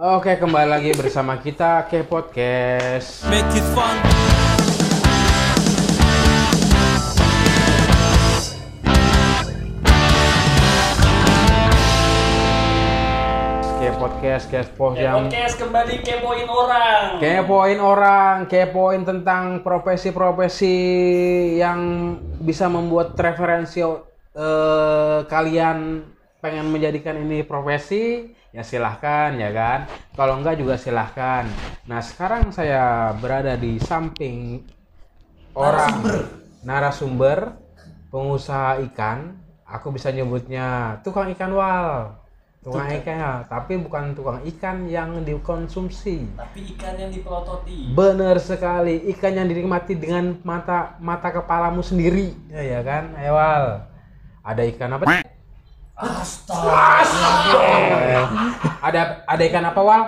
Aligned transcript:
Oke, 0.00 0.40
kembali 0.40 0.64
lagi 0.64 0.96
bersama 0.96 1.36
kita 1.36 1.84
ke 1.84 2.00
podcast. 2.08 3.20
Make 3.28 3.52
it 3.52 3.66
fun. 3.76 4.00
Ke 13.76 13.92
podcast, 14.00 14.48
ke 14.48 14.64
pos 14.72 14.96
Ya, 14.96 15.12
yang 15.12 15.28
podcast 15.28 15.60
kembali 15.60 15.94
kepoin 16.00 16.48
orang. 16.48 17.20
kepoin 17.20 17.76
orang, 17.76 18.48
kepoin 18.48 19.04
tentang 19.04 19.60
profesi-profesi 19.60 20.76
yang 21.60 21.80
bisa 22.40 22.72
membuat 22.72 23.12
referensi 23.20 23.84
eh, 23.84 25.18
kalian 25.28 26.08
pengen 26.40 26.72
menjadikan 26.72 27.20
ini 27.20 27.44
profesi, 27.44 28.32
ya 28.50 28.62
silahkan 28.66 29.34
ya 29.38 29.50
kan. 29.54 29.86
Kalau 30.14 30.38
enggak 30.38 30.58
juga 30.58 30.74
silahkan. 30.76 31.46
Nah 31.86 32.00
sekarang 32.02 32.50
saya 32.50 33.14
berada 33.18 33.54
di 33.54 33.78
samping 33.78 34.66
orang 35.54 36.02
narasumber 36.66 37.54
pengusaha 38.10 38.82
ikan. 38.90 39.38
Aku 39.70 39.94
bisa 39.94 40.10
nyebutnya 40.10 40.98
tukang 41.06 41.30
ikan 41.30 41.54
wal. 41.54 42.18
Tukang 42.60 42.92
ikan 42.92 43.16
ya, 43.16 43.34
tapi 43.48 43.80
bukan 43.80 44.12
tukang 44.12 44.44
ikan 44.44 44.84
yang 44.84 45.24
dikonsumsi. 45.24 46.28
Tapi 46.36 46.76
ikan 46.76 46.92
yang 46.92 47.08
dipelototi. 47.08 47.96
Bener 47.96 48.36
sekali, 48.36 49.00
ikan 49.16 49.32
yang 49.32 49.48
dinikmati 49.48 49.96
dengan 49.96 50.36
mata 50.44 51.00
mata 51.00 51.32
kepalamu 51.32 51.80
sendiri, 51.80 52.36
ya, 52.52 52.60
ya 52.60 52.80
kan, 52.84 53.16
Ewal. 53.16 53.80
Ada 54.44 54.62
ikan 54.76 54.92
apa? 54.92 55.24
Astaga. 56.00 57.60
Ada 58.80 59.00
ada 59.24 59.42
ikan 59.44 59.64
apa, 59.66 59.80
Wal? 59.80 60.02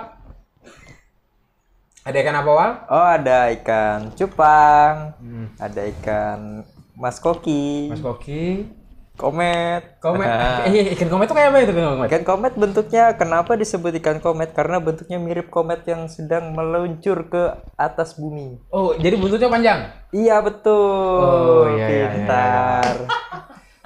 Ada 2.03 2.17
ikan 2.19 2.35
apa, 2.35 2.49
Wal? 2.51 2.71
Oh 2.89 3.07
ada 3.07 3.37
ikan 3.53 4.09
cupang, 4.11 5.13
Hmm. 5.15 5.47
ada 5.55 5.81
ikan 5.87 6.65
mas 6.93 7.17
koki, 7.17 7.89
Mas 7.89 8.01
Koki. 8.01 8.65
komet. 9.13 9.97
Komet. 9.99 10.25
Eh, 10.65 10.89
ikan 10.97 11.05
komet 11.07 11.25
itu 11.25 11.35
kayak 11.35 11.49
apa 11.49 11.57
itu 11.59 11.71
ikan 11.71 11.85
komet? 11.87 12.07
ikan 12.07 12.23
komet 12.23 12.53
bentuknya 12.55 13.13
kenapa 13.13 13.53
disebut 13.53 13.93
ikan 13.95 14.17
komet? 14.17 14.49
Karena 14.51 14.77
bentuknya 14.77 15.17
mirip 15.17 15.47
komet 15.47 15.85
yang 15.85 16.05
sedang 16.07 16.49
meluncur 16.51 17.29
ke 17.29 17.43
atas 17.75 18.17
bumi. 18.17 18.57
Oh, 18.67 18.97
jadi 18.97 19.13
buntutnya 19.13 19.47
panjang. 19.47 19.79
Iya 20.09 20.41
betul. 20.41 21.21
Oh, 21.21 21.65
iya, 21.71 21.85
iya, 21.85 21.87
iya, 21.87 22.07
Pintar. 22.09 22.93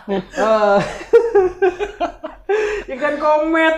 Eh, 0.08 0.80
ikan 2.96 3.16
komet. 3.18 3.76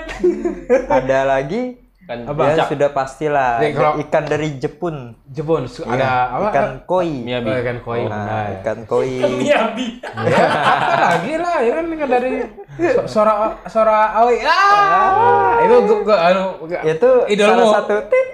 ada 0.87 1.19
lagi 1.27 1.73
Apa? 2.05 2.53
ya 2.53 2.65
sudah 2.65 2.89
pastilah 2.89 3.57
ada 3.57 3.69
kalau- 3.71 3.97
ikan 3.99 4.23
dari 4.25 4.57
Jepun. 4.57 5.13
Jepun 5.25 5.65
su- 5.65 5.85
Iya, 5.85 5.93
ada 5.95 6.09
apa? 6.31 6.47
Ikan 6.49 6.69
koi. 6.83 7.11
Oh, 7.25 7.53
ikan 7.55 7.77
koi. 7.79 8.01
Nah, 8.03 8.17
benar. 8.19 8.45
ikan 8.55 8.79
koi. 8.85 9.11
Miyabi. 9.21 9.87
Ya, 10.01 10.41
apa 10.41 10.95
lagi 11.07 11.33
lah 11.35 11.57
ya 11.59 11.71
kan 11.71 11.85
ikan 11.87 12.09
dari 12.09 12.31
so- 12.77 13.05
sora 13.07 13.33
sora 13.65 13.97
aoi. 14.15 14.37
Ah, 14.41 15.61
itu 15.61 15.75
gua, 15.83 15.97
gua 16.03 16.17
anu 16.23 16.45
Itu 16.83 17.09
Idolmu. 17.27 17.57
salah 17.61 17.73
satu 17.75 17.95
tit. 18.05 18.27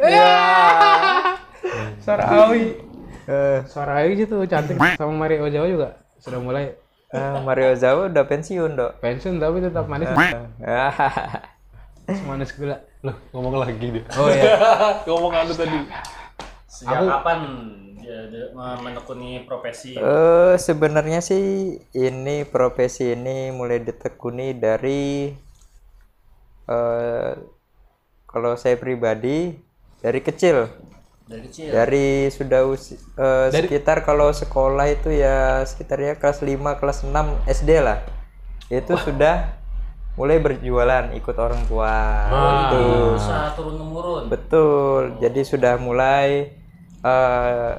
Sora 1.97 2.23
aoi. 2.29 2.63
Eh, 3.25 3.57
Sora 3.65 3.91
aoi 3.99 4.13
itu 4.15 4.37
cantik 4.45 4.77
sama 4.77 5.11
Mario 5.11 5.47
Ozawa 5.47 5.65
juga 5.65 5.89
sudah 6.15 6.39
mulai 6.39 6.75
eh, 7.13 7.37
Mario 7.43 7.75
Zawa 7.77 8.09
udah 8.09 8.23
pensiun, 8.25 8.71
Dok. 8.73 8.91
pensiun 9.03 9.37
tapi 9.37 9.61
tetap 9.61 9.85
manis 9.85 10.09
manis 12.29 12.49
gula. 12.53 12.77
Loh, 13.05 13.15
ngomong 13.33 13.61
lagi 13.61 13.81
dia. 13.81 14.05
Oh 14.17 14.29
iya. 14.29 14.57
ngomong 15.09 15.33
anu 15.33 15.53
tadi. 15.53 15.79
Sejak 16.65 17.01
Aku- 17.01 17.09
kapan 17.09 17.39
dia, 17.97 18.17
dia 18.29 18.45
menekuni 18.53 19.45
profesi? 19.45 19.97
Eh 19.97 20.53
sebenarnya 20.57 21.21
sih 21.21 21.77
ini 21.93 22.45
profesi 22.45 23.13
ini 23.13 23.49
mulai 23.49 23.81
ditekuni 23.81 24.53
dari 24.57 25.33
eh 26.65 27.31
kalau 28.25 28.57
saya 28.57 28.75
pribadi 28.75 29.53
dari 30.01 30.19
kecil 30.21 30.69
Dari 31.25 31.41
kecil. 31.43 31.67
dari 31.67 32.07
sudah 32.29 32.61
usi- 32.63 33.01
eh, 33.15 33.47
sekitar 33.51 34.01
kalau 34.01 34.29
sekolah 34.29 34.85
itu 34.87 35.09
ya 35.09 35.37
sekitar 35.61 35.97
ya 35.97 36.13
kelas 36.13 36.39
5 36.39 36.75
kelas 36.75 37.01
6 37.01 37.41
SD 37.45 37.81
lah 37.81 38.05
itu 38.67 38.93
sudah 38.95 39.57
mulai 40.13 40.37
berjualan 40.37 41.09
ikut 41.11 41.35
orang 41.35 41.65
tua 41.65 41.97
gitu 42.63 42.83
Usaha 43.15 43.51
turun 43.51 43.75
temurun. 43.75 44.23
Betul. 44.25 45.17
Jadi 45.17 45.41
sudah 45.41 45.75
mulai 45.77 46.55
eh 47.01 47.71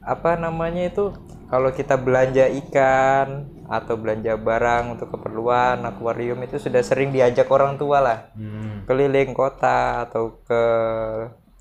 apa 0.00 0.30
namanya 0.34 0.88
itu 0.88 1.12
kalau 1.46 1.68
kita 1.70 1.94
belanja 1.94 2.48
ikan 2.58 3.28
atau 3.66 3.94
belanja 3.94 4.34
barang 4.34 4.96
untuk 4.96 5.08
keperluan 5.10 5.80
akuarium 5.82 6.40
itu 6.40 6.56
sudah 6.56 6.80
sering 6.80 7.08
diajak 7.08 7.44
orang 7.46 7.76
tua 7.76 8.00
lah 8.00 8.18
Hmm. 8.32 8.84
keliling 8.84 9.32
kota 9.32 10.02
atau 10.02 10.40
ke 10.42 10.62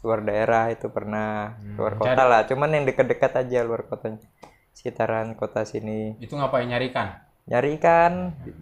luar 0.02 0.22
daerah 0.22 0.70
itu 0.70 0.88
pernah 0.88 1.58
luar 1.76 1.98
kota 1.98 2.24
lah 2.24 2.42
cuman 2.46 2.70
yang 2.70 2.86
dekat-dekat 2.86 3.34
aja 3.46 3.60
luar 3.66 3.86
kota 3.86 4.18
sekitaran 4.72 5.34
kota 5.34 5.66
sini 5.66 6.14
Itu 6.18 6.38
ngapain 6.38 6.70
nyari 6.70 6.94
ikan? 6.94 7.18
nyari 7.48 7.80
ikan 7.80 8.14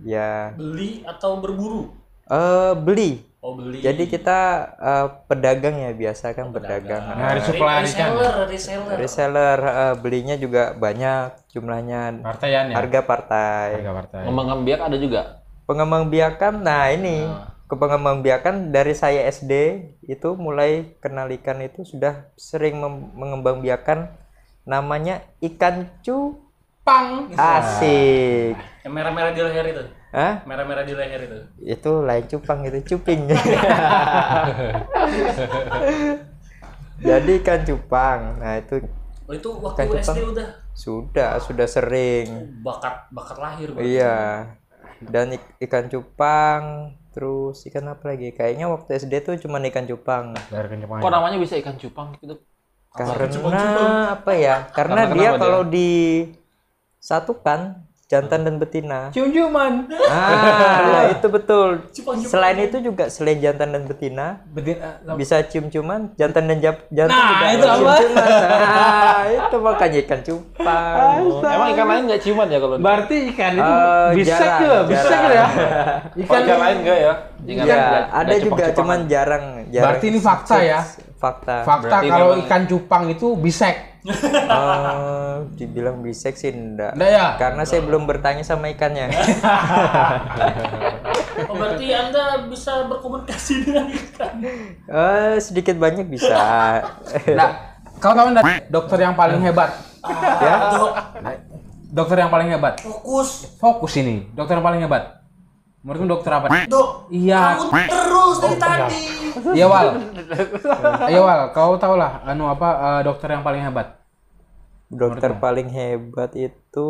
ya 0.01 0.53
Beli 0.55 1.03
atau 1.03 1.41
berburu? 1.41 1.91
eh 2.25 2.73
beli 2.75 3.21
Oh 3.45 3.53
beli. 3.53 3.77
jadi 3.77 4.09
kita 4.09 4.39
eh, 4.73 5.07
pedagang 5.29 5.77
ya 5.77 5.93
biasa 5.93 6.33
kan 6.33 6.49
pedagang 6.49 7.05
Nyari 7.13 7.37
Re- 7.37 7.45
supply 7.45 7.77
ikan. 7.77 7.85
reseller, 7.85 8.35
reseller. 8.49 8.95
reseller 8.97 9.59
eh, 9.61 9.95
belinya 10.01 10.33
juga 10.33 10.73
banyak 10.73 11.53
jumlahnya 11.53 12.25
Partaian 12.25 12.73
ya? 12.73 12.75
harga 12.81 12.99
partai 13.05 13.69
Harga 13.77 13.93
partai. 13.93 14.21
Ngembang 14.25 14.65
biak 14.65 14.81
ada 14.81 14.97
juga. 14.97 15.21
pengembang 15.65 16.09
biakan 16.09 16.61
nah 16.61 16.89
ini 16.89 17.25
ke 17.25 17.54
pengembang 17.67 18.21
biakan 18.21 18.69
dari 18.69 18.93
saya 18.93 19.25
SD 19.25 19.51
itu 20.03 20.29
mulai 20.35 20.93
kenal 20.95 21.25
ikan 21.33 21.57
itu 21.59 21.81
sudah 21.81 22.29
sering 22.35 22.77
mem- 22.77 23.09
mengembang 23.11 23.57
biakan 23.59 24.13
namanya 24.63 25.21
ikan 25.41 25.89
cupang 25.99 27.29
asik 27.31 28.53
Yang 28.81 28.93
merah-merah 28.93 29.31
di 29.31 29.41
leher 29.41 29.65
itu. 29.67 29.83
Hah? 30.11 30.45
Merah-merah 30.45 30.81
di 30.81 30.93
leher 30.93 31.21
itu. 31.21 31.39
itu 31.59 31.91
lain 31.99 32.25
cupang 32.25 32.59
itu 32.63 32.79
cuping 32.87 33.27
jadi 37.01 37.31
ikan 37.41 37.61
cupang 37.63 38.39
nah 38.39 38.55
itu 38.55 38.79
Oh 39.25 39.33
itu 39.33 39.49
waktu 39.57 39.89
Ikan 39.89 39.99
SD 39.99 40.05
cupang. 40.13 40.31
udah 40.31 40.47
sudah 40.71 41.29
sudah 41.41 41.65
sering 41.65 42.27
bakat 42.61 43.09
bakat 43.09 43.37
lahir 43.39 43.73
berarti. 43.73 43.89
Iya. 43.89 44.17
Dan 45.01 45.33
ik- 45.33 45.53
ikan 45.59 45.89
cupang, 45.89 46.93
terus 47.15 47.63
ikan 47.71 47.87
apa 47.87 48.11
lagi? 48.11 48.35
Kayaknya 48.35 48.67
waktu 48.67 48.99
SD 48.99 49.23
tuh 49.23 49.39
cuma 49.39 49.63
ikan 49.63 49.87
cupang. 49.87 50.35
Dari 50.51 50.67
ikan 50.67 50.83
Jepang. 50.83 50.99
Kok 50.99 51.11
namanya 51.15 51.39
bisa 51.39 51.55
ikan 51.63 51.79
cupang 51.79 52.11
gitu? 52.19 52.43
Karena 52.91 54.19
apa 54.19 54.31
ya? 54.35 54.67
Karena 54.75 55.07
Karena 55.07 55.15
dia 55.15 55.39
kalau 55.39 55.63
disatukan 56.99 57.59
jantan 58.05 58.41
dan 58.41 58.55
betina. 58.55 59.09
Cium-ciuman. 59.09 59.89
Ah, 60.05 61.09
itu 61.09 61.25
betul. 61.27 61.81
Cupang-cupang. 61.89 62.29
Selain 62.29 62.57
itu 62.59 62.77
juga 62.79 63.09
selain 63.09 63.39
jantan 63.39 63.69
dan 63.71 63.83
betina 63.83 64.45
Betin, 64.47 64.77
eh, 64.77 65.15
bisa 65.15 65.41
cium-ciuman, 65.41 66.13
jantan 66.13 66.45
dan 66.45 66.57
jap- 66.59 66.85
jantan 66.87 67.09
Nah, 67.11 67.29
juga 67.31 67.45
itu 67.47 67.65
apa? 67.65 67.73
cium-ciuman. 67.73 68.29
Nah, 68.29 69.21
itu 69.27 69.55
makanya 69.59 69.97
ikan 69.99 70.19
cupang. 70.21 71.17
Oh, 71.17 71.41
emang 71.43 71.69
ikan 71.71 71.85
lain 71.87 72.03
nggak 72.05 72.21
ciuman 72.21 72.47
ya 72.47 72.59
kalau? 72.59 72.75
Berarti 72.77 73.15
ikan 73.27 73.51
itu 73.55 73.73
Eh, 73.73 74.09
bisa 74.15 74.29
jarang, 74.37 74.59
ke, 74.61 74.73
bisa 74.87 75.07
jarang. 75.07 75.23
ke 75.23 75.33
ya. 75.33 75.45
Oh, 75.45 76.19
Ikan 76.21 76.39
ikan 76.41 76.59
lain 76.61 76.77
enggak 76.79 76.97
ya? 76.99 77.13
Ikan 77.43 77.63
Iya, 77.63 77.75
nggak- 77.75 78.05
ada 78.07 78.25
nggak 78.27 78.39
juga 78.43 78.63
cuman 78.71 78.99
jarang, 79.07 79.45
jarang. 79.67 79.83
Berarti 79.83 80.05
ini 80.07 80.19
fakta 80.19 80.55
ya? 80.61 80.79
Fakta. 81.15 81.55
Fakta 81.63 81.87
Berarti 81.89 82.07
kalau 82.07 82.27
memang- 82.29 82.43
ikan 82.43 82.61
cupang 82.65 83.03
itu 83.09 83.27
bisek. 83.35 83.94
Eh, 84.05 85.35
dibilang 85.57 85.99
bisek 85.99 86.37
sih 86.37 86.53
enggak. 86.53 86.93
Enggak 86.93 87.09
ya? 87.09 87.25
Karena 87.35 87.63
saya 87.65 87.81
belum 87.81 88.05
bertanya 88.05 88.45
sama 88.45 88.69
ikannya. 88.69 89.09
Oh 91.35 91.51
berarti 91.51 91.91
anda 91.91 92.47
bisa 92.47 92.87
berkomunikasi 92.87 93.53
dengan 93.67 93.91
ikan. 93.91 94.39
Eh, 94.87 95.35
sedikit 95.37 95.75
banyak 95.75 96.07
bisa. 96.07 96.31
Nah, 97.39 97.75
kau 97.99 98.15
tahu 98.15 98.31
enggak 98.31 98.71
dokter 98.71 99.03
yang 99.03 99.19
paling 99.19 99.43
hebat? 99.43 99.75
ya. 100.39 100.55
Dok, 100.71 100.91
Dokter 101.91 102.17
yang 102.19 102.31
paling 102.31 102.47
hebat. 102.51 102.79
fokus. 102.79 103.51
Fokus 103.59 103.93
ini, 103.95 104.31
dokter 104.31 104.55
yang 104.55 104.63
paling 104.63 104.79
hebat. 104.83 105.24
Menurutmu 105.85 106.07
dokter 106.17 106.31
apa? 106.33 106.49
Dok, 106.65 107.13
Iya. 107.13 107.61
kamu 107.61 107.77
terus 107.93 108.35
dari 108.41 108.57
tadi. 108.57 109.01
Iya 109.53 109.65
Wal. 109.69 109.87
Iya 111.13 111.19
Wal, 111.21 111.41
kau 111.53 111.77
tahu 111.77 111.93
lah 111.93 112.25
anu 112.25 112.49
apa 112.49 112.69
eh, 112.73 113.01
dokter 113.05 113.29
yang 113.29 113.45
paling 113.45 113.61
hebat? 113.61 114.01
Dokter 114.89 115.37
paling 115.37 115.69
hebat 115.69 116.33
itu 116.33 116.89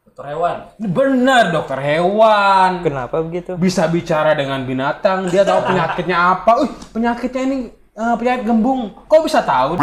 Dokter 0.00 0.24
hewan. 0.32 0.56
Benar, 0.80 1.44
dokter 1.52 1.78
hewan. 1.80 2.70
Kenapa 2.82 3.20
begitu? 3.20 3.54
Bisa 3.60 3.84
bicara 3.86 4.32
dengan 4.32 4.64
binatang, 4.64 5.28
dia 5.28 5.44
tahu 5.44 5.70
penyakitnya 5.70 6.16
apa. 6.16 6.64
Uh, 6.64 6.68
penyakitnya 6.96 7.42
ini 7.46 7.56
eh, 7.72 8.14
penyakit 8.16 8.48
gembung. 8.48 8.96
Kok 9.06 9.28
bisa 9.28 9.44
tahu? 9.44 9.76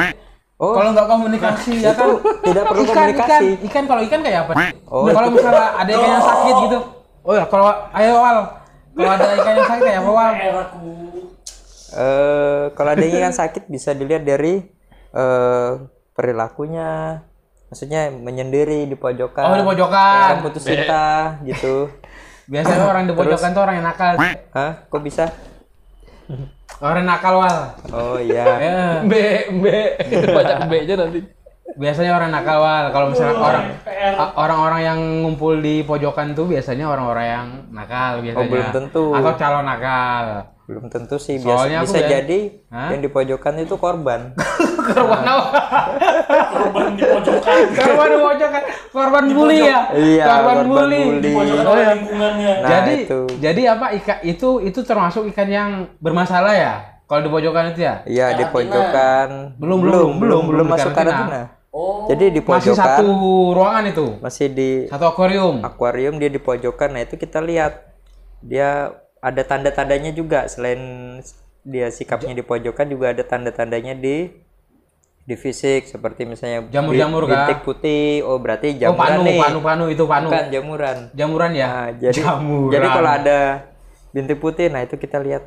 Oh. 0.57 0.73
Kalau 0.73 0.89
nggak 0.89 1.05
komunikasi 1.05 1.85
ya 1.85 1.93
kan? 1.93 2.17
tidak 2.41 2.63
perlu 2.65 2.81
ikan, 2.89 2.95
komunikasi. 2.97 3.45
Ikan, 3.61 3.65
ikan 3.69 3.83
kalau 3.85 4.01
ikan 4.09 4.19
kayak 4.25 4.39
apa? 4.49 4.53
Oh, 4.89 5.05
Nah, 5.05 5.13
kalau 5.13 5.29
misalnya 5.29 5.67
ada 5.77 5.91
ikan 5.93 6.09
yang 6.09 6.25
sakit 6.25 6.53
gitu. 6.65 6.96
Oh 7.27 7.35
ya, 7.35 7.43
kalau 7.51 7.67
ayo 7.91 8.23
Wal. 8.23 8.39
Kalau 8.95 9.11
ada 9.11 9.25
ikan 9.35 9.53
yang 9.59 9.67
sakit 9.67 9.83
kayak 9.83 9.99
apa 9.99 10.11
Wal? 10.15 10.33
Eraku. 10.39 10.91
Eh, 11.87 12.63
kalau 12.71 12.89
ada 12.95 13.03
yang 13.03 13.35
sakit 13.35 13.63
bisa 13.67 13.91
dilihat 13.91 14.23
dari 14.23 14.63
eh, 15.11 15.71
perilakunya. 16.15 17.19
Maksudnya 17.67 18.15
menyendiri 18.15 18.87
di 18.87 18.95
pojokan. 18.95 19.43
Oh, 19.43 19.59
di 19.59 19.67
pojokan. 19.67 20.39
Orang 20.39 20.43
putus 20.47 20.63
cinta 20.63 21.35
gitu. 21.43 21.91
Biasanya 22.51 22.87
orang 22.87 23.03
di 23.11 23.13
pojokan 23.13 23.51
tuh 23.51 23.61
orang 23.67 23.75
yang 23.83 23.87
nakal. 23.91 24.15
Hah? 24.55 24.87
Kok 24.87 25.03
bisa? 25.03 25.27
Orang 26.79 27.03
nakal 27.03 27.43
Wal. 27.43 27.57
Oh 27.91 28.15
iya. 28.23 28.45
Ya. 28.55 28.79
B, 29.03 29.13
B. 29.51 29.65
Banyak 30.31 30.71
B-nya 30.71 30.95
nanti. 30.95 31.19
Biasanya 31.77 32.11
orang 32.11 32.29
nakal 32.31 32.57
Wal. 32.57 32.85
Kalau 32.89 33.07
misalnya 33.07 33.35
orang 33.35 33.65
PR. 33.79 34.13
a- 34.13 34.33
orang-orang 34.35 34.81
yang 34.83 34.99
ngumpul 35.21 35.53
di 35.55 35.81
pojokan 35.81 36.33
tuh 36.33 36.45
biasanya 36.45 36.85
orang-orang 36.85 37.25
yang 37.27 37.47
nakal 37.69 38.19
biasanya. 38.19 38.41
Oh, 38.41 38.49
belum 38.49 38.67
tentu. 38.71 39.05
Atau 39.11 39.33
calon 39.35 39.63
nakal. 39.63 40.25
Belum 40.65 40.85
tentu 40.87 41.15
sih. 41.15 41.37
Soalnya 41.37 41.79
Biasa, 41.79 41.85
aku 41.85 41.87
bisa 41.87 41.99
ya- 41.99 42.09
jadi 42.11 42.39
Hah? 42.67 42.89
yang 42.91 42.99
di 42.99 43.09
pojokan 43.09 43.53
itu 43.57 43.75
korban. 43.75 44.21
Korban 44.87 45.19
apa? 45.19 45.59
Korban 46.49 46.85
di 46.93 47.03
pojokan. 47.03 47.55
korban 47.69 48.07
di 48.07 48.17
pojokan. 48.17 48.61
Korban 48.89 49.23
bully 49.29 49.57
ya? 49.61 49.79
Iya, 49.91 50.23
korban, 50.23 50.39
korban 50.55 50.65
bully. 50.65 51.01
bully. 51.01 51.19
Di 51.19 51.29
pojokan 51.29 51.65
Oh, 51.65 51.75
iya. 51.75 51.87
lingkungannya. 51.93 52.51
Nah, 52.57 52.69
jadi 52.69 52.93
itu. 53.01 53.19
jadi 53.37 53.61
apa 53.69 53.85
ikan 53.93 54.17
itu 54.23 54.49
itu 54.61 54.79
termasuk 54.81 55.23
ikan 55.27 55.47
yang 55.47 55.69
bermasalah 55.97 56.51
ya? 56.51 56.73
Kalau 57.03 57.19
di 57.21 57.29
pojokan 57.29 57.71
itu 57.71 57.79
ya? 57.81 57.95
Iya 58.03 58.25
di 58.33 58.43
pojokan. 58.45 59.55
Belum, 59.55 59.79
belum, 59.79 59.83
belum, 59.83 59.83
belum, 59.83 60.13
belum, 60.17 60.43
belum 60.47 60.65
masuk 60.69 60.91
karantina. 60.91 61.56
Oh. 61.77 62.09
Jadi 62.09 62.33
di 62.33 62.41
Masih 62.41 62.73
pojokan 62.73 62.81
satu 62.97 63.05
ruangan 63.53 63.85
itu. 63.85 64.05
masih 64.17 64.49
di 64.49 64.69
Satu 64.89 65.05
akuarium. 65.05 65.61
akuarium 65.61 66.17
dia 66.17 66.25
di 66.27 66.41
pojokan. 66.41 66.89
Nah 66.89 67.05
itu 67.05 67.13
kita 67.15 67.37
lihat 67.39 67.93
dia 68.41 68.97
ada 69.21 69.41
tanda-tandanya 69.43 70.09
juga 70.11 70.49
selain 70.49 70.81
dia 71.61 71.91
sikapnya 71.91 72.33
di 72.33 72.41
pojokan 72.41 72.87
juga 72.87 73.13
ada 73.13 73.21
tanda-tandanya 73.21 73.93
di 73.93 74.31
di 75.21 75.35
fisik 75.35 75.85
seperti 75.85 76.23
misalnya 76.23 76.65
Jamur-jamur 76.71 77.27
kah? 77.27 77.45
bintik 77.45 77.61
putih. 77.61 78.23
Oh 78.23 78.39
berarti 78.39 78.73
Oh, 78.73 78.95
jamuran 78.95 78.97
panu, 78.97 79.21
nih. 79.21 79.37
panu, 79.37 79.59
panu 79.61 79.85
itu 79.91 80.03
panu. 80.03 80.27
Bukan 80.31 80.45
jamuran. 80.49 80.97
Jamuran 81.13 81.51
ya? 81.53 81.67
Nah, 81.67 81.89
jadi 81.93 82.19
Jamuran. 82.23 82.71
jadi 82.73 82.87
kalau 82.89 83.11
ada 83.11 83.39
bintik 84.09 84.39
putih, 84.39 84.71
nah 84.71 84.81
itu 84.81 84.95
kita 84.95 85.19
lihat 85.19 85.43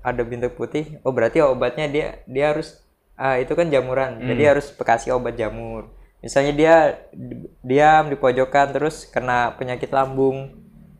ada 0.00 0.22
bintik 0.22 0.54
putih. 0.54 1.02
Oh 1.02 1.10
berarti 1.10 1.42
obatnya 1.42 1.84
dia 1.84 2.06
dia 2.24 2.54
harus 2.54 2.80
ah 3.18 3.34
itu 3.34 3.50
kan 3.52 3.66
jamuran. 3.66 4.22
Jadi 4.22 4.38
Hmm. 4.40 4.50
harus 4.54 4.66
kasih 4.72 5.10
obat 5.12 5.34
jamur. 5.34 5.90
Misalnya 6.18 6.52
dia 6.52 6.74
di- 7.10 7.50
diam 7.60 8.06
di 8.06 8.14
pojokan 8.14 8.70
terus 8.70 9.04
kena 9.04 9.52
penyakit 9.52 9.86
lambung. 9.88 10.54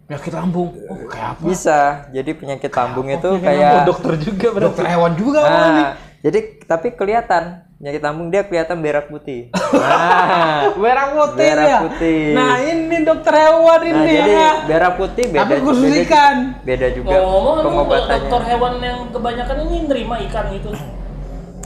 Penyakit 0.05 0.33
lambung. 0.33 0.75
Oh, 0.85 0.99
kayak 1.07 1.29
apa? 1.33 1.43
Bisa. 1.45 1.79
Jadi 2.11 2.31
penyakit 2.33 2.71
lambung 2.71 3.07
itu 3.07 3.31
kayak 3.39 3.85
Dokter 3.85 4.15
juga 4.17 4.47
Dokter 4.59 4.85
hewan 4.85 5.13
juga. 5.15 5.41
Nah, 5.41 5.89
jadi 6.19 6.39
tapi 6.65 6.91
kelihatan 6.93 7.45
penyakit 7.79 8.01
lambung 8.01 8.27
dia 8.27 8.43
kelihatan 8.43 8.79
berak 8.79 9.07
putih. 9.07 9.51
Nah, 9.69 10.75
Merah 10.75 11.07
putih 11.13 11.45
Merah 11.45 11.67
ya? 11.67 11.79
putih. 11.81 12.21
Nah 12.33 12.55
ini 12.59 12.97
dokter 13.03 13.35
hewan 13.37 13.79
nah 13.79 13.87
ini 13.87 14.11
jadi 14.11 14.33
ya. 14.33 14.51
berak 14.65 14.93
putih 14.97 15.25
beda 15.29 15.41
Tapi 15.45 15.55
khusus 15.61 15.85
beda, 15.87 16.03
ikan. 16.03 16.37
beda 16.63 16.87
juga 16.91 17.09
kalau 17.13 17.61
pengobatannya. 17.61 18.17
dokter 18.23 18.43
hewan 18.49 18.75
yang 18.81 18.99
kebanyakan 19.09 19.57
ini 19.63 19.77
nerima 19.85 20.15
ikan 20.25 20.45
gitu. 20.51 20.71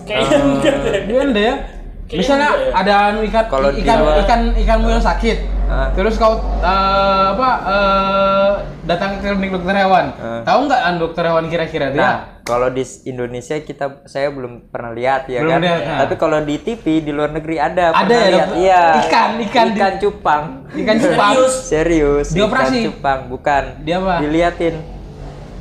Kayaknya 0.03 0.31
Eh, 0.33 0.43
enggak 0.43 0.75
deh. 0.77 1.01
Dia 1.03 1.23
deh 1.27 1.45
ya. 1.45 1.57
Kayaknya 2.03 2.19
Misalnya 2.19 2.49
enggak 2.51 2.61
ya. 2.61 2.77
ada 2.77 2.93
anu 3.07 3.21
ikan 3.25 3.45
Kalau 3.47 3.69
di 3.69 3.79
ikan 3.81 3.97
luar- 3.99 4.19
ikan 4.21 4.41
ikanmu 4.55 4.89
yang 4.91 5.01
sakit. 5.03 5.39
Ah. 5.65 5.89
Terus 5.91 6.15
kau 6.15 6.35
eh, 6.59 7.25
apa 7.31 7.51
eh, 7.65 8.51
datang 8.83 9.11
ke 9.15 9.25
klinik 9.25 9.51
dokter 9.51 9.75
hewan. 9.75 10.07
Ah. 10.15 10.43
Tahu 10.43 10.61
nggak 10.67 10.81
an 10.83 10.95
dokter 10.97 11.25
hewan 11.25 11.47
kira-kira 11.47 11.89
dia? 11.89 11.97
Nah, 11.99 12.15
kalau 12.43 12.69
di 12.69 12.83
Indonesia 13.05 13.57
kita 13.57 14.05
saya 14.05 14.29
belum 14.29 14.69
pernah 14.69 14.91
lihat 14.91 15.25
ya 15.27 15.41
Belum 15.41 15.55
kan. 15.55 15.61
lihat, 15.63 15.81
nah. 15.81 15.99
Tapi 16.05 16.15
kalau 16.17 16.39
di 16.41 16.57
TV 16.59 16.85
di 17.01 17.11
luar 17.11 17.31
negeri 17.31 17.57
ada. 17.57 17.85
Ada 17.91 18.03
pernah 18.03 18.19
ya, 18.19 18.29
lihat. 18.29 18.49
Iya. 18.53 18.83
Ikan, 19.01 19.31
ikan 19.43 19.67
di- 19.67 19.79
ikan 19.79 19.95
cupang. 19.99 20.43
Ikan 20.75 20.97
cupang. 20.99 21.33
Serius. 21.33 21.55
Serius. 21.65 22.27
Dioperasi? 22.31 22.77
Ikan 22.77 22.87
cupang 22.91 23.21
bukan. 23.27 23.63
Dia 23.81 23.97
apa? 23.97 24.15
Diliatin 24.21 24.75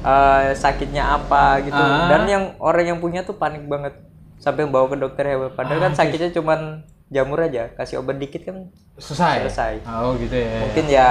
eh, 0.02 0.44
sakitnya 0.54 1.04
apa 1.14 1.44
gitu. 1.62 1.78
Ah. 1.78 2.10
Dan 2.10 2.22
yang 2.26 2.44
orang 2.60 2.86
yang 2.86 3.00
punya 3.00 3.22
tuh 3.22 3.38
panik 3.38 3.64
banget 3.64 3.96
sampai 4.42 4.66
bawa 4.66 4.90
ke 4.90 4.98
dokter 4.98 5.26
hewan. 5.28 5.54
Padahal 5.54 5.78
Ah, 5.78 5.84
kan 5.86 5.94
sakitnya 5.96 6.34
cuman 6.34 6.60
jamur 7.08 7.38
aja, 7.38 7.70
kasih 7.72 8.00
obat 8.00 8.18
dikit 8.18 8.42
kan 8.42 8.72
Selesai. 8.94 9.46
Selesai. 9.46 9.74
Oh 9.84 10.14
gitu 10.16 10.34
ya. 10.34 10.60
mungkin 10.60 10.86
ya 10.88 11.10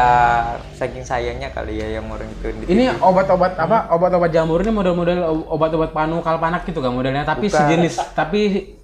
saking 0.73 1.03
sayangnya 1.03 1.49
kali 1.49 1.77
ya 1.77 1.97
yang 1.97 2.07
orang 2.07 2.29
itu 2.29 2.51
di- 2.57 2.69
Ini 2.69 2.99
obat-obat 2.99 3.55
apa? 3.55 3.89
Obat-obat 3.91 4.31
jamur 4.31 4.59
ini 4.59 4.71
model-model 4.71 5.19
obat-obat 5.47 5.91
panu 5.91 6.19
kalpanak 6.19 6.65
gitu 6.65 6.79
kan 6.79 6.91
modelnya, 6.91 7.23
tapi 7.23 7.47
Bukan. 7.47 7.59
sejenis 7.59 7.95
tapi 8.13 8.41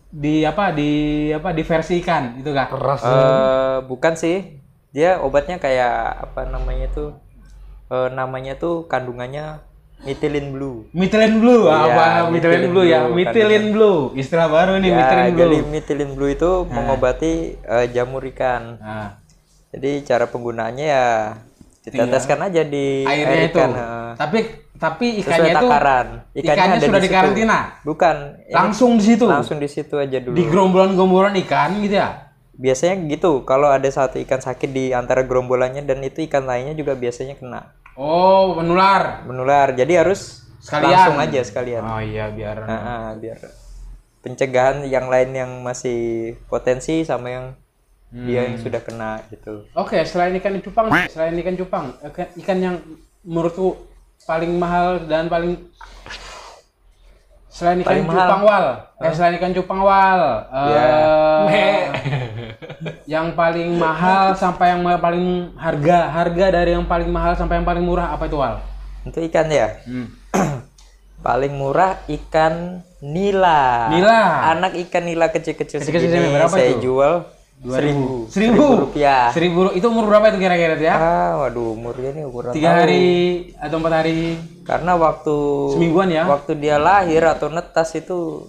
di 0.06 0.42
apa 0.42 0.70
di 0.70 0.90
apa 1.30 1.50
di 1.50 1.62
versi 1.62 1.98
ikan 1.98 2.36
itu 2.36 2.50
kah? 2.50 2.66
Keras. 2.68 3.00
Eh, 3.02 3.76
bukan 3.84 4.14
sih. 4.14 4.58
Dia 4.90 5.18
obatnya 5.18 5.56
kayak 5.56 5.96
apa 6.24 6.46
namanya 6.46 6.88
tuh? 6.88 7.10
eh, 7.86 8.08
namanya 8.10 8.54
tuh 8.54 8.84
kandungannya 8.84 9.62
methylene 9.98 10.50
blue. 10.50 10.76
Methylene 10.90 11.36
blue, 11.36 11.64
Iya, 11.64 11.76
apa 11.78 12.04
methylene 12.26 12.30
methylene 12.30 12.66
blue 12.68 12.84
ya? 12.84 13.00
blue, 13.02 13.14
Methylene 13.14 13.68
blue, 13.70 13.98
istilah 14.14 14.46
baru 14.46 14.72
nih 14.76 14.88
Ya, 14.88 14.96
methylene 14.96 15.30
blue. 15.30 15.40
jadi 15.42 15.56
methylene 15.64 16.12
blue 16.12 16.30
itu 16.30 16.50
mengobati 16.66 17.32
eh, 17.56 17.86
jamur 17.90 18.22
ikan. 18.26 18.76
Nah, 18.76 19.08
Jadi 19.68 19.90
cara 20.02 20.24
penggunaannya 20.24 20.86
ya 20.86 21.06
diteteskan 21.82 22.38
aja 22.42 22.62
di 22.62 23.04
airnya 23.04 23.36
air 23.36 23.46
itu. 23.46 23.56
ikan. 23.56 23.70
eh, 23.70 24.10
Tapi 24.16 24.38
tapi 24.76 25.06
ikannya 25.18 25.50
itu 25.50 25.58
takaran. 25.62 26.06
ikannya 26.32 26.64
ada 26.70 26.82
sudah 26.82 27.00
di 27.00 27.08
karantina? 27.08 27.58
Bukan. 27.82 28.16
langsung 28.50 28.90
di 28.94 29.04
situ. 29.06 29.24
langsung 29.24 29.56
di 29.56 29.66
situ 29.66 29.96
aja 29.96 30.18
dulu. 30.18 30.32
Di 30.32 30.44
gerombolan-gerombolan 30.44 31.32
ikan 31.42 31.80
gitu 31.80 31.96
ya? 31.96 32.28
Biasanya 32.52 33.04
gitu. 33.06 33.40
Kalau 33.42 33.68
ada 33.68 33.84
satu 33.86 34.16
ikan 34.18 34.38
sakit 34.38 34.68
di 34.68 34.84
antara 34.90 35.20
gerombolannya 35.22 35.80
dan 35.80 36.00
itu 36.00 36.24
ikan 36.24 36.44
lainnya 36.44 36.72
juga 36.72 36.92
biasanya 36.92 37.36
kena 37.36 37.72
Oh, 37.96 38.54
menular. 38.54 39.24
menular. 39.24 39.72
Jadi 39.72 39.92
harus 39.94 40.44
Sekalian. 40.58 40.92
langsung 40.92 41.16
aja 41.18 41.40
sekalian. 41.42 41.80
Oh 41.80 41.98
iya, 41.98 42.28
biar 42.28 42.56
Nah, 42.60 42.80
ah, 42.80 43.08
biar 43.14 43.38
pencegahan 44.20 44.82
yang 44.84 45.06
lain 45.06 45.30
yang 45.32 45.50
masih 45.60 45.98
potensi 46.44 47.02
sama 47.02 47.30
yang 47.30 47.46
dia 48.08 48.42
Hmm. 48.42 48.46
yang 48.46 48.56
sudah 48.58 48.80
kena 48.80 49.22
gitu. 49.28 49.66
Oke, 49.72 50.02
selain 50.02 50.34
ikan 50.36 50.58
cupang, 50.60 50.90
selain 51.06 51.34
ikan 51.36 51.54
cupang, 51.54 51.86
ikan, 52.36 52.58
yang 52.58 52.76
menurutku 53.22 53.74
paling 54.22 54.52
mahal 54.52 55.00
dan 55.02 55.26
paling 55.26 55.58
selain 57.48 57.80
ikan 57.80 57.88
Paling 57.88 58.04
mahal? 58.04 58.18
cupang 58.20 58.42
wal, 58.44 58.66
eh 59.00 59.12
selain 59.12 59.34
ikan 59.36 59.52
cupang 59.52 59.80
wal, 59.80 60.22
eh, 60.44 60.68
Ya. 60.68 60.86
Yang 63.06 63.38
paling 63.38 63.78
mahal 63.78 64.34
sampai 64.34 64.74
yang 64.74 64.82
paling 64.98 65.54
harga, 65.54 66.10
harga 66.10 66.46
dari 66.50 66.74
yang 66.74 66.84
paling 66.84 67.06
mahal 67.06 67.38
sampai 67.38 67.62
yang 67.62 67.66
paling 67.66 67.86
murah 67.86 68.10
apa 68.10 68.26
itu 68.26 68.36
wal? 68.36 68.58
Untuk 69.06 69.22
ikan 69.30 69.46
ya, 69.46 69.78
Hmm. 69.86 70.10
paling 71.26 71.54
murah 71.54 72.02
ikan 72.10 72.82
nila. 72.98 73.88
Nila. 73.94 74.50
Anak 74.52 74.74
ikan 74.86 75.06
nila 75.06 75.30
kecil-kecil 75.30 75.80
segini 75.80 76.34
berapa 76.34 76.50
saya 76.50 76.74
itu? 76.74 76.90
jual 76.90 77.36
Dua 77.56 77.80
seribu. 77.80 78.28
Seribu. 78.28 78.66
rupiah. 78.84 79.32
Seribu. 79.32 79.72
Itu 79.72 79.88
umur 79.88 80.12
berapa 80.12 80.28
itu 80.28 80.36
kira-kira 80.36 80.76
ya? 80.76 80.92
Ah, 80.92 81.30
waduh 81.40 81.72
umurnya 81.72 82.12
nih 82.12 82.28
ukuran 82.28 82.52
Tiga 82.52 82.84
hari 82.84 83.06
atau 83.56 83.80
empat 83.80 83.92
hari? 84.04 84.36
Karena 84.60 84.92
waktu 85.00 85.36
Semingguan 85.72 86.12
ya? 86.12 86.28
Waktu 86.28 86.52
dia 86.60 86.76
lahir 86.76 87.24
atau 87.24 87.48
netas 87.48 87.96
itu 87.96 88.44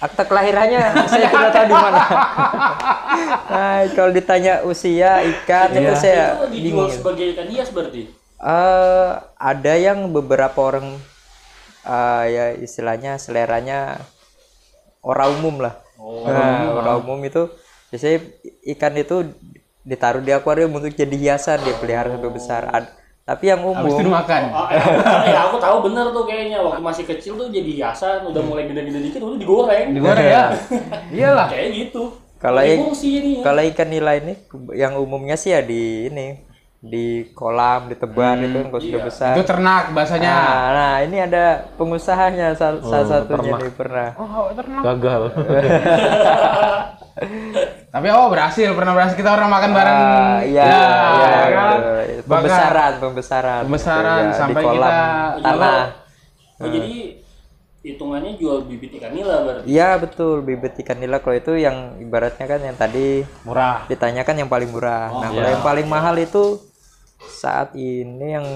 akta 0.00 0.24
kelahirannya 0.24 0.80
saya 1.04 1.28
tidak 1.28 1.50
tahu 1.52 1.66
di 1.68 1.76
mana. 1.76 2.00
nah, 3.52 3.78
kalau 3.92 4.10
ditanya 4.12 4.64
usia 4.64 5.20
ikan 5.20 5.68
itu 5.76 5.94
saya 5.96 6.40
Itu 6.40 6.46
dijual 6.48 6.88
bingung. 6.88 6.90
sebagai 6.92 7.26
ikan 7.36 7.48
hias 7.48 7.68
berarti. 7.68 8.02
Eh, 8.40 9.10
ada 9.36 9.72
yang 9.76 10.08
beberapa 10.16 10.56
orang 10.64 10.96
eh, 11.84 12.24
ya 12.32 12.44
istilahnya 12.56 13.20
seleranya 13.20 14.00
orang 15.04 15.28
umum 15.40 15.60
lah. 15.60 15.76
Nah, 16.00 16.80
orang 16.80 16.96
umum 17.04 17.20
itu 17.20 17.52
biasanya 17.92 18.24
ikan 18.76 18.94
itu 18.96 19.16
ditaruh 19.84 20.24
di 20.24 20.32
akuarium 20.32 20.72
untuk 20.72 20.92
jadi 20.92 21.16
hiasan 21.16 21.60
dia 21.64 21.76
pelihara 21.76 22.16
sampai 22.16 22.32
besar. 22.32 22.62
Ad- 22.68 22.99
tapi 23.30 23.46
yang 23.46 23.62
Habis 23.62 23.94
itu 23.94 24.02
umum 24.02 24.06
dimakan. 24.10 24.42
Ah, 24.50 24.66
eh, 24.74 24.82
ya, 25.30 25.46
aku 25.46 25.62
tahu 25.62 25.76
bener 25.86 26.10
tuh 26.10 26.26
kayaknya 26.26 26.58
waktu 26.58 26.82
masih 26.82 27.04
kecil 27.06 27.38
tuh 27.38 27.46
jadi 27.46 27.70
hiasan, 27.78 28.26
udah 28.26 28.42
mulai 28.42 28.66
gede-gede 28.66 28.98
dikit 29.06 29.22
udah 29.22 29.38
digoreng. 29.38 29.86
Digoreng 29.94 30.26
ya? 30.26 30.44
Iyalah. 31.14 31.46
Kayak 31.46 31.68
gitu. 31.70 32.02
Kalau 32.42 32.58
Lagi 32.58 32.74
i- 32.74 32.80
fungsi 32.82 33.08
ini 33.22 33.30
ya. 33.38 33.42
kalau 33.46 33.62
ikan 33.62 33.86
nila 33.86 34.12
ini 34.18 34.34
yang 34.74 34.98
umumnya 34.98 35.38
sih 35.38 35.54
ya 35.54 35.62
di 35.62 36.10
ini 36.10 36.42
di 36.80 37.06
kolam, 37.30 37.86
di 37.86 37.94
tebar 37.94 38.40
itu 38.40 38.56
kan 38.56 38.66
kalau 38.66 38.80
sudah 38.80 39.02
besar. 39.04 39.32
Itu 39.36 39.44
ternak 39.44 39.92
bahasanya. 39.92 40.32
Nah, 40.32 40.64
nah, 40.72 40.94
ini 41.00 41.16
ada 41.20 41.44
pengusahanya 41.76 42.56
sal- 42.56 42.80
salah 42.80 43.04
satunya 43.06 43.52
nih 43.54 43.68
pernah. 43.70 44.08
Oh, 44.16 44.48
ternak. 44.50 44.80
Gagal. 44.82 45.20
Tapi 47.90 48.06
oh 48.08 48.26
berhasil, 48.28 48.70
pernah 48.72 48.94
berhasil 48.94 49.12
kita 49.12 49.28
orang 49.28 49.50
makan 49.50 49.70
bareng. 49.70 49.92
Ah, 49.92 50.38
iya, 50.40 50.62
Ya, 50.62 50.80
iya, 51.12 51.28
kan? 51.50 51.68
betul. 51.76 52.00
Pembesaran, 52.24 52.92
pembesaran. 52.96 53.60
Pembesaran, 53.62 54.16
Gitu, 54.16 54.24
ya, 54.26 54.38
sampai 54.38 54.62
di 54.62 54.66
kolam 54.66 54.88
kita- 54.88 55.42
tanah. 55.42 55.82
Oh, 56.56 56.68
jadi 56.70 56.94
hitungannya 57.80 58.32
jual 58.36 58.58
bibit 58.62 58.92
ikan 58.94 59.10
nila 59.10 59.34
berarti. 59.42 59.64
Iya 59.66 59.96
betul 59.96 60.40
bibit 60.40 60.76
ikan 60.78 60.96
nila 60.96 61.16
kalau 61.18 61.32
itu 61.34 61.56
yang 61.56 61.76
ibaratnya 61.98 62.44
kan 62.46 62.60
yang 62.60 62.76
tadi 62.78 63.24
Murah. 63.42 63.84
ditanyakan 63.84 64.36
yang 64.38 64.48
paling 64.48 64.68
murah. 64.68 65.08
nah 65.10 65.28
kalau 65.30 65.48
yang 65.50 65.64
paling 65.64 65.86
mahal 65.86 66.12
itu 66.14 66.60
saat 67.20 67.72
ini 67.72 68.26
yang 68.30 68.46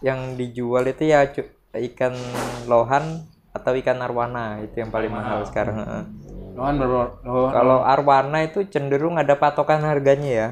yang 0.00 0.20
dijual 0.34 0.84
itu 0.84 1.06
ya 1.06 1.24
ikan 1.72 2.14
lohan 2.64 3.24
atau 3.50 3.72
ikan 3.72 3.98
arwana 3.98 4.60
itu 4.60 4.78
yang 4.78 4.90
paling 4.90 5.10
mahal 5.10 5.42
sekarang. 5.42 5.76
heeh. 5.76 6.04
Lohan 6.54 6.74
berapa? 6.76 7.18
Lohan. 7.22 7.50
Kalau 7.50 7.78
arwana 7.82 8.38
itu 8.42 8.62
cenderung 8.64 9.16
ada 9.16 9.34
patokan 9.34 9.82
harganya 9.82 10.30
ya. 10.30 10.48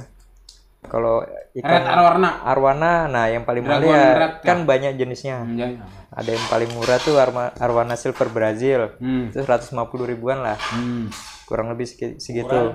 Kalau 0.83 1.23
Red 1.23 1.63
ikan 1.63 1.83
arwarna. 1.85 2.43
arwana, 2.43 2.93
nah 3.07 3.31
yang 3.31 3.47
paling 3.47 3.63
mahal 3.63 3.87
ya 3.87 4.19
red, 4.19 4.33
kan 4.43 4.67
banyak 4.67 4.99
jenisnya. 4.99 5.39
Hmm, 5.41 5.55
ya. 5.55 5.67
Ada 6.11 6.35
yang 6.35 6.47
paling 6.49 6.75
murah 6.75 6.99
tuh 6.99 7.17
arma- 7.17 7.55
arwana 7.57 7.95
silver 7.95 8.27
Brazil. 8.29 8.91
Hmm. 8.99 9.31
Itu 9.31 9.41
150 9.41 9.79
ribuan 10.05 10.43
lah. 10.43 10.59
Hmm. 10.59 11.07
kurang 11.43 11.69
lebih 11.69 11.85
segi- 11.85 12.17
segitu 12.17 12.73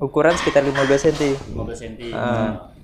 ukuran 0.00 0.32
sekitar 0.40 0.64
15 0.64 0.72
cm 1.04 1.36
15 1.52 1.76
cm. 1.76 2.08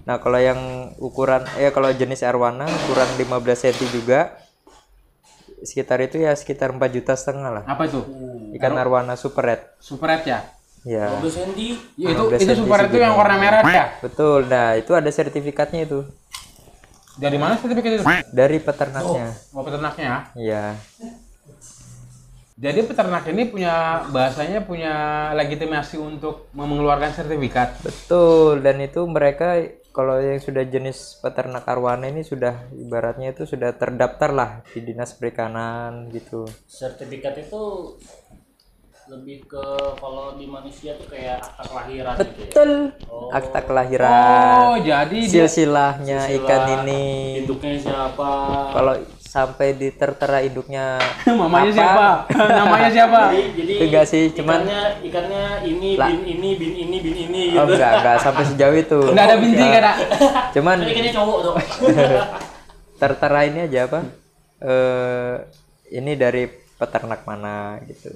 Nah 0.03 0.17
kalau 0.17 0.37
yang 0.37 0.59
ukuran 0.97 1.45
eh 1.55 1.69
kalau 1.69 1.91
jenis 1.91 2.23
arwana 2.23 2.65
ukuran 2.65 3.09
15 3.15 3.31
cm 3.63 3.77
juga 3.93 4.21
sekitar 5.61 6.01
itu 6.01 6.17
ya 6.19 6.33
sekitar 6.33 6.73
4 6.73 6.81
juta 6.91 7.13
setengah 7.13 7.51
lah 7.53 7.65
Apa 7.65 7.85
itu? 7.85 8.01
ikan 8.55 8.75
arwana 8.75 9.13
super 9.15 9.45
red 9.47 9.61
Super 9.77 10.09
red 10.11 10.25
ya? 10.25 10.41
ya 10.83 11.13
15 11.15 11.29
cm. 11.29 11.51
Ya, 11.95 12.09
itu 12.09 12.23
15 12.27 12.41
itu 12.41 12.53
super 12.59 12.77
red 12.79 12.89
itu 12.89 12.99
yang 12.99 13.13
warna 13.13 13.37
merah 13.37 13.61
ya? 13.63 13.93
betul 14.01 14.45
nah 14.47 14.73
itu 14.73 14.91
ada 14.91 15.09
sertifikatnya 15.09 15.85
itu 15.85 16.01
Dari 17.13 17.37
mana 17.37 17.53
sertifikat 17.55 17.93
itu? 17.95 18.05
dari 18.31 18.57
peternaknya 18.59 19.37
Oh, 19.53 19.61
peternaknya. 19.61 20.33
ya 20.35 20.73
Jadi 22.57 22.81
peternak 22.83 23.25
ini 23.27 23.43
punya 23.47 23.75
bahasanya 24.07 24.61
punya 24.61 24.93
legitimasi 25.35 25.97
untuk 25.97 26.49
mengeluarkan 26.53 27.09
sertifikat. 27.11 27.81
betul 27.81 28.61
dan 28.61 28.77
itu 28.79 29.01
mereka 29.07 29.61
kalau 29.91 30.23
yang 30.23 30.39
sudah 30.39 30.63
jenis 30.63 31.19
peternak 31.19 31.67
arwana 31.67 32.07
ini 32.07 32.23
sudah 32.23 32.71
ibaratnya 32.75 33.35
itu 33.35 33.43
sudah 33.43 33.75
terdaftar 33.75 34.31
lah 34.31 34.51
di 34.71 34.87
dinas 34.87 35.15
perikanan 35.19 36.07
gitu 36.15 36.47
Sertifikat 36.71 37.35
itu 37.43 37.95
lebih 39.11 39.43
ke 39.51 39.67
kalau 39.99 40.39
di 40.39 40.47
manusia 40.47 40.95
tuh 40.95 41.11
kayak 41.11 41.43
akta 41.43 41.67
kelahiran 41.67 42.15
gitu 42.15 42.23
ya. 42.23 42.47
Betul. 42.47 42.71
Akta 43.35 43.61
kelahiran, 43.67 44.59
Oh, 44.71 44.77
jadi 44.79 45.19
dia 45.27 45.51
silsilahnya 45.51 46.31
ikan 46.39 46.63
ini. 46.87 47.03
Induknya 47.43 47.75
siapa? 47.75 48.31
Kalau 48.71 48.95
sampai 49.31 49.79
di 49.79 49.89
tertera 49.91 50.43
induknya 50.43 50.99
mamanya 51.31 51.71
apa? 51.71 51.79
siapa? 51.79 52.09
Namanya 52.59 52.91
siapa? 52.91 53.21
Jadi, 53.31 53.43
jadi 53.55 53.73
Enggak 53.87 54.05
sih, 54.05 54.23
cuman- 54.35 54.67
ikannya 54.67 54.81
ikannya 55.01 55.45
ini 55.65 55.89
Lah. 55.95 56.09
bin 56.11 56.21
ini 56.27 56.51
bin 56.59 56.73
ini 56.75 56.97
bin 56.99 57.15
ini 57.17 57.43
Oh 57.55 57.63
gitu. 57.63 57.79
enggak, 57.79 57.93
enggak 57.97 58.17
sampai 58.19 58.43
sejauh 58.45 58.75
itu. 58.75 58.99
Enggak 59.15 59.25
ada 59.25 59.37
binti 59.39 59.63
enggak 59.63 59.83
ada. 59.85 59.93
Cuman 60.51 60.77
Kan 60.77 60.91
ikannya 60.91 61.13
cowok 61.15 61.39
tuh. 61.41 61.55
tertera 62.97 63.41
ini 63.45 63.59
aja 63.65 63.79
apa? 63.87 64.01
Eh 64.61 65.35
ini 65.93 66.13
dari 66.15 66.45
peternak 66.75 67.23
mana 67.23 67.79
gitu. 67.87 68.11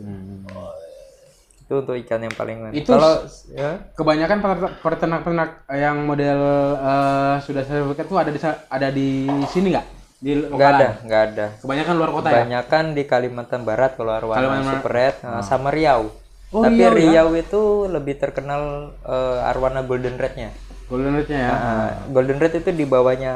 Itu 1.60 1.74
untuk 1.78 1.96
ikan 1.96 2.20
yang 2.20 2.34
paling 2.34 2.74
Itu 2.74 2.90
Kalau 2.90 3.22
ya, 3.50 3.80
Kebanyakan 3.94 4.36
peternak- 4.38 4.76
peternak-peternak 4.82 5.50
yang 5.72 5.96
model 6.02 6.40
eh, 6.76 7.34
sudah 7.40 7.62
sertifikat 7.62 8.04
itu 8.04 8.16
ada 8.18 8.30
di 8.30 8.40
ada 8.68 8.88
di 8.90 9.08
sini 9.46 9.70
nggak? 9.70 9.86
Di 10.24 10.32
lokalan? 10.40 10.72
ada, 10.72 10.88
enggak 11.04 11.22
ada. 11.28 11.46
Kebanyakan 11.60 11.94
luar 12.00 12.10
kota 12.16 12.28
ya? 12.28 12.32
Kebanyakan 12.32 12.84
di 12.96 13.02
Kalimantan 13.04 13.60
Barat 13.68 13.92
kalau 13.92 14.12
arwana 14.16 14.40
Kalimantan 14.40 14.72
super 14.80 14.92
red 14.96 15.14
nah, 15.20 15.44
sama 15.44 15.68
Riau. 15.68 16.02
Oh, 16.48 16.64
Tapi 16.64 16.80
Riau 16.80 16.88
ya? 16.88 16.96
Riau 16.96 17.28
itu 17.36 17.60
lebih 17.92 18.16
terkenal 18.16 18.94
eh, 19.04 19.50
arwana 19.52 19.84
golden 19.84 20.16
rednya. 20.16 20.48
Golden 20.84 21.16
Red-nya 21.16 21.38
ya. 21.40 21.52
Nah, 21.52 21.90
golden 22.12 22.36
red 22.36 22.52
itu 22.60 22.70
di 22.72 22.84
bawahnya 22.84 23.34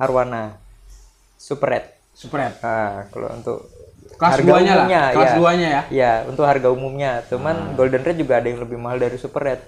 arwana 0.00 0.56
super 1.36 1.68
red. 1.68 1.84
Super 2.18 2.50
Red. 2.50 2.54
Nah, 2.64 3.06
kalau 3.14 3.28
untuk 3.30 3.58
Kelas 4.18 4.34
harga 4.34 4.50
duanya 4.50 4.72
lah. 4.74 4.76
umumnya, 4.82 5.02
Kelas 5.14 5.30
ya. 5.30 5.36
duanya 5.38 5.68
ya. 5.68 5.82
Ya, 5.94 6.12
untuk 6.26 6.44
harga 6.48 6.68
umumnya. 6.74 7.22
Cuman 7.30 7.78
golden 7.78 8.02
red 8.02 8.18
juga 8.18 8.42
ada 8.42 8.50
yang 8.50 8.58
lebih 8.58 8.74
mahal 8.74 8.98
dari 8.98 9.14
super 9.14 9.46
red. 9.46 9.60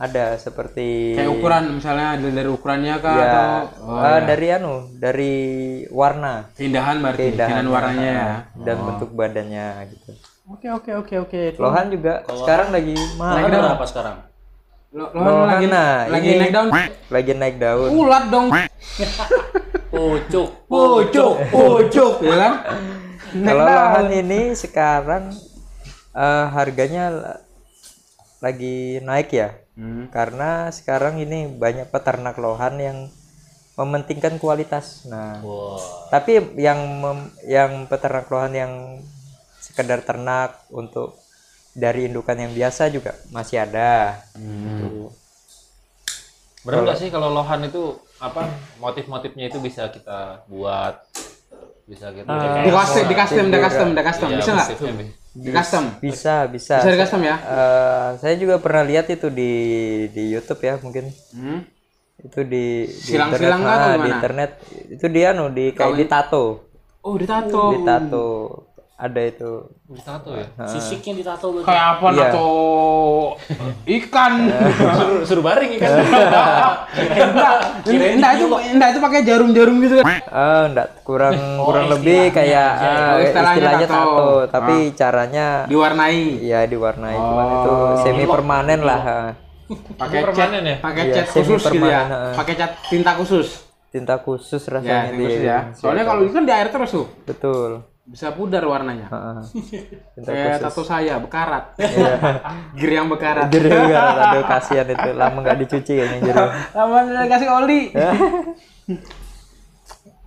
Ada 0.00 0.40
seperti 0.40 1.12
Kayak 1.12 1.28
ukuran 1.28 1.76
misalnya 1.76 2.16
dari, 2.16 2.32
dari 2.32 2.48
ukurannya 2.48 2.94
kah 3.04 3.16
ya 3.20 3.24
atau 3.28 3.44
oh, 3.84 4.00
eh, 4.00 4.20
dari 4.24 4.46
anu, 4.48 4.74
dari 4.96 5.34
warna, 5.92 6.48
keindahan 6.56 7.04
berarti, 7.04 7.20
keindahan 7.20 7.52
keindahan 7.60 7.66
warnanya 7.68 8.12
ya. 8.16 8.64
dan 8.64 8.76
bentuk 8.80 9.10
badannya 9.12 9.66
gitu. 9.92 10.10
Oke 10.48 10.66
oke 10.72 10.90
oke 11.04 11.14
oke. 11.28 11.40
Lohan 11.60 11.92
juga 11.92 12.24
sekarang 12.24 12.72
lagi 12.72 12.96
mahal. 13.20 13.44
Harga 13.44 13.58
berapa 13.60 13.84
sekarang? 13.84 14.16
Lo- 14.96 15.12
Lohan 15.12 15.34
lagi 15.46 15.66
nah, 15.68 16.08
lagi 16.08 16.28
ini- 16.32 16.40
naik 16.40 16.52
daun. 16.56 16.68
Lagi 17.12 17.32
naik 17.36 17.56
daun. 17.60 17.90
Ulat 17.92 18.24
dong. 18.32 18.46
Pucuk. 19.92 20.48
Pucuk, 20.64 21.34
pucuk, 21.52 22.14
ya 22.24 22.36
kan? 22.40 22.54
Kalau 23.36 23.64
lahan 23.68 24.08
ini 24.16 24.56
sekarang 24.56 25.28
eh, 26.16 26.44
harganya 26.56 27.04
la- 27.12 27.40
lagi 28.40 28.96
naik 29.04 29.28
ya. 29.28 29.59
Hmm. 29.78 30.10
Karena 30.10 30.70
sekarang 30.74 31.22
ini 31.22 31.46
banyak 31.46 31.88
peternak 31.88 32.36
lohan 32.38 32.74
yang 32.78 32.98
mementingkan 33.78 34.36
kualitas. 34.36 35.08
Nah, 35.08 35.40
Wah. 35.40 35.80
tapi 36.12 36.36
yang 36.60 36.78
mem- 37.00 37.32
yang 37.48 37.86
peternak 37.88 38.28
lohan 38.28 38.52
yang 38.52 38.72
sekedar 39.62 40.04
ternak 40.04 40.58
untuk 40.68 41.16
dari 41.72 42.10
indukan 42.10 42.36
yang 42.36 42.52
biasa 42.52 42.90
juga 42.90 43.14
masih 43.30 43.62
ada. 43.62 44.20
Gitu. 44.36 45.08
Benar 46.60 46.84
nggak 46.84 46.98
sih 47.00 47.08
kalau 47.08 47.32
lohan 47.32 47.64
itu 47.64 47.96
apa 48.20 48.44
motif-motifnya 48.82 49.48
itu 49.48 49.64
bisa 49.64 49.88
kita 49.88 50.44
buat 50.44 51.08
bisa 51.88 52.12
kita 52.12 52.28
Di 52.62 52.70
custom, 52.70 53.04
di 53.08 53.14
custom, 53.16 53.46
di 53.48 53.58
custom, 53.58 53.88
di 53.96 54.02
custom. 54.04 54.28
Iya, 54.28 54.38
Bisa 54.44 54.52
nggak? 54.52 55.19
Di 55.30 55.50
custom. 55.54 55.84
Bisa, 56.02 56.50
bisa. 56.50 56.82
Bisa 56.82 56.90
di 56.90 56.98
custom 56.98 57.22
ya? 57.22 57.36
Eh, 57.38 58.08
saya 58.18 58.34
juga 58.34 58.58
pernah 58.58 58.82
lihat 58.82 59.06
itu 59.08 59.30
di 59.30 59.52
di 60.10 60.34
YouTube 60.34 60.58
ya 60.60 60.74
mungkin 60.82 61.06
Hmm. 61.30 61.62
itu 62.20 62.40
di, 62.44 62.84
di 62.84 63.14
Silang-silang 63.16 63.62
internet, 63.64 63.80
atau 63.80 63.90
ah, 63.90 63.96
di 63.96 64.08
internet 64.12 64.50
itu 64.92 65.06
dia 65.08 65.28
nu 65.32 65.48
di 65.48 65.72
kayak 65.72 65.96
ditato 65.96 66.44
Oh, 67.00 67.16
ditato. 67.16 67.72
ditato 67.72 68.26
ada 69.00 69.20
itu 69.24 69.64
Ditato 69.88 70.30
ya. 70.30 70.44
Sisiknya 70.68 71.12
ditato 71.18 71.46
berarti. 71.50 71.66
Kayak 71.66 71.86
apa 71.90 72.06
Iya. 72.06 72.20
nato 72.28 72.48
ikan? 73.88 74.32
suruh, 74.94 75.22
suruh 75.24 75.42
baring 75.42 75.70
kan. 75.74 75.90
enggak, 77.00 77.54
enggak 77.88 78.30
itu 78.36 78.44
enggak 78.70 78.88
itu 78.90 79.00
pakai 79.00 79.20
jarum-jarum 79.24 79.76
gitu 79.80 79.94
kan. 79.98 80.04
ah 80.28 80.62
enggak 80.68 80.88
kurang 81.02 81.34
kurang 81.58 81.86
lebih 81.88 82.30
kayak 82.30 82.68
ah, 82.70 83.16
Oh, 83.16 83.18
istilahnya 83.18 83.56
istilahnya, 83.56 83.86
tato. 83.88 84.04
tato, 84.04 84.30
tapi 84.46 84.76
caranya 84.92 85.46
Diwarnai. 85.64 86.20
ya 86.40 86.60
diwarnai 86.64 87.16
cuman 87.16 87.46
itu 87.56 87.74
semi 87.98 88.24
permanen 88.24 88.80
lah 88.82 89.00
ah. 89.00 89.28
Pakai 89.70 90.26
cat, 90.28 90.50
ya? 90.52 90.76
pakai 90.78 91.02
Iya, 91.06 91.14
cat 91.16 91.26
khusus 91.30 91.62
gitu 91.64 91.86
ya. 91.86 92.02
Pakai 92.34 92.54
cat 92.54 92.72
tinta 92.84 93.14
khusus. 93.14 93.48
tinta 93.88 94.18
khusus 94.18 94.62
Ya, 94.62 94.70
rasanya 94.72 94.98
tinta 95.04 95.14
di 95.14 95.24
khusus 95.24 95.42
ya. 95.42 95.58
Soalnya 95.74 96.04
kalau 96.04 96.22
itu 96.22 96.30
kan 96.30 96.42
di 96.42 96.50
air 96.50 96.68
terus 96.70 96.90
tuh. 96.90 97.06
betul 97.22 97.70
Bisa 98.10 98.34
pudar 98.34 98.66
warnanya. 98.66 99.06
Tinta 100.18 100.30
Kayak 100.34 100.66
tato 100.66 100.82
saya 100.82 101.14
bekarat. 101.24 101.78
Gir 102.74 102.90
yang 102.90 103.06
bekarat. 103.06 103.46
Jadi 103.48 103.70
enggak 103.70 104.02
aduh 104.02 104.44
kasihan 104.44 104.86
itu. 104.86 105.10
Lama 105.14 105.38
nggak 105.38 105.58
dicuci 105.62 105.92
kayaknya 105.94 106.18
jadi 106.26 106.42
Lama 106.76 106.96
kasih 107.24 107.48
oli. 107.54 107.80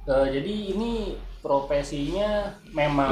Eh, 0.03 0.25
jadi 0.31 0.53
ini 0.75 1.15
profesinya 1.39 2.55
memang 2.71 3.11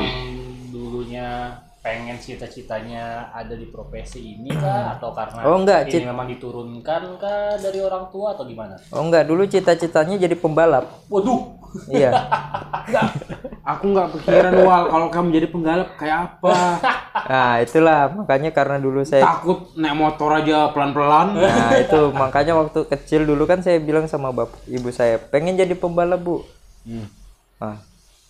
dulunya 0.71 1.51
pengen 1.81 2.15
cita-citanya 2.15 3.27
ada 3.33 3.57
di 3.57 3.67
profesi 3.67 4.37
ini 4.37 4.53
kah? 4.53 4.95
Atau 4.95 5.11
karena 5.11 5.41
Oh, 5.43 5.57
enggak, 5.57 5.89
ini 5.89 6.05
memang 6.05 6.29
diturunkan 6.29 7.17
kah 7.17 7.57
dari 7.57 7.79
orang 7.81 8.07
tua 8.07 8.37
atau 8.37 8.45
gimana? 8.45 8.77
oh 8.87 9.01
enggak. 9.01 9.27
Dulu 9.27 9.43
cita-citanya 9.49 10.15
jadi 10.15 10.35
pembalap. 10.37 10.87
Waduh, 11.09 11.59
iya. 11.91 12.11
Aku 13.61 13.93
nggak 13.93 14.07
kepikiran 14.17 14.53
wal 14.65 14.83
kalau 14.89 15.07
kamu 15.13 15.27
jadi 15.37 15.47
penggalap 15.53 15.89
kayak 15.95 16.17
apa. 16.27 16.55
nah 17.31 17.51
itulah. 17.61 18.09
Makanya 18.11 18.49
karena 18.51 18.77
dulu 18.81 19.05
saya 19.05 19.23
Takut 19.23 19.71
naik 19.77 19.95
motor 19.95 20.41
aja 20.41 20.71
pelan-pelan. 20.73 21.37
nah 21.37 21.71
itu. 21.77 22.01
Makanya 22.11 22.53
waktu 22.57 22.87
kecil 22.89 23.23
dulu 23.29 23.45
kan 23.45 23.61
saya 23.61 23.77
bilang 23.77 24.09
sama 24.09 24.33
bapak 24.33 24.57
ibu 24.65 24.89
saya 24.89 25.21
pengen 25.21 25.59
jadi 25.59 25.77
pembalap 25.77 26.21
bu. 26.21 26.43
Nah, 27.61 27.77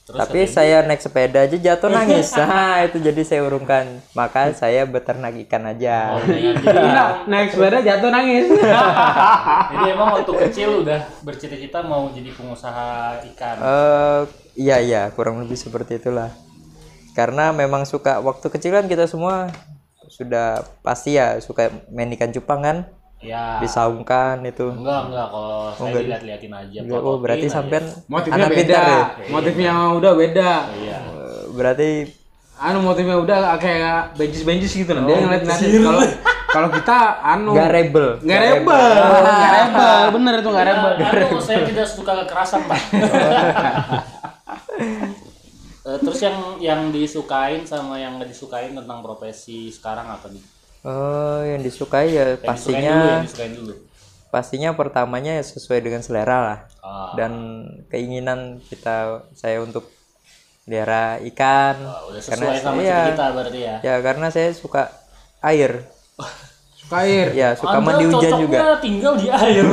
tapi 0.10 0.50
saya 0.50 0.84
naik 0.84 1.00
sepeda 1.00 1.46
aja 1.46 1.56
jatuh 1.56 1.90
nangis. 1.96 2.34
Nah 2.34 2.84
itu 2.84 2.98
jadi 2.98 3.22
saya 3.22 3.42
urungkan. 3.46 4.02
Maka 4.18 4.52
saya 4.58 4.84
beternak 4.84 5.38
ikan 5.48 5.64
aja. 5.70 6.18
Nah, 6.66 7.24
naik 7.30 7.54
sepeda 7.54 7.80
jatuh 7.80 8.10
nangis. 8.10 8.50
Jadi 9.72 9.88
emang 9.88 10.20
waktu 10.20 10.34
kecil 10.48 10.84
udah 10.84 11.00
bercita-cita 11.24 11.80
mau 11.86 12.12
jadi 12.12 12.28
pengusaha 12.36 13.22
ikan. 13.34 13.56
Eh, 13.62 14.22
iya 14.60 14.78
iya. 14.84 15.02
Kurang 15.16 15.40
lebih 15.42 15.56
seperti 15.56 15.98
itulah. 16.02 16.30
Karena 17.16 17.56
memang 17.56 17.88
suka 17.88 18.20
waktu 18.20 18.48
kecil 18.52 18.76
kan 18.76 18.86
kita 18.92 19.08
semua 19.08 19.52
sudah 20.12 20.68
pasti 20.84 21.16
ya 21.16 21.40
suka 21.40 21.72
main 21.88 22.12
ikan 22.20 22.36
cupang 22.36 22.60
kan 22.60 22.78
Ya. 23.22 23.62
disaungkan 23.62 24.42
itu 24.50 24.66
Enggak, 24.74 25.14
enggak. 25.14 25.28
Kalau 25.30 25.70
saya 25.78 25.94
lihat-lihatin 26.10 26.54
aja. 26.58 26.80
oh 26.98 27.22
berarti 27.22 27.46
sampean 27.54 27.86
Motifnya 28.10 28.50
anak 28.50 28.50
beda. 28.50 28.58
pintar 28.58 28.86
ya 28.90 29.02
Motifnya 29.30 29.72
udah 29.94 30.12
beda. 30.18 30.52
Iya. 30.74 30.98
Eh, 31.06 31.42
berarti 31.54 31.90
Anu 32.62 32.86
motifnya 32.86 33.18
udah 33.18 33.58
kayak 33.58 34.14
bencis-bencis 34.22 34.86
gitu 34.86 34.94
loh. 34.94 35.10
Dia 35.10 35.18
ngeliat 35.18 35.42
ngeliatin 35.50 35.82
kalau 35.82 36.02
kalau 36.52 36.70
kita 36.70 36.98
anu 37.26 37.58
nggak 37.58 37.72
rebel 37.74 38.08
nggak 38.22 38.42
rebel, 38.44 38.86
nggak 39.26 39.54
rebel, 39.58 40.04
bener 40.14 40.34
itu 40.38 40.50
nggak 40.54 40.68
rebel. 40.70 40.92
Anu, 41.02 41.40
saya 41.42 41.66
tidak 41.66 41.88
suka 41.90 42.12
kekerasan, 42.22 42.62
Pak. 42.70 42.80
Eh, 45.82 45.98
terus 45.98 46.22
yang 46.22 46.62
yang 46.62 46.82
disukain 46.94 47.66
sama 47.66 47.98
yang 47.98 48.22
nggak 48.22 48.30
disukain 48.30 48.78
tentang 48.78 49.02
profesi 49.02 49.74
sekarang 49.74 50.14
apa 50.14 50.30
nih? 50.30 50.44
Oh 50.84 51.40
yang 51.42 51.60
disukai 51.60 52.10
ya 52.10 52.36
Yang 52.36 52.42
disukain 52.42 52.42
dulu, 52.42 52.48
pastinya 52.48 52.96
yang 52.96 53.24
disukain 53.24 53.54
dulu. 53.54 53.74
pastinya 54.28 54.70
pertamanya 54.72 55.32
ya 55.34 55.44
sesuai 55.44 55.80
dengan 55.80 56.02
selera 56.02 56.38
lah 56.42 56.60
Ah, 56.82 57.14
dan 57.14 57.32
keinginan 57.88 58.40
kita 58.64 58.96
saya 59.32 59.60
untuk 59.60 59.86
melihara 60.64 61.22
ikan 61.24 61.78
udah 61.78 62.18
karena 62.20 62.46
sesuai 62.48 62.58
sama 62.60 62.80
saya 62.80 63.00
kita 63.08 63.28
berarti 63.32 63.60
ya. 63.60 63.76
ya 63.82 63.96
karena 64.00 64.28
saya 64.28 64.50
suka 64.52 64.84
air 65.42 65.72
Suka 66.82 66.96
air. 67.02 67.28
ya 67.32 67.54
suka 67.54 67.72
Anda 67.72 67.86
mandi 67.86 68.04
hujan 68.06 68.32
juga 68.42 68.58
tinggal 68.78 69.14
di 69.16 69.28
air. 69.28 69.64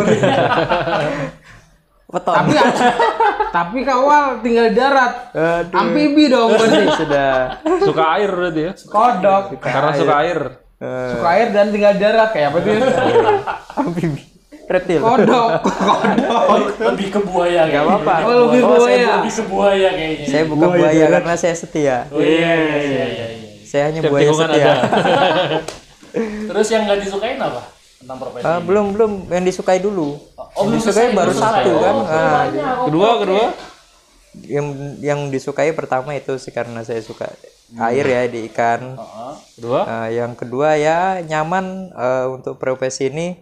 weton 2.08 2.34
Tapi 2.34 2.52
tapi 3.48 3.78
kawal 3.82 4.38
tinggal 4.38 4.68
di 4.68 4.76
darat. 4.76 5.12
Aduh, 5.32 5.76
Amfibi 5.76 6.24
dong 6.28 6.52
berarti. 6.52 6.84
sudah 6.94 7.32
Suka 7.82 8.04
air 8.14 8.30
berarti 8.30 8.60
ya? 8.62 8.72
Kodok. 8.86 9.44
Karena 9.58 9.90
suka 9.92 10.14
air. 10.20 10.38
Eh, 10.78 11.10
Suka 11.12 11.28
air 11.30 11.48
dan 11.50 11.66
tinggal 11.68 11.92
di 11.92 12.00
darat 12.00 12.30
kayak 12.30 12.48
apa 12.48 12.58
tuh? 12.58 12.72
amfibi 13.78 14.22
reptil 14.64 15.00
Kodok. 15.00 15.48
Kodok. 15.64 16.42
lebih 16.86 17.08
ke 17.08 17.20
buaya 17.20 17.64
nggak 17.64 17.72
kayaknya. 17.74 17.96
apa-apa 18.04 18.14
Oh, 18.22 18.36
lebih 18.46 18.60
Oh, 18.60 18.76
saya, 18.76 18.76
buaya. 18.76 19.08
Lebih 19.16 19.32
ke 19.32 19.44
buaya 19.44 19.88
kayaknya. 19.90 20.26
saya 20.26 20.42
bukan 20.44 20.68
buaya 20.70 21.04
karena 21.10 21.34
saya 21.34 21.54
setia 21.54 21.96
Oh 22.08 22.20
iya 22.20 22.52
iya 22.52 22.76
iya 22.76 23.04
iya. 23.06 23.26
iya. 23.30 23.48
saya 23.62 23.82
hanya 23.86 24.00
Setiap 24.00 24.12
buaya 24.12 24.30
setia 24.30 24.64
ada. 24.68 24.72
Terus 26.48 26.66
yang 26.68 26.82
nggak 26.84 26.98
disukain 27.00 27.38
apa? 27.38 27.62
Tentang 27.98 28.16
profesi. 28.16 28.44
Ah, 28.44 28.60
belum 28.60 28.86
belum 28.92 29.10
yang 29.28 29.42
disukai 29.42 29.78
dulu 29.78 30.20
Oh, 30.36 30.62
belum 30.64 30.76
disukai 30.76 31.10
baru 31.12 31.32
satu 31.32 31.72
kan 31.78 31.94
Oh, 31.94 32.04
Ah, 32.04 32.32
banyak. 32.44 32.76
Kedua, 32.86 33.08
kedua. 33.18 33.44
yang 34.40 34.66
yang 35.00 35.20
disukai 35.28 35.72
pertama 35.72 36.12
itu 36.12 36.36
sih 36.36 36.50
karena 36.50 36.80
saya 36.80 37.00
suka 37.00 37.26
air 37.70 38.06
ya 38.06 38.22
di 38.24 38.48
ikan 38.48 38.96
Heeh. 38.96 39.32
Kedua. 39.54 39.80
Nah, 39.82 40.06
yang 40.08 40.32
kedua 40.32 40.74
ya 40.74 40.98
nyaman 41.20 41.66
eh, 41.90 42.26
untuk 42.26 42.56
profesi 42.56 43.06
ini 43.06 43.36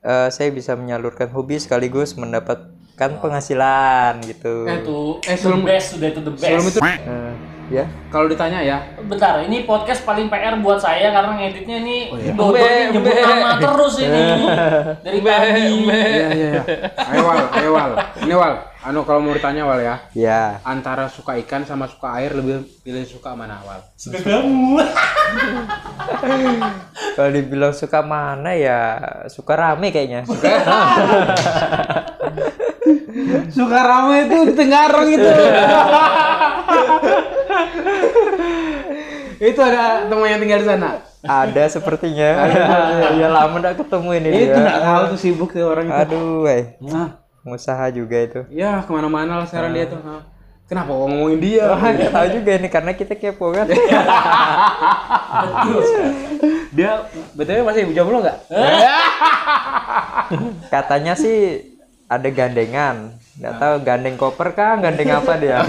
eh, 0.00 0.28
saya 0.28 0.50
bisa 0.50 0.74
menyalurkan 0.74 1.28
hobi 1.28 1.56
sekaligus 1.56 2.12
mendapatkan 2.14 3.10
penghasilan 3.18 4.20
gitu. 4.22 4.66
Eh, 4.66 4.82
Itu 4.82 4.98
Eh, 5.20 5.32
the 5.32 5.36
sebelum- 5.38 5.64
best 5.64 5.86
sudah 5.94 6.08
itu 6.08 6.20
the 6.20 6.32
best. 6.32 6.44
Sebelum 6.44 6.64
itu 6.66 6.78
Eh, 6.82 7.32
ya. 7.68 7.84
kalau 8.08 8.26
ditanya 8.26 8.60
ya, 8.60 8.78
Bentar, 9.04 9.40
ini 9.42 9.62
podcast 9.62 10.02
paling 10.02 10.26
PR 10.26 10.56
buat 10.58 10.76
saya 10.76 11.08
karena 11.08 11.32
ngeditnya 11.36 11.78
nih 11.80 12.00
Oh, 12.08 12.16
Bogor 12.34 12.60
nih 12.60 12.90
nyebut 12.90 13.12
nama 13.14 13.50
terus 13.56 13.94
ini 13.98 14.20
dari 15.00 15.20
tadi. 15.20 15.60
Iya 15.84 16.00
iya 16.08 16.28
iya. 16.32 16.62
Ayo 17.12 17.20
Wal, 17.22 17.38
ayo 17.52 17.70
Wal. 17.72 17.90
Ini 18.20 18.34
Wal, 18.34 18.54
anu 18.80 19.00
kalau 19.02 19.20
mau 19.20 19.32
ditanya 19.32 19.62
Wal 19.64 19.80
ya, 19.80 19.96
Ya. 20.12 20.42
antara 20.62 21.08
suka 21.08 21.36
ikan 21.38 21.62
sama 21.62 21.84
suka 21.84 22.16
air 22.16 22.32
lebih 22.32 22.64
pilih 22.80 23.04
suka 23.04 23.32
mana 23.32 23.60
Wal? 23.62 23.80
Sudah 23.94 24.20
kamu. 24.20 24.80
Kalau 27.14 27.30
dibilang 27.30 27.74
suka 27.74 28.00
mana 28.00 28.54
ya 28.54 28.80
suka 29.26 29.52
rame 29.52 29.90
kayaknya. 29.90 30.22
Suka 33.50 33.80
rame 33.80 34.16
itu 34.24 34.36
di 34.46 34.52
Tenggarong 34.54 35.08
itu. 35.10 35.28
itu 39.38 39.60
ada 39.62 40.06
teman 40.10 40.26
yang 40.26 40.40
tinggal 40.42 40.60
di 40.62 40.66
sana. 40.66 40.90
Ada 41.22 41.64
sepertinya. 41.78 42.30
ya 43.20 43.28
lama 43.28 43.54
nggak 43.58 43.76
ketemu 43.82 44.10
ini 44.18 44.28
Itu 44.30 44.54
dia. 44.54 44.62
nggak 44.62 44.80
tahu 44.82 45.02
tuh 45.14 45.18
sibuk 45.18 45.50
tuh 45.50 45.66
orang 45.66 45.86
itu. 45.90 45.94
Aduh, 45.94 46.46
eh. 46.46 46.64
Nah, 46.82 47.18
Pengusaha 47.42 47.86
juga 47.94 48.16
itu. 48.18 48.40
ya 48.52 48.82
ke 48.82 48.90
mana-mana 48.92 49.38
lah 49.42 49.46
sekarang 49.46 49.72
dia 49.72 49.86
tuh. 49.88 49.98
Hah. 50.02 50.22
Kenapa 50.68 50.92
kok 50.92 51.08
ngomongin 51.08 51.40
dia? 51.40 51.64
Nggak 51.64 52.12
tahu 52.12 52.28
juga 52.28 52.50
ini 52.60 52.68
karena 52.68 52.92
kita 52.92 53.14
kepo 53.16 53.56
kan. 53.56 53.64
dia 56.76 57.08
betulnya 57.32 57.64
masih 57.64 57.88
jomblo 57.96 58.20
nggak? 58.20 58.38
Katanya 60.68 61.16
sih 61.16 61.64
ada 62.04 62.28
gandengan. 62.28 63.16
Nggak 63.38 63.54
tahu 63.56 63.74
gandeng 63.80 64.16
koper 64.16 64.48
kah, 64.50 64.74
gandeng 64.76 65.10
apa 65.10 65.32
dia. 65.36 65.58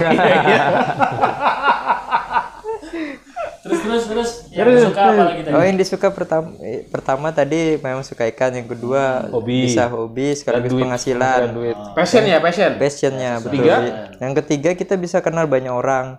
Terus 3.60 3.80
terus 3.84 4.04
terus 4.08 4.30
yang 4.50 4.72
suka 4.82 5.00
apa 5.04 5.22
lagi 5.22 5.40
tadi? 5.44 5.52
Oh 5.52 5.60
yang 5.60 5.76
disuka 5.76 6.08
pertama 6.08 6.48
pertama 6.88 7.28
tadi 7.28 7.76
memang 7.76 8.00
suka 8.00 8.24
ikan, 8.32 8.56
yang 8.56 8.64
kedua 8.64 9.28
Hobi. 9.28 9.68
bisa 9.68 9.84
hobi 9.84 10.32
sekaligus 10.32 10.72
duit. 10.72 10.82
penghasilan. 10.82 11.52
Duit. 11.52 11.76
Passion 11.92 12.24
ya 12.24 12.40
passion. 12.40 12.80
Passionnya 12.80 13.36
betul. 13.36 13.60
Ketiga? 13.60 13.74
Yang 14.16 14.32
ketiga 14.42 14.70
kita 14.72 14.94
bisa 14.96 15.20
kenal 15.20 15.44
banyak 15.44 15.70
orang. 15.70 16.16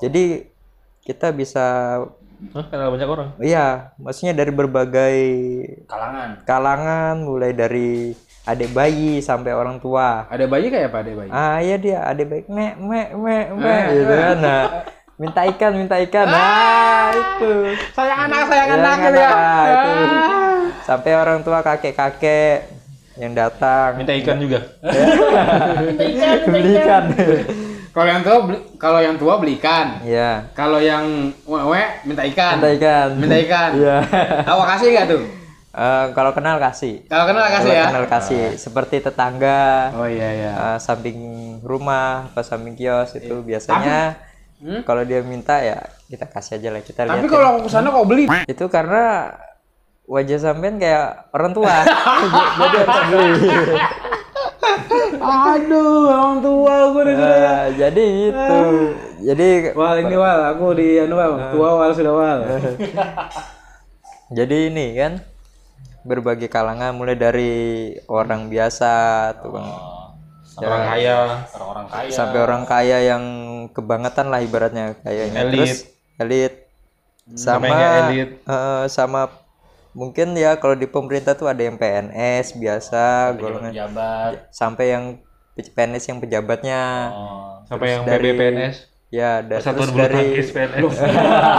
Jadi 0.00 0.48
kita 1.04 1.30
bisa 1.30 1.66
Hah, 2.56 2.64
kenal 2.72 2.88
banyak 2.88 3.04
orang. 3.04 3.28
iya, 3.38 3.92
maksudnya 4.00 4.32
dari 4.32 4.48
berbagai 4.48 5.16
Kalangan. 5.84 6.40
kalangan 6.42 7.14
mulai 7.20 7.52
dari 7.52 8.16
adik 8.50 8.70
bayi 8.70 9.18
sampai 9.18 9.52
orang 9.52 9.78
tua. 9.78 10.26
Ada 10.26 10.44
bayi 10.44 10.66
kayak 10.68 10.90
apa 10.90 10.98
ada 11.00 11.12
bayi? 11.14 11.30
Ah 11.30 11.58
iya 11.58 11.76
dia 11.76 12.02
adik 12.02 12.26
bayi 12.26 12.42
me 12.46 12.66
me 12.76 13.00
me 13.14 13.36
me 13.54 13.76
gitu 13.94 14.12
kan. 14.12 14.36
Nah, 14.36 14.62
minta 15.16 15.40
ikan 15.46 15.72
minta 15.76 15.96
ikan. 16.00 16.26
Nah, 16.26 17.08
itu. 17.12 17.52
Sayang 17.92 18.20
anak, 18.26 18.42
sayang 18.46 18.68
Ya, 18.68 18.76
anak 18.76 18.96
gitu 18.98 19.18
ya. 19.18 19.30
nah, 19.30 19.64
itu. 19.68 19.92
Sampai 20.82 21.12
orang 21.14 21.38
tua 21.40 21.58
kakek-kakek 21.60 22.66
yang 23.16 23.36
datang 23.36 24.00
Minta 24.00 24.16
ikan 24.16 24.36
juga. 24.40 24.60
beli 26.46 26.70
ikan. 26.76 27.04
Kalau 27.90 28.06
yang 28.06 28.22
tua 28.22 28.36
beli, 28.46 28.58
kalau 28.78 29.00
yang 29.02 29.16
tua 29.18 29.34
beli 29.36 29.58
ikan. 29.58 29.98
Iya. 30.06 30.46
Kalau 30.54 30.78
yang 30.78 31.34
wewe 31.42 31.82
minta 32.06 32.22
ikan. 32.22 32.58
Minta 32.58 32.70
ikan. 32.78 33.08
Minta 33.18 33.36
ikan. 33.44 33.70
Iya. 33.76 33.96
Tahu 34.46 34.60
kasih 34.62 34.88
nggak 34.94 35.06
tuh? 35.10 35.22
Eh, 35.70 36.06
kalau 36.12 36.32
kenal 36.32 36.58
kasih. 36.58 37.06
Kalau 37.06 37.24
kenal 37.24 37.46
kasih 37.48 37.62
Kalau 37.64 37.78
ya. 37.78 37.86
kenal 37.88 38.06
kasih 38.08 38.42
seperti 38.56 38.96
tetangga, 38.98 39.94
Oh 39.94 40.02
iya 40.04 40.28
iya. 40.32 40.50
eh, 40.52 40.78
samping 40.78 41.18
rumah, 41.62 42.26
apa 42.26 42.42
samping 42.42 42.74
kios 42.74 43.14
itu 43.14 43.38
biasanya 43.40 44.18
Hmm? 44.60 44.84
kalau 44.84 45.00
dia 45.02 45.24
minta 45.24 45.56
ya 45.56 45.80
kita 46.04 46.28
kasih 46.28 46.60
aja 46.60 46.68
lah 46.68 46.82
kita 46.82 47.00
lihat. 47.02 47.16
Tapi 47.16 47.28
kalau 47.28 47.46
aku 47.54 47.60
ke 47.64 47.70
sana 47.70 47.88
kok 47.88 48.04
beli? 48.04 48.28
Itu 48.44 48.68
karena 48.68 49.32
wajah 50.04 50.36
sampean 50.38 50.76
kayak 50.76 51.30
orang 51.30 51.54
tua. 51.54 51.72
Jadi 52.58 52.76
harus 52.76 53.00
beli. 53.08 53.32
Aduh, 55.16 56.02
orang 56.08 56.38
tua 56.40 56.74
gue 56.88 57.02
udah 57.04 57.14
Eh, 57.16 57.64
jadi 57.74 58.04
gitu. 58.26 58.58
Jadi 59.22 59.48
Wal 59.72 59.96
ini 60.02 60.16
wal, 60.16 60.40
aku 60.50 60.66
di 60.72 60.88
anu 60.98 61.14
wal, 61.14 61.32
tua 61.48 61.70
wal 61.76 61.90
sudah 61.92 62.12
wal. 62.12 62.38
jadi 64.36 64.56
ini 64.66 64.86
kan 64.94 65.12
berbagai 66.02 66.46
kalangan 66.46 66.92
mulai 66.92 67.14
dari 67.14 67.52
orang 68.06 68.46
biasa 68.46 68.92
tukang 69.38 69.68
Orang 70.52 70.82
kaya. 70.84 71.16
Orang-orang 71.48 71.86
kaya. 71.88 72.10
sampai 72.10 72.38
orang 72.38 72.62
kaya 72.64 72.98
yang 73.02 73.24
kebangetan 73.70 74.28
lah 74.28 74.38
ibaratnya 74.38 74.92
kayaknya 74.98 75.40
Elit. 75.42 75.52
terus 75.54 75.72
elit 76.18 76.54
sama 77.32 77.64
Namanya 77.64 77.88
elit. 78.04 78.30
eh, 78.42 78.84
sama 78.86 79.30
mungkin 79.90 80.34
ya 80.34 80.54
kalau 80.54 80.74
di 80.74 80.84
pemerintah 80.84 81.32
tuh 81.32 81.46
ada 81.46 81.60
yang 81.60 81.74
PNS 81.74 82.54
biasa 82.54 83.02
golongan 83.34 83.72
Jabat. 83.72 84.50
sampai 84.50 84.84
yang 84.90 85.04
PNS 85.56 86.04
yang 86.06 86.18
pejabatnya 86.18 86.82
Oh. 87.10 87.60
Sampai 87.64 87.86
yang 87.90 88.02
dari- 88.04 88.28
PBPNS. 88.28 88.76
Ya, 89.08 89.40
da- 89.40 89.58
Persatuan 89.58 89.88
Bulu 89.88 89.98
dari 89.98 90.14
Tangkis 90.28 90.48
PNS. 90.50 90.82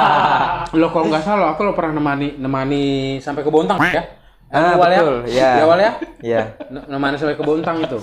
lo 0.77 0.87
kalau 0.87 1.05
nggak 1.07 1.19
salah 1.21 1.51
aku 1.51 1.61
lo 1.63 1.73
pernah 1.73 1.93
nemani 1.93 2.35
nemani 2.35 2.83
sampai 3.17 3.41
ke 3.41 3.49
Bontang 3.49 3.75
ya 3.81 4.03
Ah, 4.51 4.75
awal 4.75 4.91
betul, 4.91 5.17
ya, 5.31 5.31
ya. 5.31 5.49
Di 5.55 5.61
awal 5.63 5.79
ya 5.79 5.91
ya. 6.19 6.41
Ne- 6.67 6.87
nemani 6.91 7.15
sampai 7.15 7.39
ke 7.39 7.43
Bontang 7.43 7.79
itu 7.81 7.99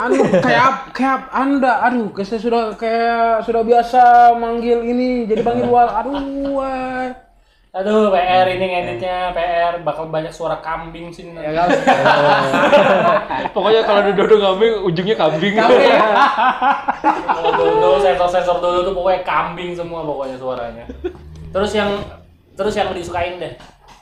anu 0.00 0.16
kayak 0.44 0.92
kayak 0.96 1.28
anda 1.32 1.84
aduh 1.84 2.12
kayak 2.12 2.28
saya 2.28 2.40
sudah 2.40 2.64
kayak 2.76 3.44
sudah 3.44 3.62
biasa 3.64 4.32
manggil 4.36 4.80
ini 4.84 5.24
jadi 5.28 5.40
panggil 5.44 5.68
wal 5.68 5.88
aduh 5.88 6.20
wah. 6.56 7.08
Aduh, 7.70 8.10
PR 8.10 8.50
ini 8.50 8.66
ngeditnya, 8.66 9.30
PR 9.30 9.78
bakal 9.86 10.10
banyak 10.10 10.34
suara 10.34 10.58
kambing 10.58 11.14
sini. 11.14 11.38
ya 11.38 11.54
usah 11.70 11.78
Pokoknya 13.54 13.86
kalau 13.86 14.10
dodo 14.10 14.42
kambing, 14.42 14.74
ujungnya 14.90 15.14
kambing. 15.14 15.54
Kalau 15.54 17.50
dulu 17.54 18.02
sensor-sensor 18.02 18.58
dulu 18.58 18.78
tuh 18.90 18.90
pokoknya 18.90 19.22
kambing 19.22 19.70
semua 19.78 20.02
pokoknya 20.02 20.34
suaranya. 20.34 20.82
Terus 21.54 21.70
yang 21.70 21.94
terus 22.58 22.74
yang 22.74 22.90
disukain 22.90 23.38
deh. 23.38 23.54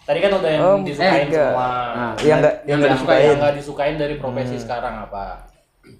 Tadi 0.08 0.18
kan 0.18 0.32
udah 0.32 0.48
yang 0.48 0.62
Oh, 0.64 0.76
disukain 0.80 1.28
enggak. 1.28 1.52
semua. 1.52 1.68
Nah, 1.68 2.12
Yang 2.16 2.16
nggak 2.16 2.24
yang 2.24 2.38
nggak 2.40 2.56
yang 2.64 2.80
disukain. 2.96 3.20
yang 3.20 3.36
nggak 3.36 3.56
disukain 3.60 3.96
dari 4.00 4.14
profesi 4.16 4.56
sekarang 4.56 4.94
apa? 5.04 5.24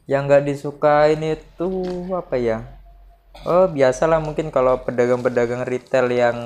Yang 0.08 0.22
nggak 0.24 0.42
disukain 0.48 1.20
itu 1.22 1.70
apa 2.10 2.36
ya? 2.40 2.58
Oh 3.44 3.68
biasalah 3.68 4.18
mungkin 4.18 4.48
kalau 4.48 4.80
pedagang-pedagang 4.80 5.62
retail 5.62 6.08
yang 6.08 6.38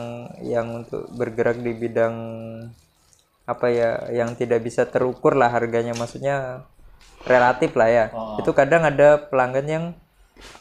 yang 0.42 0.82
untuk 0.82 1.06
bergerak 1.14 1.56
di 1.56 1.72
bidang 1.72 2.14
apa 3.42 3.66
ya 3.68 3.90
yang 4.10 4.34
tidak 4.34 4.60
bisa 4.60 4.84
terukur 4.84 5.32
lah 5.32 5.48
harganya 5.48 5.94
maksudnya 5.94 6.66
relatif 7.24 7.74
lah 7.74 7.88
ya 7.88 8.04
itu 8.36 8.50
kadang 8.52 8.82
ada 8.82 9.18
pelanggan 9.18 9.66
yang 9.66 9.84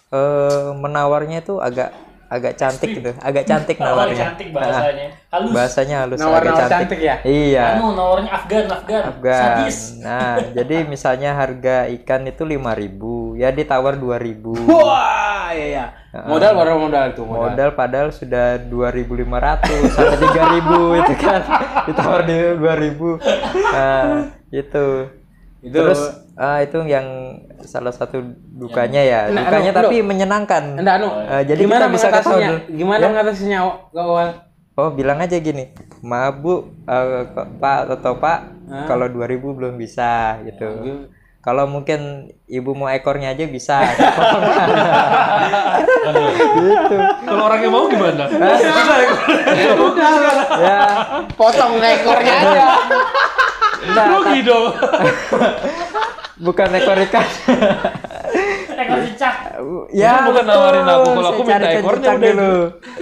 eh, 0.09 0.69
menawarnya 0.73 1.41
itu 1.41 1.57
agak 1.57 1.91
agak 2.31 2.55
cantik 2.55 2.89
gitu 2.95 3.11
agak 3.19 3.43
cantik 3.43 3.75
Oh, 3.75 3.91
nawarnya 3.91 4.15
cantik 4.15 4.47
bahasanya. 4.49 5.07
Halus. 5.27 5.51
bahasanya 5.51 5.95
halus 5.99 6.17
Nawar-nawar 6.17 6.63
agak 6.63 6.71
cantik 6.71 6.99
ya? 7.03 7.15
iya 7.27 7.75
Anu 7.75 7.91
nawarnya 7.91 8.31
Afgan, 8.31 8.65
Afgan. 8.65 9.01
Afgan. 9.03 9.35
Sadis. 9.35 9.77
Nah, 9.99 10.39
jadi 10.57 10.87
misalnya 10.87 11.35
harga 11.35 11.91
ikan 11.91 12.23
itu 12.25 12.47
5000 12.47 13.35
ya 13.35 13.51
ditawar 13.51 13.99
2000 13.99 14.47
wah 14.63 15.51
iya 15.51 15.65
iya 15.67 15.85
modal 16.11 16.51
baru 16.53 16.71
modal 16.77 17.03
itu 17.09 17.23
modal, 17.23 17.43
Modal 17.51 17.69
padahal 17.71 18.09
sudah 18.11 18.59
2500 18.63 19.91
sampai 19.91 20.17
3000 20.19 20.99
itu 20.99 21.13
kan 21.19 21.41
ditawar 21.87 22.21
di 22.23 22.35
2000. 22.55 23.19
Nah, 23.71 24.03
itu. 24.49 24.87
Itu- 25.61 25.77
Terus 25.77 26.01
ah, 26.33 26.57
itu 26.59 26.81
yang 26.83 27.05
salah 27.61 27.89
satu 27.89 28.17
dukanya 28.51 28.97
ya. 28.99 29.19
Nah, 29.29 29.45
Dukanya 29.45 29.71
anu, 29.71 29.79
tapi 29.79 30.01
menyenangkan. 30.01 30.63
Anda 30.75 30.97
anu 30.97 31.07
Eh, 31.23 31.43
jadi 31.45 31.61
gimana 31.61 31.85
kita 31.85 31.91
bisa 31.91 32.07
mengatasinya 32.07 32.49
order. 32.51 32.73
gimana 32.73 32.97
Ya. 32.99 33.09
mengatasinya 33.09 33.59
ke 33.87 33.99
awal 33.99 34.29
Oh, 34.73 34.89
bilang 34.89 35.19
aja 35.19 35.37
gini. 35.37 35.69
Maaf 36.01 36.39
Bu, 36.39 36.53
eh, 36.81 37.03
Kok- 37.27 37.49
Pak 37.59 37.77
atau 37.93 38.17
Pak, 38.17 38.39
Hah? 38.67 38.85
kalau 38.85 39.05
2000 39.05 39.53
belum 39.53 39.75
bisa 39.75 40.41
gitu. 40.43 40.65
gim- 40.81 41.07
Kalau 41.39 41.65
mungkin 41.65 41.99
ibu 42.45 42.71
mau 42.71 42.85
ekornya 42.87 43.29
aja 43.31 43.45
bisa. 43.45 43.81
gitu. 46.55 46.95
Kalau 47.23 47.43
orangnya 47.45 47.69
mau 47.69 47.85
gimana? 47.87 48.29
ya, 50.55 50.77
potong 51.33 51.77
ekornya 51.77 52.33
aja 52.39 52.65
enggak, 53.83 54.05
Rugi 54.07 54.39
dong. 54.43 54.65
bukan 56.45 56.67
ekor 56.73 56.97
ikan. 57.01 57.27
Ekor 58.71 58.97
cicak. 59.05 59.35
ya, 59.93 60.25
bukan 60.25 60.41
betul. 60.41 60.57
nawarin 60.57 60.87
aku, 60.89 61.05
kalau 61.11 61.29
aku 61.29 61.41
minta 61.43 61.69
ekornya 61.69 62.09
udah 62.09 62.31
dulu. 62.33 62.53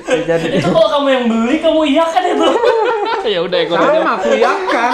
Saya 0.01 0.21
cari- 0.27 0.51
Itu 0.53 0.69
kalau 0.69 0.89
kamu 0.91 1.07
yang 1.07 1.25
beli, 1.25 1.55
kamu 1.57 1.81
iya 1.87 2.03
kan 2.05 2.23
itu? 2.25 2.47
ya 3.31 3.39
udah 3.39 3.57
ekor 3.57 3.77
aja. 3.77 3.87
sama 3.95 4.13
kuyakan 4.17 4.91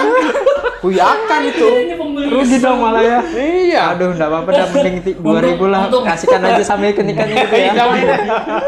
kuyakan 0.76 1.40
itu 1.44 1.66
Ini 1.82 1.94
pembeli. 1.96 2.26
Rugi 2.28 2.56
dong 2.60 2.78
malah 2.78 3.02
ya. 3.02 3.18
iya 3.34 3.82
Aduh, 3.96 4.12
enggak 4.12 4.28
apa-apa 4.28 4.50
dah 4.52 4.66
mending 4.68 4.96
ti- 5.00 5.16
2000 5.16 5.26
lah. 5.66 5.80
Untung- 5.88 6.06
Kasihkan 6.06 6.40
aja 6.44 6.62
sama 6.62 6.84
ikan-ikan 6.86 7.26
gitu 7.26 7.56
ya. 7.56 7.72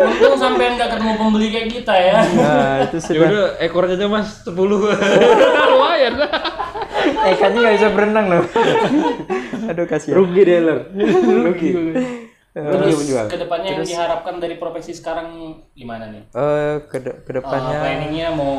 Untung 0.01 0.35
sampai 0.35 0.75
nggak 0.75 0.89
ketemu 0.91 1.13
pembeli 1.15 1.47
kayak 1.49 1.69
kita 1.71 1.95
ya. 1.95 2.15
Nah, 2.35 2.75
itu 2.83 2.97
Ya 2.97 3.03
sudah. 3.05 3.29
udah 3.31 3.47
ekornya 3.61 3.95
aja 3.95 4.07
Mas 4.09 4.29
10. 4.43 4.59
Lumayan. 5.69 6.15
Eh, 6.19 6.29
ikannya 7.09 7.59
nggak 7.59 7.77
bisa 7.81 7.89
berenang 7.93 8.27
loh. 8.29 8.45
Aduh, 9.71 9.85
kasihan. 9.85 10.17
rugi 10.17 10.43
deh 10.49 10.59
lo 10.65 10.77
rugi 11.45 11.71
Terus 12.59 13.15
ke 13.31 13.39
depannya 13.39 13.79
yang 13.79 13.87
diharapkan 13.87 14.43
dari 14.43 14.59
profesi 14.59 14.91
sekarang 14.91 15.61
gimana 15.79 16.11
nih? 16.11 16.23
Eh, 16.35 16.75
ke 16.91 16.99
Uh, 16.99 17.15
ke 17.23 17.31
depannya 17.39 17.79
planningnya 17.79 18.29
mau 18.35 18.57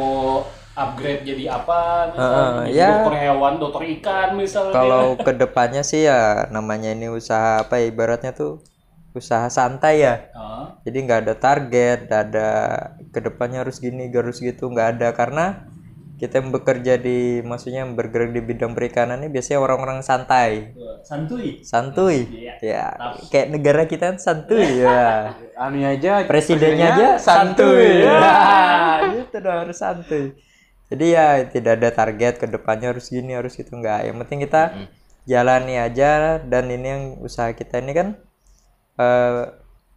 upgrade 0.79 1.27
jadi 1.27 1.43
apa 1.51 1.79
misalnya 2.15 2.39
Heeh, 2.39 2.63
jadi 2.71 2.79
ya. 2.79 2.89
dokter 2.95 3.15
hewan 3.27 3.53
dokter 3.59 3.81
ikan 3.99 4.29
misalnya 4.39 4.73
kalau 4.73 5.05
ke 5.19 5.31
depannya 5.35 5.83
sih 5.83 6.07
ya 6.07 6.47
namanya 6.55 6.95
ini 6.95 7.11
usaha 7.11 7.67
apa 7.67 7.83
ya 7.83 7.91
ibaratnya 7.91 8.31
tuh 8.31 8.63
usaha 9.11 9.51
santai 9.51 10.07
ya 10.07 10.31
Heeh. 10.31 10.65
jadi 10.87 10.97
nggak 11.03 11.19
ada 11.27 11.33
target 11.35 11.97
nggak 12.07 12.21
ada 12.31 12.49
ke 13.11 13.19
depannya 13.19 13.67
harus 13.67 13.83
gini 13.83 14.07
harus 14.07 14.39
gitu 14.39 14.71
nggak 14.71 14.95
ada 14.95 15.11
karena 15.11 15.67
kita 16.19 16.43
yang 16.43 16.51
bekerja 16.51 16.99
di 16.99 17.39
maksudnya 17.41 17.87
yang 17.87 17.95
bergerak 17.95 18.35
di 18.35 18.41
bidang 18.43 18.75
perikanan 18.75 19.23
ini 19.23 19.31
biasanya 19.31 19.59
orang-orang 19.63 20.03
santai. 20.03 20.75
Santuy 21.01 21.63
santuy 21.63 22.27
Iya. 22.27 22.53
ya 22.59 22.85
kayak 23.31 23.47
negara 23.55 23.87
kita 23.87 24.11
kan 24.13 24.17
santuy 24.19 24.67
ya. 24.83 25.31
Anunya 25.55 25.95
aja 25.95 26.27
presidennya 26.27 26.87
aja 26.93 27.07
santuy 27.15 28.03
ya 28.03 28.19
gitu 29.15 29.39
dong 29.39 29.63
harus 29.63 29.79
santuy 29.79 30.35
jadi 30.89 31.05
ya 31.05 31.27
tidak 31.47 31.73
ada 31.79 31.89
target 31.93 32.33
ke 32.41 32.45
depannya 32.49 32.89
harus 32.91 33.13
gini 33.13 33.37
harus 33.37 33.53
gitu 33.53 33.71
nggak 33.77 34.09
yang 34.09 34.17
penting 34.25 34.43
kita 34.43 34.63
jalani 35.29 35.77
aja. 35.77 36.41
Dan 36.41 36.73
ini 36.73 36.87
yang 36.89 37.03
usaha 37.21 37.53
kita 37.53 37.77
ini 37.85 37.93
kan 37.93 38.07
eh, 38.97 39.41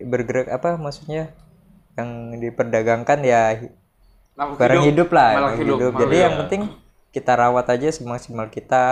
bergerak 0.04 0.52
apa 0.52 0.76
maksudnya 0.76 1.32
yang 1.96 2.36
diperdagangkan 2.36 3.18
ya 3.24 3.42
Makhluk 4.32 4.56
barang 4.56 4.82
hidup, 4.88 5.08
lah 5.12 5.30
makhluk 5.36 5.52
hidup, 5.60 5.76
hidup. 5.76 5.90
makhluk 5.92 6.02
jadi 6.02 6.16
yang 6.16 6.32
hidup. 6.32 6.40
penting 6.48 6.62
kita 7.12 7.32
rawat 7.36 7.66
aja 7.68 7.88
semaksimal 7.92 8.48
kita 8.48 8.84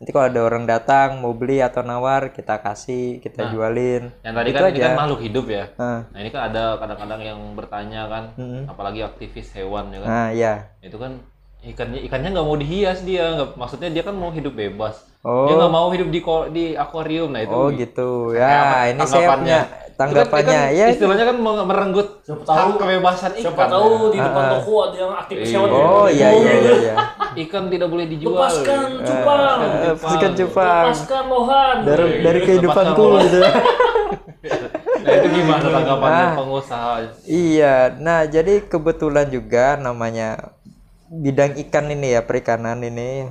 nanti 0.00 0.10
kalau 0.10 0.26
ada 0.26 0.40
orang 0.42 0.64
datang 0.66 1.22
mau 1.22 1.30
beli 1.30 1.62
atau 1.62 1.84
nawar 1.84 2.32
kita 2.32 2.58
kasih 2.58 3.20
kita 3.22 3.52
jualin 3.52 4.10
Yang 4.24 4.34
tadi 4.34 4.48
Itu 4.50 4.58
kan 4.58 4.64
ini 4.66 4.74
aja. 4.74 4.82
kan 4.82 4.92
makhluk 4.98 5.20
hidup 5.22 5.46
ya. 5.46 5.64
Nah, 5.78 6.00
Nah 6.10 6.18
ini 6.18 6.30
kan 6.32 6.42
ada 6.50 6.62
kadang-kadang 6.74 7.20
yang 7.22 7.38
bertanya 7.54 8.00
kan, 8.10 8.24
apalagi 8.66 9.00
aktivis 9.04 9.54
hewan 9.54 9.94
ya 9.94 9.98
kan. 10.02 10.08
nah 10.08 10.28
ya 10.34 10.54
Itu 10.82 10.98
kan 10.98 11.22
ikannya 11.62 12.02
ikannya 12.02 12.34
nggak 12.34 12.46
mau 12.48 12.58
dihias 12.58 13.06
dia, 13.06 13.24
nggak 13.38 13.54
maksudnya 13.54 13.94
dia 13.94 14.02
kan 14.02 14.18
mau 14.18 14.34
hidup 14.34 14.58
bebas. 14.58 15.06
Oh. 15.22 15.46
Dia 15.46 15.54
nggak 15.54 15.70
mau 15.70 15.86
hidup 15.94 16.08
di 16.10 16.20
di 16.50 16.64
akuarium. 16.74 17.30
Nah 17.30 17.46
itu 17.46 17.54
Oh 17.54 17.70
gitu 17.70 18.34
ya, 18.34 18.90
ini 18.90 19.06
saya 19.06 19.38
punya 19.38 19.70
tanggapannya 20.04 20.60
kan 20.64 20.74
ya. 20.74 20.86
Istilahnya 20.88 21.24
kan 21.24 21.36
mau 21.36 21.54
merenggut 21.60 22.08
Siapa 22.20 22.42
tahu 22.42 22.70
kebebasan 22.76 23.30
ikan. 23.32 23.44
siapa 23.44 23.62
tahu 23.66 23.86
di 24.08 24.18
depan 24.18 24.44
toko 24.52 24.72
ada 24.82 24.96
yang 24.96 25.12
aktivis 25.14 25.44
Iya. 25.44 25.54
hewan 25.54 25.68
Oh 25.70 26.06
iya 26.06 26.28
iya 26.30 26.52
iya. 26.54 26.72
iya. 26.76 26.94
Ikan 27.38 27.64
tidak 27.68 27.88
boleh 27.88 28.06
dijual. 28.06 28.36
lepaskan 28.36 28.80
cupang 29.00 29.58
Lepaskan 29.88 30.30
cupang 30.34 30.84
lepaskan 30.86 31.24
lohan 31.26 31.76
dari 31.82 32.02
dari 32.02 32.12
Lepaskan 32.20 32.46
kehidupanku 32.46 33.02
lohan. 33.02 33.22
gitu. 33.24 33.38
Nah 35.02 35.12
itu 35.12 35.28
gimana 35.32 35.62
tanggapannya 35.64 36.24
Ah. 36.24 36.32
pengusaha? 36.36 36.92
Iya, 37.24 37.74
nah 37.96 38.22
jadi 38.24 38.62
kebetulan 38.62 39.26
juga 39.28 39.74
namanya 39.76 40.54
bidang 41.08 41.58
ikan 41.60 41.90
ini 41.90 42.12
ya 42.12 42.22
perikanan 42.22 42.80
ini 42.80 43.26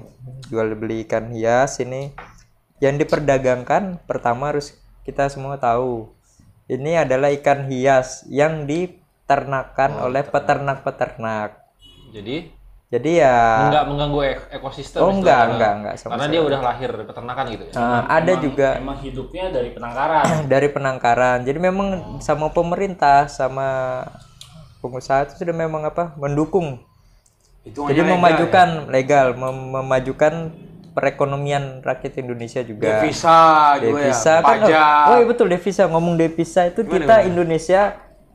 jual 0.46 0.76
beli 0.76 1.02
ikan 1.02 1.32
hias 1.32 1.80
ini 1.80 2.12
yang 2.78 2.96
diperdagangkan 2.96 4.04
pertama 4.04 4.52
harus 4.52 4.76
kita 5.02 5.26
semua 5.28 5.56
tahu 5.56 6.12
ini 6.72 6.96
adalah 6.96 7.28
ikan 7.34 7.68
hias 7.68 8.24
yang 8.26 8.64
diternakan 8.64 9.92
oleh 10.02 10.24
peternak-peternak. 10.24 11.60
Jadi 12.10 12.64
Jadi 12.88 13.24
ya 13.24 13.72
nggak 13.72 13.88
mengganggu 13.88 14.20
ek- 14.20 14.48
ekosistem. 14.52 15.00
Oh, 15.00 15.08
enggak, 15.10 15.24
istilahnya. 15.32 15.52
enggak, 15.56 15.72
enggak, 15.80 15.94
sama 15.96 16.12
Karena 16.12 16.28
dia 16.28 16.42
udah 16.44 16.60
lahir 16.62 16.90
dari 16.92 17.06
peternakan 17.08 17.46
gitu 17.48 17.64
ya. 17.64 17.74
uh, 17.74 18.02
ada 18.04 18.20
Emang- 18.28 18.44
juga 18.44 18.68
emang 18.76 18.98
hidupnya 19.00 19.46
dari 19.48 19.70
penangkaran 19.72 20.26
dari 20.52 20.68
penangkaran. 20.68 21.38
Jadi 21.44 21.60
memang 21.62 21.88
sama 22.20 22.52
pemerintah 22.52 23.32
sama 23.32 23.68
pengusaha 24.80 25.24
itu 25.24 25.40
sudah 25.40 25.56
memang 25.56 25.88
apa 25.88 26.12
mendukung. 26.20 26.84
Hitungannya 27.64 27.96
Jadi 27.96 28.02
legal 28.02 28.12
memajukan 28.12 28.70
legal, 28.90 29.28
mem- 29.40 29.70
memajukan 29.72 30.34
perekonomian 30.92 31.80
rakyat 31.82 32.20
Indonesia 32.20 32.62
ya. 32.62 32.68
juga. 32.68 32.86
devisa 33.00 33.40
juga 33.80 34.00
Devisa 34.04 34.32
ya 34.32 34.42
kan 34.44 34.60
pajak 34.64 35.06
oh 35.08 35.16
iya 35.18 35.26
betul 35.28 35.48
devisa 35.48 35.84
ngomong 35.88 36.16
devisa 36.20 36.62
itu 36.68 36.82
kita 36.84 37.16
Indonesia 37.24 37.82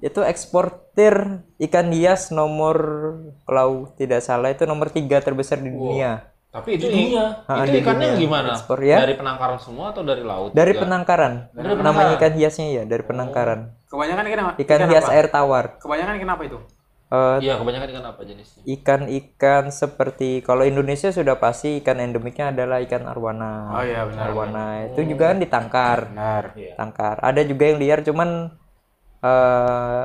itu 0.01 0.21
eksportir 0.21 1.41
ikan 1.57 1.89
hias 1.93 2.29
nomor 2.33 2.77
kalau 3.49 3.89
tidak 3.97 4.21
salah 4.21 4.53
itu 4.53 4.69
nomor 4.69 4.93
tiga 4.93 5.21
terbesar 5.21 5.61
di 5.61 5.73
dunia 5.73 6.33
Tapi 6.47 6.81
itu 6.81 6.89
Di 6.89 7.13
dunia. 7.13 7.45
itu 7.69 7.85
ikannya 7.85 8.17
gimana? 8.17 8.57
Ekspor, 8.57 8.81
ya. 8.81 9.05
Dari 9.05 9.13
penangkaran 9.13 9.61
semua 9.61 9.93
atau 9.93 10.01
dari 10.01 10.25
laut? 10.25 10.57
dari 10.57 10.73
juga? 10.73 10.89
penangkaran 10.89 11.53
namanya 11.53 12.17
ikan 12.17 12.33
hiasnya 12.33 12.67
ya 12.81 12.83
dari 12.89 13.05
penangkaran 13.05 13.77
Kebanyakan 13.93 14.25
ikan 14.25 14.41
apa? 14.41 14.53
ikan 14.65 14.81
hias 14.89 15.05
apa? 15.05 15.13
air 15.21 15.27
tawar 15.29 15.65
Kebanyakan 15.77 16.17
ikan 16.17 16.31
apa 16.33 16.43
itu? 16.49 16.59
Eh, 17.07 17.39
Iya, 17.39 17.55
kebanyakan 17.63 17.89
ikan 17.95 18.07
apa 18.11 18.23
jenisnya? 18.27 18.63
ikan-ikan 18.67 19.65
seperti 19.71 20.43
kalau 20.43 20.67
Indonesia 20.67 21.15
sudah 21.15 21.39
pasti 21.39 21.79
ikan 21.79 22.03
endemiknya 22.03 22.51
adalah 22.51 22.83
ikan 22.83 23.07
arwana 23.07 23.71
Oh 23.79 23.83
iya 23.87 24.03
benar. 24.11 24.27
arwana 24.27 24.65
itu 24.91 25.01
juga 25.15 25.25
kan 25.31 25.39
ditangkar 25.39 25.99
Benar. 26.11 26.45
tangkar 26.75 27.17
ada 27.23 27.41
juga 27.47 27.63
yang 27.71 27.79
liar 27.79 28.01
cuman 28.03 28.31
eh 29.23 30.05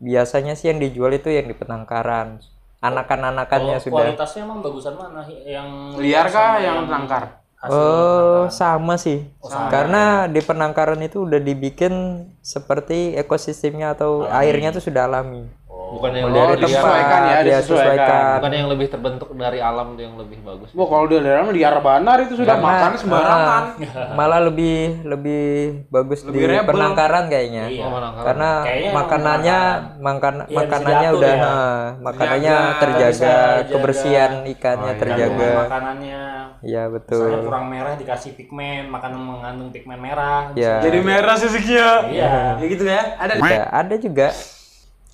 biasanya 0.00 0.52
sih 0.58 0.66
yang 0.74 0.80
dijual 0.82 1.12
itu 1.14 1.28
yang 1.30 1.46
di 1.46 1.54
penangkaran 1.54 2.42
anakan-anakannya 2.82 3.76
Kalau 3.78 3.84
sudah 3.86 3.96
kualitasnya 4.10 4.40
emang 4.48 4.58
bagusan 4.64 4.94
mana? 4.96 5.20
Yang 5.28 5.68
Liar 6.02 6.26
kah 6.32 6.48
sama 6.56 6.58
yang 6.66 6.78
tangkar? 6.90 7.24
hasil 7.60 7.76
Oh, 7.76 8.42
sama 8.48 8.94
sih. 8.96 9.18
sama. 9.44 9.68
Karena 9.68 10.02
di 10.26 10.40
penangkaran 10.40 10.98
itu 11.04 11.28
udah 11.28 11.38
dibikin 11.44 11.92
seperti 12.40 13.12
ekosistemnya 13.20 13.92
atau 13.94 14.24
airnya 14.32 14.72
tuh 14.72 14.80
sudah 14.80 15.04
alami. 15.06 15.44
Bukan 15.90 16.10
yang 16.12 16.24
Oh, 16.24 16.30
lebih 16.30 16.38
liar, 16.38 16.58
disesuaikan 16.62 17.20
ya, 17.20 17.38
dia 17.40 17.58
disesuaikan. 17.58 18.22
bukan 18.38 18.52
yang 18.52 18.68
lebih 18.68 18.86
terbentuk 18.88 19.28
dari 19.34 19.58
alam 19.58 19.86
tuh 19.92 20.02
yang 20.02 20.14
lebih 20.14 20.38
bagus. 20.40 20.70
Wah 20.70 20.86
kalau 20.86 21.04
dia 21.04 21.18
dalam 21.18 21.50
liar 21.50 21.74
banar 21.80 22.16
itu 22.20 22.34
sudah 22.36 22.56
makan 22.56 22.90
sembarangan. 22.94 23.62
Ah, 23.74 24.14
malah 24.14 24.40
lebih 24.40 25.02
lebih 25.02 25.46
bagus 25.88 26.22
Lebih 26.22 26.30
di 26.32 26.46
rebel. 26.46 26.70
penangkaran 26.70 27.24
kayaknya. 27.26 27.64
Iya. 27.66 27.82
Oh, 27.82 27.90
penangkaran. 27.90 28.22
Karena 28.24 28.50
Kayaknya 28.62 28.90
makanannya 28.92 29.58
makan 30.00 30.34
Iya, 30.36 30.46
bisa 30.46 30.54
makanannya 30.56 31.08
udah 31.12 31.32
ya. 31.32 31.42
nah, 31.42 31.78
makanannya 32.00 32.54
Dijaga, 32.54 32.78
terjaga, 32.78 33.10
dijaga. 33.10 33.70
kebersihan 33.72 34.30
ikannya 34.46 34.84
Oh, 34.84 34.94
iya. 34.94 35.00
terjaga. 35.00 35.26
Kandungan 35.26 35.64
makanannya 35.66 36.20
Iya 36.60 36.82
misalnya 36.82 36.94
betul. 36.94 37.30
kurang 37.42 37.66
merah 37.66 37.94
dikasih 37.96 38.30
pigmen, 38.36 38.82
makanan 38.86 39.16
mengandung 39.18 39.70
pigmen 39.70 39.98
merah. 39.98 40.54
Ya. 40.54 40.78
Jadi 40.78 40.98
merah 41.00 41.34
sisiknya. 41.34 42.06
Iya. 42.06 42.30
Ya 42.54 42.66
gitu 42.68 42.84
ya. 42.84 43.02
Ada. 43.16 43.32
Ada, 43.34 43.58
ada 43.66 43.94
juga. 43.96 44.28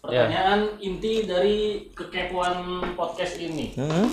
Pertanyaan 0.07 0.61
inti 0.79 1.27
dari 1.27 1.59
kekepoan 1.91 2.57
podcast 2.95 3.35
ini. 3.37 3.75
Hmm, 3.75 4.07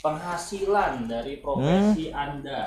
Penghasilan 0.00 1.04
dari 1.04 1.38
profesi 1.38 2.08
Hmm. 2.08 2.16
Anda. 2.16 2.60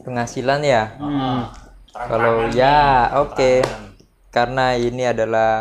penghasilan 0.00 0.64
ya. 0.64 0.96
Ah, 0.96 1.52
Kalau 1.92 2.48
ya, 2.48 3.12
oke. 3.18 3.60
tantangan. 3.60 3.84
Karena 4.28 4.66
ini 4.72 5.04
adalah 5.04 5.52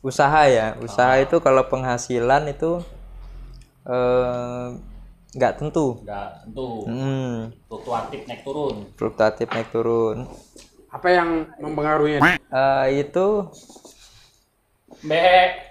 usaha 0.00 0.46
ya. 0.46 0.78
Usaha 0.78 1.18
itu 1.18 1.38
kalau 1.38 1.66
penghasilan 1.66 2.46
itu 2.46 2.78
eh, 3.82 4.66
nggak 5.32 5.52
tentu. 5.56 5.98
Nggak 6.00 6.46
tentu 6.46 6.68
Hmm, 6.86 7.34
fluktuatif 7.66 8.20
naik 8.24 8.42
turun. 8.44 8.76
fluktuatif 8.94 9.46
naik 9.50 9.68
turun. 9.68 10.16
Apa 10.88 11.08
yang 11.10 11.28
mempengaruhinya? 11.58 12.38
Eh, 12.38 12.86
itu 13.02 13.26
B, 15.00 15.12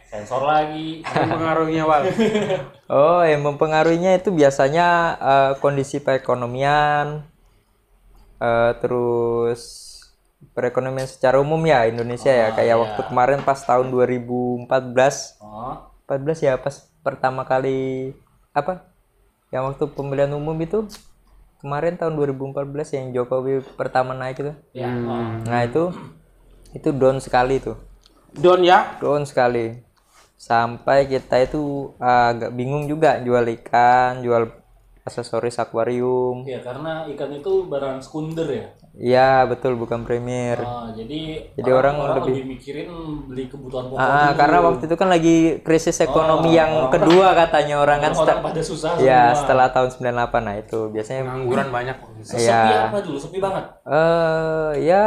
sensor 0.10 0.42
lagi. 0.42 1.06
mempengaruhinya 1.06 1.84
wal. 1.86 2.04
oh 2.94 3.22
yang 3.22 3.42
mempengaruhinya 3.46 4.18
itu 4.18 4.34
biasanya 4.34 4.88
eh, 5.22 5.52
kondisi 5.62 6.02
perekonomian, 6.02 7.26
eh, 8.42 8.72
terus 8.82 9.86
perekonomian 10.56 11.06
secara 11.06 11.38
umum 11.38 11.62
ya 11.65 11.86
Indonesia 11.86 12.34
ya. 12.34 12.56
Kayak 12.58 12.82
waktu 12.82 13.02
kemarin 13.06 13.39
pas 13.46 13.60
tahun 13.62 13.94
2014 13.94 15.39
Oh, 15.39 15.89
14 16.10 16.46
ya 16.46 16.54
pas 16.58 16.89
pertama 17.06 17.46
kali 17.46 18.12
apa 18.52 18.89
yang 19.54 19.70
waktu 19.70 19.86
pemilihan 19.94 20.34
umum 20.34 20.58
itu 20.62 20.89
kemarin 21.62 21.98
tahun 22.00 22.18
2014 22.18 22.98
yang 22.98 23.06
Jokowi 23.13 23.62
pertama 23.78 24.15
naik 24.18 24.42
itu 24.42 24.54
ya. 24.74 24.89
oh. 24.89 25.44
nah 25.46 25.62
itu 25.65 25.94
itu 26.74 26.89
down 26.94 27.18
sekali 27.20 27.58
tuh 27.58 27.78
Don 28.32 28.62
ya. 28.62 28.98
down 28.98 29.24
sekali 29.24 29.82
sampai 30.36 31.04
kita 31.06 31.36
itu 31.42 31.62
agak 31.98 32.52
bingung 32.52 32.86
juga 32.86 33.20
jual 33.20 33.44
ikan 33.60 34.22
jual 34.22 34.48
aksesoris 35.02 35.58
akuarium 35.58 36.46
Ya 36.46 36.60
karena 36.60 37.04
ikan 37.10 37.34
itu 37.34 37.65
barang 37.65 37.98
sekunder 38.00 38.46
ya. 38.46 38.65
iya 38.92 39.32
betul 39.44 39.74
bukan 39.74 40.02
premier 40.02 40.60
Ah, 40.60 40.92
jadi 40.92 41.50
Jadi 41.52 41.70
orang 41.70 41.96
lebih... 42.15 42.36
lebih- 42.36 42.48
mikirin 42.48 42.88
beli 43.26 43.48
kebutuhan 43.48 43.88
pokok 43.88 43.98
Ah, 43.98 44.08
dulu. 44.28 44.38
karena 44.38 44.58
waktu 44.62 44.84
itu 44.86 44.96
kan 44.96 45.10
lagi 45.10 45.38
krisis 45.60 45.98
ekonomi 46.00 46.52
yang 46.54 46.72
kedua 46.89 47.34
katanya 47.34 47.76
orang 47.78 48.00
kan 48.00 48.12
orang 48.13 48.39
pada 48.44 48.62
susah 48.62 48.96
ya 48.98 49.32
semua. 49.32 49.39
setelah 49.39 49.68
tahun 49.70 49.89
98 49.92 50.39
nah 50.39 50.56
itu 50.56 50.80
biasanya 50.89 51.22
Pengangguran 51.26 51.68
banyak. 51.70 51.98
Sesepi 52.22 52.46
Iya. 52.46 52.80
apa 52.86 53.00
dulu? 53.02 53.18
Sepi 53.18 53.38
banget. 53.39 53.65
eh 53.84 54.72
ya 54.84 55.04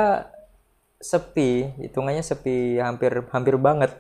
sepi, 1.03 1.51
hitungannya 1.79 2.23
sepi 2.23 2.79
hampir 2.79 3.11
hampir 3.29 3.59
banget. 3.59 3.91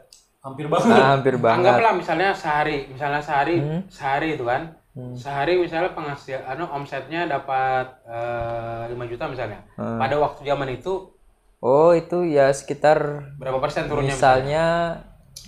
Hampir 0.40 0.66
banget. 0.66 0.90
Ah, 0.92 1.08
hampir 1.12 1.34
banget. 1.36 1.66
Anggaplah 1.68 1.92
misalnya 1.94 2.30
sehari, 2.32 2.86
misalnya 2.88 3.18
sehari, 3.18 3.58
Hmm. 3.58 3.82
sehari 3.86 4.34
itu 4.34 4.42
kan. 4.42 4.78
Sehari 5.14 5.56
misalnya 5.56 5.90
penghasil, 5.90 6.44
anu 6.44 6.68
omsetnya 6.68 7.24
dapat 7.24 7.86
eh, 8.04 8.88
5 8.88 9.04
juta 9.06 9.24
misalnya. 9.24 9.64
Hmm. 9.74 9.96
Pada 9.96 10.16
waktu 10.18 10.42
zaman 10.42 10.68
itu 10.70 11.10
Oh, 11.58 11.94
itu 11.94 12.26
ya 12.26 12.50
sekitar 12.50 12.98
berapa 13.38 13.56
persen 13.56 13.86
turunnya? 13.86 14.10
misalnya 14.10 14.64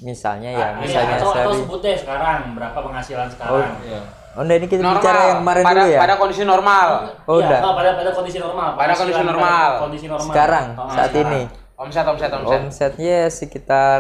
misalnya 0.01 0.51
ya, 0.51 0.59
Ah, 0.61 0.71
iya, 0.71 0.81
misalnya 0.81 1.15
atau, 1.19 1.29
atau 1.29 1.35
sehari. 1.35 1.59
sebut 1.61 1.81
deh 1.83 1.97
sekarang 1.99 2.41
berapa 2.55 2.79
penghasilan 2.81 3.29
sekarang. 3.29 3.75
Iya. 3.83 4.01
Oh, 4.35 4.43
nah 4.43 4.55
ini 4.55 4.67
kita 4.67 4.83
Normal. 4.83 4.99
bicara 4.99 5.21
yang 5.25 5.39
kemarin 5.41 5.63
pada, 5.63 5.75
dulu 5.77 5.87
ya. 5.89 6.01
Pada 6.01 6.15
kondisi 6.17 6.43
normal. 6.43 6.87
Oh, 7.25 7.35
Iya, 7.35 7.47
udah. 7.47 7.61
pada 7.71 7.91
pada 7.95 8.11
kondisi 8.11 8.39
normal. 8.39 8.69
Pada 8.75 8.93
kondisi 8.93 9.15
Penghasilan 9.15 9.31
normal. 9.31 9.71
pada 9.71 9.81
Kondisi 9.81 10.07
normal. 10.07 10.27
Sekarang 10.29 10.67
Oh, 10.73 10.89
saat 10.89 11.11
sekarang. 11.11 11.31
ini 11.31 11.43
Omset, 11.75 12.05
omset, 12.05 12.31
omset. 12.33 12.61
omsetnya 12.61 13.19
sekitar 13.29 13.99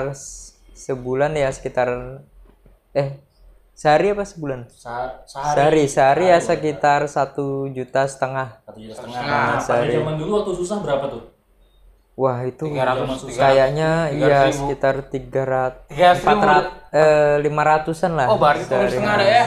sebulan 0.72 1.32
ya 1.32 1.48
sekitar 1.48 1.88
eh 2.92 3.08
sehari 3.72 4.10
apa 4.10 4.22
sebulan? 4.22 4.60
Sa- 4.68 5.22
Sehari, 5.26 5.86
sehari 5.86 6.24
ya 6.28 6.38
sekitar 6.38 7.06
satu 7.06 7.66
juta 7.68 8.02
setengah. 8.04 8.62
Satu 8.64 8.78
juta 8.80 8.94
setengah. 8.96 9.20
Nah, 9.20 9.46
pada 9.52 9.60
sehari. 9.60 9.90
zaman 9.92 10.14
dulu 10.14 10.30
waktu 10.36 10.52
susah 10.56 10.78
berapa 10.78 11.04
tuh? 11.08 11.22
Wah 12.14 12.38
itu 12.42 12.62
300, 12.64 13.26
kayaknya 13.28 13.90
tiga 14.08 14.22
iya 14.22 14.38
ribu. 14.44 14.54
sekitar 14.60 14.94
tiga 15.10 15.42
ratus 15.42 15.82
Tiga 15.90 16.10
empat 16.14 16.38
ratus 16.38 16.70
eh 16.92 17.34
lima 17.38 17.62
ratusan 17.64 18.10
lah. 18.14 18.26
Oh, 18.28 18.38
berarti 18.38 18.62
sehari. 18.64 18.86
setengah 18.88 19.14
ada 19.16 19.26
ya? 19.26 19.44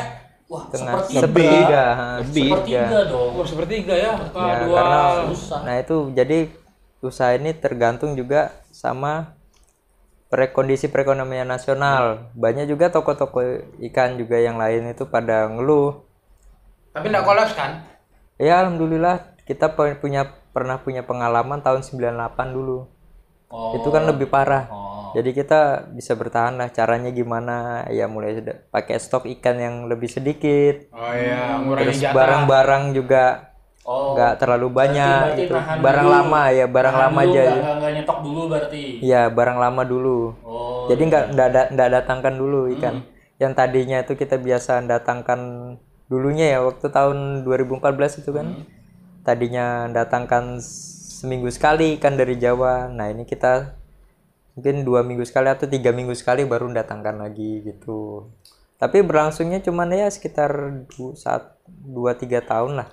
Wah, 0.48 0.64
Setengah 0.72 1.04
seperti 1.04 1.44
sepertiga, 1.44 1.84
ha, 1.92 2.08
sepertiga 2.24 3.00
dong. 3.12 3.32
Oh, 3.36 3.44
sepertiga 3.44 3.94
ya. 4.00 4.14
Ya, 4.32 4.54
dua. 4.64 4.78
karena 4.80 5.00
susah. 5.28 5.60
nah 5.68 5.76
itu 5.76 5.96
jadi 6.16 6.48
usaha 7.04 7.36
ini 7.36 7.52
tergantung 7.52 8.16
juga 8.16 8.56
sama 8.72 9.36
pre 10.32 10.56
kondisi 10.56 10.88
perekonomian 10.88 11.52
nasional. 11.52 12.32
Banyak 12.32 12.72
juga 12.72 12.88
toko-toko 12.88 13.44
ikan 13.92 14.16
juga 14.16 14.40
yang 14.40 14.56
lain 14.56 14.88
itu 14.92 15.04
pada 15.08 15.52
ngeluh. 15.52 16.04
Tapi 16.96 17.12
enggak 17.12 17.28
kolaps 17.28 17.52
kan? 17.52 17.84
Ya 18.40 18.64
alhamdulillah 18.64 19.36
kita 19.44 19.76
punya 19.76 20.32
pernah 20.56 20.80
punya 20.80 21.04
pengalaman 21.04 21.60
tahun 21.60 21.84
98 21.84 22.56
dulu. 22.56 22.88
Oh. 23.52 23.76
Itu 23.76 23.92
kan 23.92 24.08
lebih 24.08 24.32
parah. 24.32 24.68
Oh. 24.72 24.87
Jadi 25.18 25.34
kita 25.34 25.62
bisa 25.90 26.14
bertahan 26.14 26.54
lah. 26.56 26.70
Caranya 26.70 27.10
gimana? 27.10 27.82
Ya 27.90 28.06
mulai 28.06 28.38
pakai 28.70 29.02
stok 29.02 29.26
ikan 29.34 29.58
yang 29.58 29.76
lebih 29.90 30.06
sedikit. 30.06 30.94
Oh 30.94 31.10
iya, 31.10 31.58
ngurangi 31.58 31.90
Terus 31.90 32.00
barang-barang 32.14 32.84
juga 32.94 33.50
Oh. 33.82 34.14
nggak 34.14 34.34
terlalu 34.38 34.68
banyak. 34.70 35.22
berarti 35.32 35.44
Itu 35.48 35.56
nahan 35.56 35.78
barang 35.80 36.06
dulu. 36.06 36.14
lama 36.14 36.42
ya, 36.52 36.66
barang 36.68 36.92
Tahan 36.94 37.06
lama 37.08 37.22
dulu, 37.24 37.32
aja. 37.32 37.40
nggak- 37.42 37.56
nggak- 37.58 37.78
nggak 37.80 37.92
nyetok 37.96 38.20
dulu 38.22 38.42
berarti. 38.46 38.84
Iya, 39.00 39.22
barang 39.32 39.58
lama 39.58 39.82
dulu. 39.82 40.20
Oh. 40.44 40.86
Jadi 40.86 41.02
nggak 41.02 41.24
nggak 41.34 41.50
da- 41.50 41.70
nggak 41.72 41.90
datangkan 41.92 42.34
dulu 42.36 42.60
Hmm. 42.62 42.74
ikan. 42.78 42.96
Yang 43.38 43.54
tadinya 43.56 43.98
itu 43.98 44.14
kita 44.14 44.36
biasa 44.38 44.84
datangkan 44.84 45.40
dulunya 46.06 46.46
ya 46.52 46.60
waktu 46.62 46.88
tahun 46.88 47.18
2014 47.42 48.20
itu 48.20 48.30
kan. 48.30 48.54
Hmm. 48.54 48.64
Tadinya 49.24 49.66
datangkan 49.88 50.60
seminggu 50.60 51.48
sekali 51.48 51.96
ikan 51.96 52.14
dari 52.14 52.36
Jawa. 52.36 52.88
Nah 52.88 53.08
ini 53.08 53.24
kita 53.24 53.72
mungkin 54.58 54.82
dua 54.82 55.06
minggu 55.06 55.22
sekali 55.22 55.48
atau 55.48 55.66
tiga 55.66 55.94
minggu 55.94 56.12
sekali 56.12 56.42
baru 56.44 56.66
datangkan 56.68 57.22
lagi 57.22 57.62
gitu. 57.64 58.26
Tapi 58.76 59.02
berlangsungnya 59.02 59.58
cuman 59.60 59.90
ya 59.92 60.06
sekitar 60.08 60.50
du- 60.88 61.14
saat 61.14 61.54
dua 61.64 62.14
tiga 62.14 62.42
tahun 62.42 62.74
lah. 62.76 62.90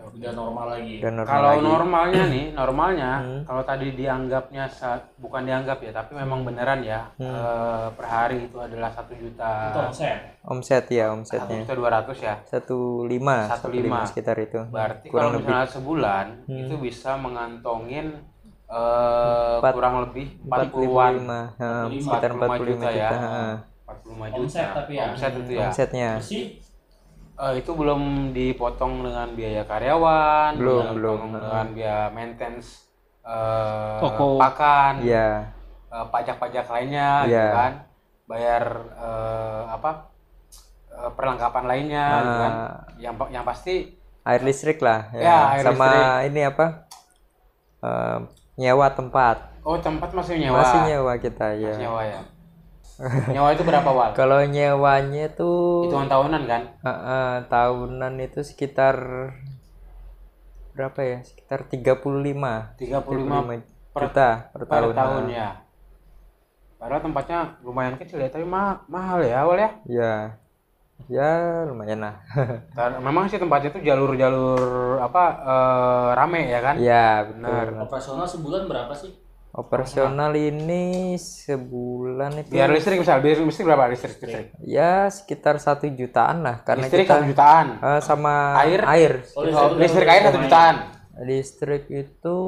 udah 0.00 0.32
normal 0.32 0.66
lagi. 0.70 0.96
Dan 0.98 1.12
normal 1.14 1.28
Kalau 1.30 1.46
lagi. 1.46 1.60
Hmm. 1.60 1.70
normalnya 1.70 2.22
nih, 2.26 2.46
normalnya 2.50 3.10
kalau 3.44 3.62
tadi 3.62 3.86
dianggapnya 3.92 4.64
saat 4.66 5.12
bukan 5.14 5.44
dianggap 5.44 5.76
ya, 5.78 5.92
tapi 5.92 6.16
memang 6.16 6.40
beneran 6.42 6.80
ya 6.80 7.04
Hmm. 7.14 7.28
eh, 7.28 7.86
per 7.92 8.06
hari 8.08 8.48
itu 8.48 8.56
adalah 8.56 8.90
satu 8.90 9.12
juta, 9.12 9.70
Itu 9.70 9.78
omset. 9.84 10.18
omset 10.42 10.84
ya 10.88 11.04
satu 11.04 11.14
omsetnya 11.14 11.58
juta 11.62 11.74
dua 11.76 11.90
ratus 11.92 12.18
ya. 12.18 12.34
satu 12.42 12.78
lima 13.04 13.44
Satu 13.46 13.68
satu 13.68 13.76
lima 13.76 13.98
sekitar 14.02 14.36
itu. 14.40 14.60
Berarti 14.66 15.06
Kurang 15.06 15.20
kalau 15.20 15.30
lebih. 15.30 15.44
Hmm. 15.44 15.52
misalnya 15.52 15.68
sebulan 15.70 16.26
itu 16.48 16.74
bisa 16.80 17.10
mengantongin 17.14 18.06
eh, 18.70 19.56
kurang 19.60 19.94
lebih 20.06 20.26
40-an 20.46 21.14
45 21.18 21.60
ha, 21.60 21.70
sekitar 21.90 22.30
45 22.38 22.38
45 22.38 22.70
juta 22.70 22.88
juta, 22.90 22.90
ya. 22.94 23.10
ha. 23.10 23.48
45 23.90 24.30
juta. 24.30 24.38
Omset 24.38 24.68
tapi 24.72 24.92
ya. 24.94 25.04
Omset 25.10 25.32
itu 25.34 25.52
ya. 25.52 25.66
omsetnya. 25.66 26.10
Eh, 27.40 27.52
itu 27.64 27.70
belum 27.72 28.02
dipotong 28.36 29.00
dengan 29.00 29.28
biaya 29.32 29.62
karyawan, 29.64 30.52
Belum, 30.60 30.84
belum. 30.92 31.18
dengan 31.40 31.66
biaya 31.72 32.12
maintenance 32.12 32.84
eh, 33.24 33.98
Toko. 34.00 34.36
pakan, 34.36 35.00
Iya. 35.00 35.28
eh, 35.88 36.06
pajak-pajak 36.12 36.66
lainnya, 36.68 37.24
gitu 37.24 37.32
Iya. 37.32 37.48
kan, 37.52 37.72
bayar 38.28 38.64
eh, 38.92 39.62
apa 39.72 39.90
eh, 40.92 41.10
perlengkapan 41.16 41.64
lainnya, 41.64 42.06
gitu 42.20 42.38
kan. 42.38 42.54
Yang 43.00 43.14
yang 43.32 43.44
pasti 43.48 43.74
Air 44.20 44.44
listrik 44.44 44.84
lah. 44.84 45.08
Ya. 45.16 45.22
Ya, 45.24 45.38
air 45.56 45.64
Sama 45.64 45.88
listrik. 45.88 46.28
ini 46.28 46.40
apa? 46.44 46.66
eh, 47.80 48.18
nyewa 48.60 48.92
tempat. 48.92 49.48
oh 49.60 49.76
tempat 49.80 50.12
masih 50.12 50.36
nyewa, 50.36 50.60
Masih 50.60 50.80
nyewa 50.84 51.12
kita 51.16 51.56
ya. 51.56 51.72
Masih 51.72 51.82
nyewa 51.88 52.02
ya. 52.04 52.20
nyewa 53.32 53.48
itu 53.56 53.62
berapa 53.64 53.88
wal? 53.88 54.10
Kalau 54.12 54.44
nyewanya 54.44 55.32
tuh 55.32 55.88
Hitungan 55.88 56.08
tahunan 56.08 56.42
kan? 56.44 56.62
eh, 56.76 56.90
eh, 56.92 57.32
tahunan 57.48 58.14
itu 58.20 58.40
sekitar 58.44 58.96
berapa 60.76 61.00
ya? 61.00 61.18
Sekitar 61.24 61.64
35. 61.64 62.76
35 62.76 63.64
per- 63.90 64.04
juta 64.06 64.28
per, 64.52 64.62
per 64.64 64.64
tahun. 64.68 64.92
tahun 64.96 65.24
ya. 65.32 65.48
Padahal 66.76 67.02
tempatnya 67.04 67.38
lumayan 67.60 67.96
kecil 67.96 68.16
ya, 68.16 68.28
tapi 68.28 68.44
ma- 68.44 68.80
mahal 68.88 69.20
ya 69.20 69.44
awal 69.44 69.60
ya. 69.60 69.70
Ya. 69.84 70.14
Ya, 71.08 71.64
lumayan 71.64 72.00
lah. 72.02 72.14
Dan 72.76 73.00
Memang 73.00 73.26
sih 73.26 73.38
tempatnya 73.38 73.70
tuh 73.70 73.82
jalur-jalur 73.82 74.62
apa 75.00 75.22
eh, 75.42 76.08
rame 76.14 76.40
ya 76.46 76.60
kan? 76.60 76.74
ya. 76.76 77.06
Benar. 77.26 77.66
Operasional 77.80 78.26
sebulan 78.26 78.66
berapa 78.66 78.92
sih? 78.92 79.10
Operasional 79.50 80.30
ini 80.32 81.18
sebulan 81.18 82.30
itu 82.38 82.54
Biar 82.54 82.70
listrik 82.70 83.02
misal, 83.02 83.18
biar 83.18 83.42
listrik 83.42 83.66
berapa 83.66 83.90
listrik? 83.90 84.14
listrik? 84.14 84.46
ya 84.62 85.10
sekitar 85.10 85.58
satu 85.58 85.90
jutaan 85.90 86.46
lah 86.46 86.62
karena 86.62 86.86
Listrik 86.86 87.02
kita 87.02 87.18
satu 87.18 87.26
jutaan. 87.26 87.66
eh, 87.82 88.00
sama 88.00 88.34
Air? 88.62 88.80
air. 88.86 89.12
Oh, 89.34 89.42
Oh, 89.42 89.66
udah 89.74 89.74
listrik 89.74 90.06
air 90.06 90.22
satu 90.22 90.38
jutaan. 90.38 90.76
Listrik 91.20 91.84
itu 91.90 92.38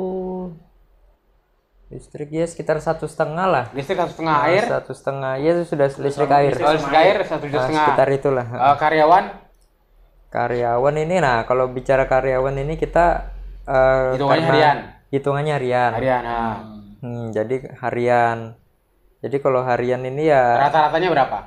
listrik 1.93 2.33
ya 2.33 2.49
sekitar 2.49 2.81
satu 2.81 3.05
setengah 3.05 3.45
lah. 3.45 3.65
Listrik 3.77 4.01
satu 4.01 4.17
setengah 4.17 4.37
air. 4.49 4.63
Satu 4.65 4.93
setengah 4.97 5.33
ya 5.37 5.51
itu 5.53 5.65
sudah 5.69 5.87
listrik 5.93 6.33
air. 6.33 6.53
Oh, 6.57 6.73
listrik 6.73 6.97
air 6.97 7.17
satu 7.29 7.45
juta 7.45 7.61
Nah, 7.61 7.65
setengah. 7.69 7.87
sekitar 7.93 8.09
itulah. 8.09 8.47
Eh, 8.49 8.77
karyawan 8.81 9.25
Karyawan 10.33 10.97
ini 10.97 11.21
nah 11.21 11.45
kalau 11.45 11.69
bicara 11.69 12.09
karyawan 12.09 12.57
ini 12.57 12.81
kita 12.81 13.29
eh, 13.69 14.17
hitungannya 14.17 14.49
harian. 14.49 14.77
Hitungannya 15.13 15.53
harian. 15.61 15.91
Harian. 15.93 16.23
Nah. 16.25 16.57
Hmm, 17.05 17.25
jadi 17.37 17.57
harian. 17.85 18.39
Jadi 19.21 19.37
kalau 19.39 19.61
harian 19.63 20.01
ini 20.03 20.33
ya 20.33 20.67
Rata-ratanya 20.67 21.09
berapa? 21.13 21.39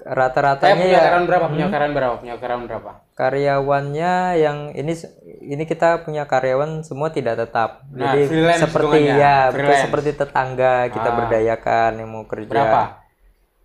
Rata-ratanya 0.00 0.74
punya 0.74 0.90
ya 0.90 1.00
karyawan 1.06 1.26
berapa? 1.30 1.46
Punya 1.46 1.66
karyawan 1.70 1.94
berapa? 1.94 2.14
Punya 2.18 2.34
karyawan 2.36 2.64
berapa? 2.66 2.90
Karyawannya 3.20 4.12
yang 4.34 4.58
ini 4.72 4.96
ini 5.42 5.62
kita 5.62 6.00
punya 6.00 6.24
karyawan 6.24 6.80
semua 6.80 7.08
tidak 7.08 7.36
tetap. 7.38 7.84
Nah, 7.90 8.16
Jadi 8.16 8.32
seperti 8.56 8.98
ya 9.06 9.48
betul 9.48 9.56
freelance. 9.60 9.82
seperti 9.84 10.10
tetangga 10.14 10.74
kita 10.88 11.04
Ah. 11.06 11.16
berdayakan 11.16 11.90
yang 11.96 12.08
mau 12.08 12.24
kerja. 12.24 12.48
Berapa? 12.48 12.82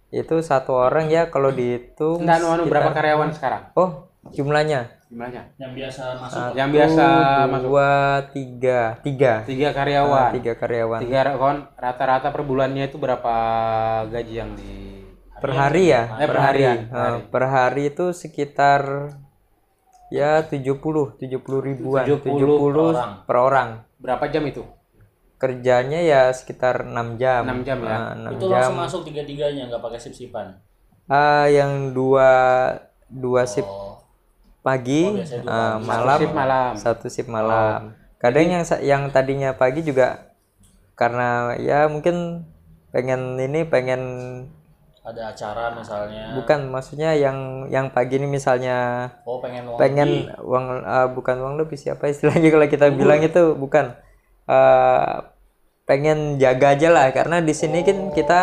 Itu 0.09 0.35
satu 0.39 0.71
orang 0.73 1.07
ya 1.07 1.27
kalau 1.27 1.49
dihitung 1.49 2.19
Enggak, 2.19 2.37
anu, 2.37 2.47
anu, 2.49 2.63
berapa 2.65 2.87
sekitar- 2.87 2.97
karyawan 2.97 3.29
sekarang? 3.31 3.61
Oh, 3.73 3.89
jumlahnya 4.27 4.91
Jumlahnya? 5.05 5.41
Yang 5.55 5.71
biasa 5.75 6.01
masuk 6.17 6.39
Yang 6.53 6.69
biasa 6.71 7.03
Satu, 7.05 7.47
masuk 7.47 7.67
dua, 7.67 7.89
tiga, 8.31 8.79
tiga, 8.99 9.33
tiga 9.43 9.69
karyawan. 9.71 10.29
tiga 10.33 10.53
karyawan 10.55 10.99
Tiga 10.99 11.19
kon 11.35 11.57
rata-rata 11.73 12.27
per 12.29 12.41
bulannya 12.41 12.83
itu 12.85 12.97
berapa 12.97 13.35
gaji 14.05 14.33
yang 14.35 14.51
di 14.53 15.03
per 15.35 15.51
hari 15.51 15.93
ya, 15.93 16.15
Eh, 16.15 16.25
per 16.25 16.39
harian, 16.41 16.77
per 16.87 16.97
Eh, 16.97 17.17
per 17.27 17.43
hari 17.45 17.83
itu 17.87 18.05
sekitar 18.11 18.81
ya 20.15 20.31
70 20.41 21.19
70 21.19 21.19
ribuan 21.61 22.03
70 22.03 22.23
70 22.23 22.47
per 22.47 22.79
orang. 22.79 23.11
per 23.27 23.37
orang. 23.37 23.69
berapa 23.97 24.23
jam 24.27 24.43
itu? 24.45 24.63
kerjanya 25.35 25.99
ya 25.99 26.21
sekitar 26.31 26.87
6 26.87 27.19
jam 27.19 27.43
6 27.43 27.67
jam 27.67 27.77
ya? 27.81 27.97
Nah, 28.15 28.31
6 28.31 28.33
itu 28.33 28.45
jam 28.45 28.55
langsung 28.55 28.77
masuk 28.79 29.01
tiga-tiganya 29.03 29.67
nggak 29.67 29.83
pakai 29.83 29.99
sip-sipan. 29.99 30.47
Ah, 31.05 31.45
yang 31.45 31.91
dua 31.91 32.31
dua 33.05 33.43
Oh, 33.61 33.99
pagi 34.61 35.05
biasanya 35.13 35.43
dua 35.43 35.51
ah, 35.51 35.75
pagi. 35.75 35.85
malam 35.85 36.17
shift 36.17 36.33
malam. 36.33 36.71
satu 36.73 37.05
shift 37.05 37.29
malam 37.29 37.79
kadang 38.17 38.47
yang 38.49 38.63
sa- 38.65 38.81
yang 38.81 39.11
tadinya 39.11 39.53
pagi 39.53 39.83
juga 39.83 40.33
karena 40.95 41.53
ya 41.59 41.85
mungkin 41.85 42.47
pengen 42.89 43.35
ini 43.37 43.67
pengen 43.67 44.01
ada 45.05 45.21
acara 45.29 45.69
misalnya. 45.71 46.33
bukan 46.33 46.65
maksudnya 46.65 47.13
yang 47.13 47.37
yang 47.69 47.87
pagi 47.87 48.17
ini 48.17 48.25
misalnya 48.27 49.09
Oh, 49.21 49.37
pengen 49.37 49.63
uang 49.63 49.77
pengen 49.77 50.09
lebih. 50.25 50.41
uang 50.41 50.65
ah, 50.81 51.07
bukan 51.07 51.35
uang 51.37 51.55
lebih 51.55 51.77
siapa 51.77 52.09
istilahnya 52.09 52.49
kalau 52.53 52.65
kita 52.65 52.89
bilang 52.91 53.21
itu 53.21 53.53
bukan 53.53 53.93
Ah, 54.45 55.33
pengen 55.85 56.37
jaga 56.37 56.73
aja 56.73 56.89
lah 56.89 57.09
karena 57.09 57.37
di 57.39 57.49
sini 57.51 57.81
kan 57.81 58.09
kita 58.11 58.41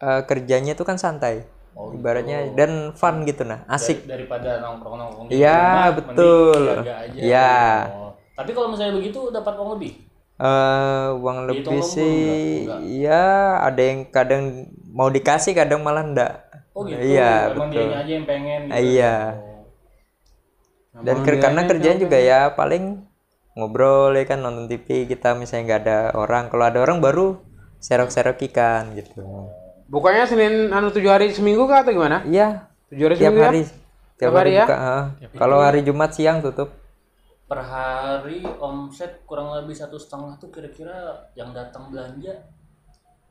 ah, 0.00 0.22
kerjanya 0.22 0.72
itu 0.72 0.82
kan 0.82 0.96
santai 0.96 1.46
Oh, 1.74 1.90
gitu. 1.90 1.98
ibaratnya 1.98 2.54
dan 2.54 2.94
fun 2.94 3.22
gitu 3.22 3.42
nah 3.42 3.66
asik 3.66 4.02
Dari- 4.02 4.22
daripada 4.22 4.62
nongkrong-nongkrong 4.62 5.26
di 5.26 5.42
Iya, 5.42 5.90
betul. 5.92 6.62
aja. 6.78 7.02
Iya. 7.10 7.54
Oh. 7.90 8.10
Tapi 8.32 8.50
kalau 8.50 8.70
misalnya 8.70 8.94
begitu 8.94 9.18
dapat 9.28 9.54
uang 9.54 9.74
lebih. 9.74 9.92
eh 10.36 11.08
uang 11.14 11.38
Dihitung 11.46 11.74
lebih 11.74 11.82
sih 11.84 12.66
enggak? 12.66 12.78
ya 13.00 13.26
ada 13.60 13.82
yang 13.82 14.00
kadang 14.08 14.66
mau 14.94 15.08
dikasih 15.10 15.52
kadang 15.52 15.82
malah 15.82 16.04
enggak 16.06 16.32
Oh 16.74 16.82
gitu. 16.82 16.98
iya 16.98 17.50
Emang 17.50 17.70
betul 17.70 17.86
aja 17.92 18.10
yang 18.10 18.26
pengen 18.26 18.60
gitu. 18.66 18.74
Ah, 18.74 18.82
iya. 18.82 19.14
Oh. 20.94 21.02
dan 21.02 21.16
ker- 21.22 21.42
karena 21.42 21.62
kerjaan 21.66 21.98
juga 21.98 22.18
ya 22.20 22.40
paling 22.54 23.02
ngobrol 23.54 24.14
ya 24.14 24.24
kan 24.26 24.42
nonton 24.42 24.66
TV 24.66 25.06
kita 25.06 25.34
misalnya 25.34 25.62
nggak 25.66 25.80
ada 25.86 25.98
orang 26.14 26.44
kalau 26.50 26.64
ada 26.66 26.78
orang 26.78 26.98
baru 26.98 27.38
serok-serok 27.78 28.38
ikan 28.50 28.94
gitu 28.94 29.22
Bukannya 29.84 30.24
Senin 30.24 30.54
anu 30.72 30.88
tujuh 30.88 31.12
hari 31.12 31.28
seminggu 31.30 31.68
kah 31.68 31.84
atau 31.84 31.92
gimana? 31.92 32.24
iya 32.24 32.72
Tujuh 32.88 33.04
hari 33.04 33.14
tiap 33.14 33.30
seminggu 33.30 33.42
hari 33.44 33.60
ya? 33.60 33.66
tiap 34.16 34.18
Tiap 34.18 34.32
hari 34.32 34.50
hari 34.50 34.52
ya? 34.54 34.64
buka 34.64 34.78
kalau 35.36 35.58
hari 35.60 35.80
Jumat 35.82 36.10
siang 36.10 36.38
tutup 36.40 36.70
Per 37.44 37.60
hari 37.60 38.40
omset 38.58 39.20
kurang 39.28 39.52
lebih 39.52 39.76
satu 39.76 40.00
setengah 40.00 40.40
tuh 40.40 40.48
kira-kira 40.48 40.96
yang 41.36 41.52
datang 41.52 41.92
belanja 41.92 42.32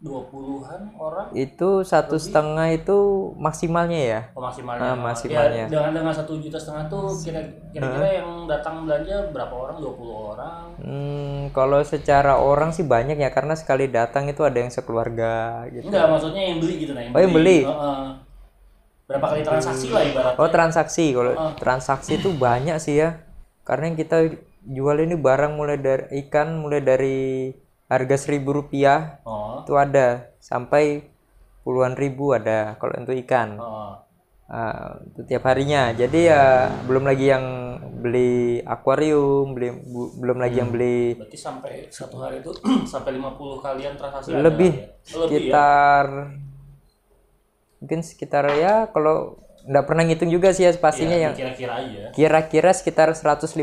dua 0.03 0.21
puluhan 0.27 0.81
orang 0.99 1.31
itu 1.33 1.69
satu 1.87 2.19
setengah 2.19 2.67
itu 2.75 2.97
maksimalnya 3.39 4.01
ya 4.03 4.19
oh, 4.35 4.43
maksimalnya. 4.43 4.83
Ah, 4.83 4.95
maksimalnya. 4.99 5.65
Ya, 5.65 5.71
dengan 5.71 5.91
dengan 5.95 6.13
satu 6.13 6.33
juta 6.43 6.57
setengah 6.59 6.83
tuh 6.91 7.05
kira- 7.23 7.49
kira-kira 7.71 8.07
yang 8.19 8.29
datang 8.51 8.83
belanja 8.85 9.15
berapa 9.31 9.55
orang? 9.55 9.77
20 9.79 10.15
orang. 10.35 10.61
Hmm, 10.83 11.39
kalau 11.55 11.79
secara 11.85 12.33
orang 12.41 12.69
sih 12.75 12.85
banyak 12.85 13.17
ya 13.23 13.29
karena 13.31 13.53
sekali 13.55 13.85
datang 13.87 14.27
itu 14.27 14.41
ada 14.43 14.57
yang 14.59 14.71
sekeluarga 14.73 15.63
gitu. 15.71 15.87
Enggak, 15.87 16.05
maksudnya 16.11 16.41
yang 16.43 16.57
beli 16.59 16.73
gitu 16.83 16.91
nah. 16.91 17.03
Oh, 17.15 17.19
yang 17.23 17.33
beli? 17.33 17.59
Heeh. 17.63 18.05
Berapa 19.03 19.25
kali 19.35 19.41
transaksi 19.43 19.87
lah 19.91 20.03
ibaratnya. 20.07 20.39
Oh 20.39 20.49
transaksi 20.49 21.05
kalau 21.11 21.33
transaksi 21.59 22.11
itu 22.19 22.29
banyak 22.33 22.77
sih 22.79 22.95
ya 23.03 23.09
karena 23.67 23.83
yang 23.91 23.97
kita 23.99 24.17
jual 24.63 24.97
ini 25.03 25.15
barang 25.19 25.53
mulai 25.59 25.77
dari 25.79 26.03
ikan 26.23 26.47
mulai 26.63 26.79
dari 26.79 27.19
harga 27.87 28.15
seribu 28.17 28.55
rupiah 28.55 29.19
Oh. 29.23 29.63
itu 29.63 29.73
ada 29.75 30.33
sampai 30.39 31.07
puluhan 31.63 31.95
ribu 31.95 32.35
ada 32.35 32.75
kalau 32.77 32.93
untuk 32.99 33.15
ikan 33.23 33.59
oh. 33.59 33.95
Itu 35.09 35.25
tiap 35.25 35.49
harinya 35.49 35.95
jadi 35.97 36.19
ya 36.29 36.43
belum 36.85 37.09
lagi 37.09 37.25
yang 37.25 37.45
beli 38.03 38.61
akuarium 38.61 39.55
beli 39.57 39.71
bu- 39.71 40.13
belum 40.19 40.37
lagi 40.37 40.61
yang 40.61 40.69
beli 40.69 41.17
Berarti 41.17 41.39
sampai 41.39 41.89
satu 41.89 42.21
hari 42.21 42.37
itu 42.43 42.53
sampai 42.91 43.17
50 43.17 43.33
kalian 43.65 43.97
transaksi 43.97 44.29
ada 44.29 44.45
lebih 44.45 44.71
lah 44.77 44.77
ya? 44.77 44.85
Lebih 44.85 45.09
ya. 45.09 45.17
sekitar 45.25 46.05
mungkin 47.81 47.99
sekitar 47.99 48.45
ya 48.55 48.87
kalau 48.93 49.42
nggak 49.63 49.85
pernah 49.85 50.03
ngitung 50.03 50.27
juga 50.27 50.51
sih 50.51 50.63
ya 50.63 50.71
pastinya 50.73 51.13
Iya, 51.13 51.23
yang 51.23 51.33
kira-kira 51.33 51.73
aja. 51.77 52.03
kira-kira 52.11 52.71
sekitar 52.71 53.07
150 53.09 53.55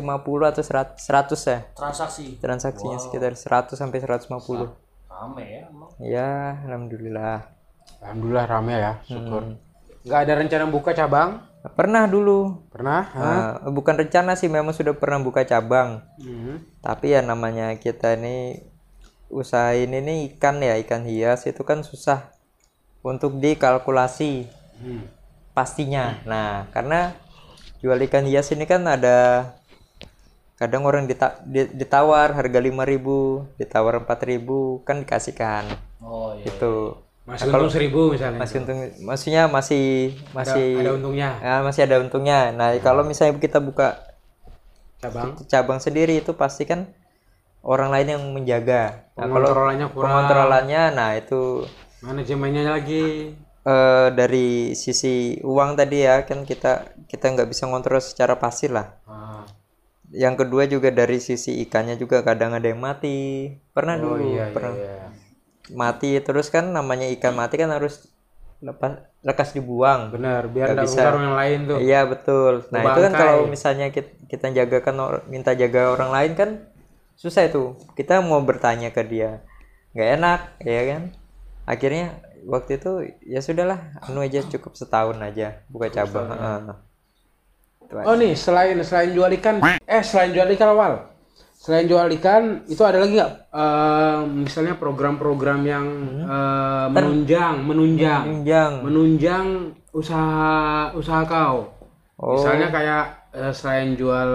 atau 0.42 0.62
100 0.62 0.96
100 0.96 1.36
ya 1.44 1.58
Transaksi. 1.70 2.26
transaksinya 2.38 2.96
sekitar 2.98 3.32
100 3.32 3.76
sampai 3.76 3.98
150 3.98 4.72
Rame 5.06 5.44
ya 5.44 5.60
emang. 5.66 5.90
ya 5.98 6.30
alhamdulillah 6.64 7.38
Alhamdulillah 8.00 8.46
rame 8.46 8.72
ya, 8.72 8.92
syukur. 9.04 9.42
Hmm. 9.44 9.60
Nggak 10.00 10.20
ada 10.22 10.32
rencana 10.34 10.64
buka 10.66 10.90
cabang? 10.92 11.30
pernah 11.70 12.08
dulu 12.08 12.64
Pernah? 12.72 13.02
Ah, 13.12 13.52
bukan 13.68 13.92
rencana 13.94 14.32
sih 14.32 14.48
memang 14.48 14.72
sudah 14.72 14.96
pernah 14.96 15.20
buka 15.20 15.44
cabang 15.44 16.00
Hmm. 16.16 16.64
tapi 16.80 17.12
ya 17.12 17.20
namanya 17.20 17.76
kita 17.76 18.16
ini 18.16 18.64
usaha 19.28 19.70
ini 19.70 20.00
nih 20.00 20.18
ikan 20.32 20.56
ya 20.58 20.80
ikan 20.80 21.04
hias 21.04 21.44
itu 21.44 21.60
kan 21.60 21.84
susah 21.84 22.32
untuk 23.02 23.36
dikalkulasi 23.36 24.48
Hmm. 24.80 25.04
Pastinya 25.50 26.18
nah 26.24 26.66
karena 26.70 27.14
jual 27.80 27.98
ikan 28.06 28.24
hias 28.24 28.50
ini 28.50 28.64
kan 28.64 28.84
ada 28.84 29.50
kadang 30.54 30.84
orang 30.84 31.08
dita- 31.08 31.40
di- 31.42 31.72
ditawar 31.72 32.36
harga 32.36 32.58
5000 32.58 33.56
ditawar 33.56 34.00
4000 34.00 34.84
kan 34.84 35.00
dikasihkan 35.00 35.64
Oh 36.00 36.32
iya. 36.36 36.48
itu 36.48 36.96
Masih 37.24 37.48
untung 37.48 37.70
seribu 37.70 38.10
misalnya. 38.10 38.38
masih 38.40 38.56
untung 38.60 38.78
maksudnya 39.00 39.42
masih 39.46 39.84
masih 40.32 40.80
ada 40.80 40.92
untungnya. 40.92 41.30
ya, 41.38 41.54
masih 41.62 41.80
ada 41.84 41.96
untungnya 42.00 42.38
nah 42.50 42.68
kalau 42.78 43.02
misalnya 43.02 43.36
kita 43.36 43.60
buka 43.60 44.00
Cabang. 45.00 45.32
cabang 45.46 45.80
sendiri 45.80 46.20
itu 46.20 46.32
pasti 46.32 46.64
kan 46.64 46.84
orang 47.60 47.88
lain 47.88 48.08
yang 48.16 48.22
menjaga. 48.32 49.04
Nah, 49.16 49.24
kalau 49.24 49.48
Pengontrolannya 49.48 49.86
kurang. 49.88 50.04
pengontrolannya, 50.08 50.82
nah 50.92 51.10
itu 51.12 51.64
Manajemennya 52.00 52.64
lagi. 52.68 53.32
Eh, 53.66 54.08
dari 54.14 54.72
sisi 54.72 55.36
uang 55.44 55.76
tadi 55.76 56.04
ya 56.06 56.24
kan 56.24 56.44
kita 56.48 56.96
kita 57.06 57.24
nggak 57.36 57.48
bisa 57.50 57.66
ngontrol 57.68 58.00
secara 58.00 58.36
pasti 58.40 58.68
lah. 58.70 58.96
Ah. 59.08 59.44
Yang 60.10 60.46
kedua 60.46 60.66
juga 60.66 60.90
dari 60.90 61.22
sisi 61.22 61.62
ikannya 61.62 61.94
juga 61.94 62.24
kadang 62.26 62.56
ada 62.56 62.66
yang 62.66 62.82
mati. 62.82 63.50
Pernah 63.70 63.94
Oh 64.00 64.02
dulu 64.18 64.34
iya, 64.34 64.50
iya, 64.50 64.54
pernah 64.54 64.72
iya. 64.74 65.06
mati 65.70 66.18
terus 66.18 66.50
kan 66.50 66.74
namanya 66.74 67.06
ikan 67.14 67.38
mati 67.38 67.54
kan 67.60 67.70
harus 67.70 68.10
lepas 68.60 69.06
lekas 69.24 69.56
dibuang. 69.56 70.10
Benar, 70.12 70.48
biar 70.48 70.74
Nggak 70.74 70.84
bisa. 70.84 71.00
yang 71.14 71.36
lain 71.36 71.58
tuh. 71.68 71.78
Iya 71.80 72.00
betul. 72.08 72.52
Nah 72.72 72.82
itu 72.84 73.00
kan 73.06 73.12
Bangkai. 73.12 73.22
kalau 73.22 73.38
misalnya 73.46 73.86
kita, 73.92 74.10
kita 74.28 74.46
jagakan 74.52 74.94
minta 75.28 75.52
jaga 75.54 75.94
orang 75.94 76.10
lain 76.10 76.32
kan 76.36 76.50
susah 77.16 77.48
itu. 77.48 77.76
Kita 77.96 78.20
mau 78.24 78.40
bertanya 78.42 78.90
ke 78.90 79.04
dia 79.04 79.44
nggak 79.90 80.10
enak, 80.22 80.40
ya 80.62 80.82
kan? 80.86 81.02
Akhirnya 81.66 82.06
waktu 82.46 82.78
itu 82.78 82.92
ya 83.24 83.40
sudahlah, 83.40 84.00
anu 84.00 84.20
aja 84.20 84.40
cukup 84.46 84.72
setahun 84.74 85.18
aja 85.20 85.60
buka 85.68 85.90
cabang. 85.90 86.28
Aja. 86.30 86.74
Oh 88.06 88.14
nih, 88.14 88.38
selain 88.38 88.78
selain 88.86 89.10
jual 89.10 89.26
ikan, 89.42 89.58
eh 89.66 90.02
selain 90.06 90.30
jual 90.30 90.46
ikan 90.54 90.70
awal, 90.70 91.10
selain 91.58 91.90
jual 91.90 92.06
ikan 92.22 92.62
itu 92.70 92.78
ada 92.86 93.02
lagi 93.02 93.18
nggak? 93.18 93.32
eh, 93.50 94.18
misalnya 94.30 94.78
program-program 94.78 95.60
yang 95.66 95.86
eh, 96.22 96.86
menunjang, 96.94 97.66
menunjang, 97.66 98.22
Tunjang. 98.30 98.72
menunjang 98.86 99.46
usaha 99.90 100.94
usaha 100.94 101.26
kau. 101.26 101.66
Oh. 102.14 102.38
Misalnya 102.38 102.70
kayak 102.70 103.04
eh, 103.32 103.52
selain 103.52 103.94
jual 103.94 104.30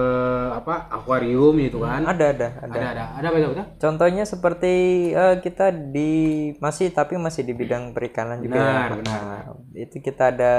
apa 0.52 0.88
akuarium 0.90 1.56
gitu 1.60 1.82
kan? 1.82 2.04
Ada 2.04 2.26
ada 2.32 2.48
ada. 2.62 2.78
Ada 2.80 3.06
ada 3.20 3.28
ada 3.32 3.48
ada? 3.52 3.64
Contohnya 3.76 4.24
seperti 4.24 4.74
eh, 5.12 5.36
kita 5.40 5.72
di 5.72 6.12
masih 6.58 6.90
tapi 6.90 7.16
masih 7.16 7.44
di 7.44 7.54
bidang 7.54 7.92
perikanan 7.92 8.40
juga 8.40 8.56
ya. 8.56 8.64
Benar, 8.64 8.90
Nah, 9.04 9.42
itu 9.74 10.00
kita 10.00 10.32
ada 10.32 10.54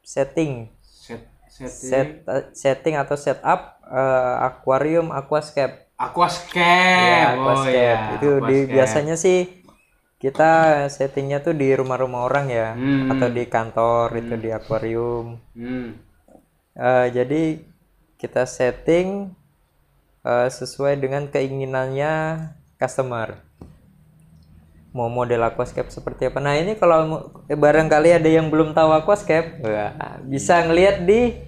setting 0.00 0.70
Set, 0.80 1.22
setting. 1.46 1.68
set 1.68 2.08
eh, 2.24 2.44
setting 2.54 2.94
atau 2.94 3.14
setup 3.14 3.60
eh, 3.84 4.34
akuarium 4.40 5.10
aquascape. 5.10 5.90
Aquascape. 6.00 6.56
Ya, 6.56 7.28
oh 7.36 7.44
aquascape. 7.44 7.76
iya. 7.76 7.98
itu 8.16 8.28
di 8.40 8.56
aquascape. 8.64 8.72
biasanya 8.72 9.16
sih 9.16 9.38
kita 10.16 10.50
settingnya 10.88 11.40
tuh 11.40 11.52
di 11.52 11.72
rumah-rumah 11.72 12.24
orang 12.24 12.46
ya 12.48 12.76
Hmm. 12.76 13.08
atau 13.08 13.28
di 13.28 13.44
kantor 13.44 14.12
itu 14.14 14.34
di 14.36 14.48
akuarium. 14.48 15.40
Hmm. 15.52 15.96
Eh, 16.72 17.06
jadi 17.10 17.42
kita 18.20 18.44
setting 18.44 19.32
eh, 20.20 20.48
sesuai 20.52 21.00
dengan 21.00 21.24
keinginannya 21.32 22.44
customer. 22.76 23.40
Mau 24.92 25.08
model 25.08 25.46
aquascape 25.48 25.88
seperti 25.88 26.28
apa? 26.28 26.36
Nah 26.44 26.60
ini 26.60 26.76
kalau 26.76 27.32
eh, 27.48 27.56
barangkali 27.56 28.20
ada 28.20 28.28
yang 28.28 28.52
belum 28.52 28.76
tahu 28.76 28.92
aquascape, 28.92 29.64
wah, 29.64 30.20
bisa 30.28 30.60
ngelihat 30.68 31.08
di 31.08 31.40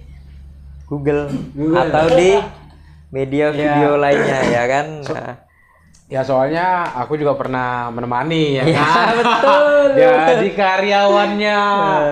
Google, 0.89 1.29
atau 1.77 2.05
di 2.17 2.41
media 3.15 3.53
video 3.53 3.93
lainnya 3.93 4.41
ya 4.49 4.63
kan. 4.65 4.85
Nah, 5.05 5.33
Ya 6.13 6.21
soalnya 6.21 6.85
aku 6.93 7.17
juga 7.17 7.33
pernah 7.33 7.89
menemani 7.89 8.61
ya 8.61 8.69
Ya, 8.69 8.77
kan. 8.77 9.07
betul. 9.25 9.97
Jadi 10.29 10.49
karyawannya 10.53 11.59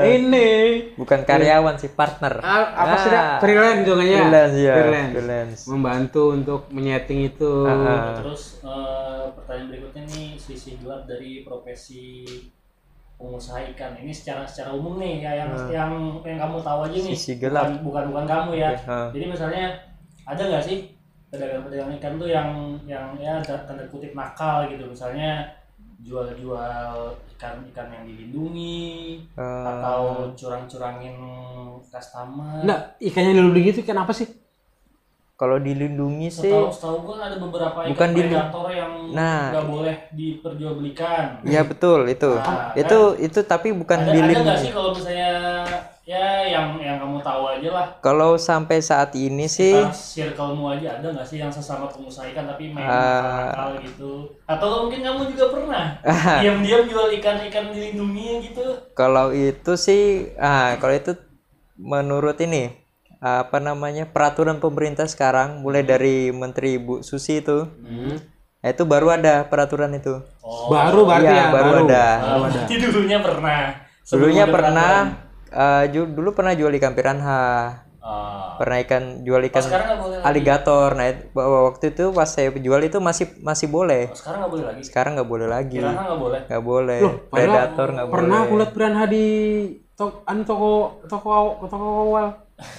ini 0.10 0.50
bukan 0.98 1.22
karyawan 1.22 1.78
sih 1.78 1.94
partner. 1.94 2.42
Ah, 2.42 2.66
apa 2.74 2.96
sih 2.98 3.14
Ah, 3.14 3.38
freelance 3.38 3.86
juga 3.86 4.02
ya? 4.02 4.26
Freelance 4.26 4.58
ya. 4.58 4.74
Freelance. 4.74 5.12
freelance. 5.14 5.62
Membantu 5.70 6.24
untuk 6.34 6.62
menyeting 6.74 7.30
itu. 7.30 7.54
Ah, 7.62 8.18
Terus 8.26 8.66
eh, 8.66 9.24
pertanyaan 9.38 9.68
berikutnya 9.70 10.04
nih 10.10 10.30
sisi 10.34 10.82
gelap 10.82 11.06
dari 11.06 11.46
profesi 11.46 12.26
pengusaha 13.22 13.62
ikan. 13.70 14.02
Ini 14.02 14.10
secara 14.10 14.50
secara 14.50 14.74
umum 14.74 14.98
nih 14.98 15.22
ya 15.22 15.46
yang 15.46 15.54
yang 15.70 15.92
yang 16.26 16.40
kamu 16.42 16.58
tahu 16.66 16.90
aja 16.90 16.98
nih. 16.98 17.14
Sisi 17.14 17.38
gelap. 17.38 17.70
Bukan 17.70 17.86
bukan, 17.86 18.04
bukan 18.10 18.26
kamu 18.26 18.52
ya. 18.58 18.74
Oke, 18.74 18.90
ah. 18.90 19.08
Jadi 19.14 19.26
misalnya 19.30 19.64
ada 20.26 20.42
nggak 20.42 20.66
sih 20.66 20.78
pedagang-pedagang 21.32 21.96
ikan 21.96 22.14
tuh 22.16 22.28
yang 22.28 22.50
yang 22.86 23.16
ya 23.16 23.40
da- 23.40 23.64
tanda 23.64 23.88
kutip 23.88 24.12
nakal 24.12 24.68
gitu 24.68 24.84
misalnya 24.86 25.48
jual-jual 26.02 26.94
ikan-ikan 27.32 27.88
yang 27.88 28.04
dilindungi 28.04 29.22
Eh, 29.32 29.64
atau 29.64 30.28
curang-curangin 30.34 31.16
customer. 31.88 32.62
Enggak, 32.62 32.82
ikannya 33.00 33.34
dulu 33.34 33.50
begitu 33.54 33.80
ikan 33.82 34.00
apa 34.00 34.12
sih? 34.12 34.28
kalau 35.34 35.58
dilindungi 35.58 36.30
sih 36.30 36.54
Setahu 36.54 36.70
setahu 36.70 36.98
gua 37.02 37.16
kan 37.18 37.34
ada 37.34 37.38
beberapa 37.40 37.78
ikan 37.82 37.90
Bukan 37.90 38.10
di- 38.14 38.22
predator 38.30 38.68
yang 38.70 38.94
Nah. 39.10 39.50
nggak 39.50 39.66
boleh 39.66 39.96
diperjualbelikan. 40.14 41.42
Ya 41.42 41.62
betul 41.64 42.06
itu. 42.06 42.30
Nah, 42.30 42.78
itu 42.78 43.00
itu 43.18 43.40
tapi 43.42 43.74
bukan 43.74 43.98
ada 43.98 44.06
ada 44.06 44.14
nggak 44.14 44.28
dilindungi. 44.30 44.62
sih 44.62 44.70
kalau 44.70 44.94
misalnya 44.94 45.34
ya 46.12 46.44
yang 46.44 46.76
yang 46.76 47.00
kamu 47.00 47.24
tahu 47.24 47.44
aja 47.48 47.70
lah. 47.72 47.88
Kalau 48.04 48.36
sampai 48.36 48.84
saat 48.84 49.16
ini 49.16 49.48
sih 49.48 49.72
circlemu 49.88 50.66
aja 50.68 51.00
ada 51.00 51.08
nggak 51.08 51.24
sih 51.24 51.40
yang 51.40 51.48
sesama 51.48 51.88
pengusaha 51.88 52.28
ikan 52.28 52.44
tapi 52.46 52.68
main 52.68 52.84
Ah. 52.84 53.56
nakal 53.56 53.80
gitu? 53.80 54.12
Atau 54.44 54.68
mungkin 54.84 55.00
kamu 55.00 55.32
juga 55.32 55.46
pernah 55.50 55.84
diam-diam 56.44 56.84
jual 56.86 57.08
ikan-ikan 57.16 57.72
dilindungi 57.72 58.30
gitu? 58.44 58.66
kalau 58.92 59.32
itu 59.32 59.80
sih 59.80 60.04
ah 60.36 60.76
kalau 60.76 60.92
itu 60.92 61.16
menurut 61.80 62.36
ini 62.38 62.76
apa 63.18 63.58
namanya 63.58 64.04
peraturan 64.04 64.58
pemerintah 64.58 65.06
sekarang 65.06 65.62
mulai 65.62 65.82
dari 65.82 66.34
Menteri 66.34 66.76
Bu 66.76 67.00
Susi 67.02 67.40
itu 67.40 67.70
nah, 68.60 68.68
itu 68.68 68.84
baru 68.84 69.16
ada 69.16 69.46
peraturan 69.46 69.94
itu. 69.94 70.20
Oh, 70.42 70.68
baru 70.68 71.08
berarti 71.08 71.24
Iya, 71.24 71.40
ya, 71.40 71.46
baru 71.50 71.72
ada. 71.82 72.06
ah, 72.20 72.38
berarti 72.42 72.74
dulunya 72.78 73.18
pernah. 73.18 73.60
Dulunya 74.04 74.44
ada 74.44 74.52
pernah 74.52 74.92
peraturan. 75.08 75.30
Eh, 75.54 75.84
ju- 75.90 76.10
dulu 76.10 76.32
pernah 76.32 76.52
jual 76.52 76.72
ikan 76.74 76.92
piranha, 76.92 77.44
Ah. 77.98 78.58
pernah 78.58 78.82
ikan 78.82 79.22
jual 79.22 79.38
Oh, 79.38 79.48
ikan 79.48 79.62
nggak 79.62 79.94
boleh 79.96 80.16
lagi. 80.16 80.26
aligator. 80.26 80.90
Nah, 80.92 81.06
itu- 81.08 81.28
waktu 81.36 81.86
itu 81.90 82.04
pas 82.10 82.26
saya 82.26 82.50
jual 82.52 82.82
itu 82.82 82.98
masih 82.98 83.26
masih 83.40 83.68
boleh. 83.68 84.04
Oh, 84.08 84.18
sekarang 84.18 84.40
nggak 84.40 84.52
boleh 84.52 84.66
lagi. 84.66 84.82
Sekarang 84.82 85.12
nggak 85.14 85.30
boleh 85.30 85.48
lagi. 85.48 85.78
Piranha 85.78 86.02
nggak 86.02 86.20
boleh. 86.20 86.40
nggak 86.44 86.64
boleh 86.64 87.00
Loh, 87.00 87.14
predator 87.28 87.88
nggak 87.88 88.06
boleh 88.06 88.16
Pernah 88.18 88.38
aku 88.42 88.54
lihat 88.56 88.72
piranha 88.72 89.04
di 89.06 89.26
tok 89.94 90.26
an 90.26 90.38
toko 90.42 90.72
toko 91.06 91.30
toko 91.64 91.88
awal. 92.08 92.28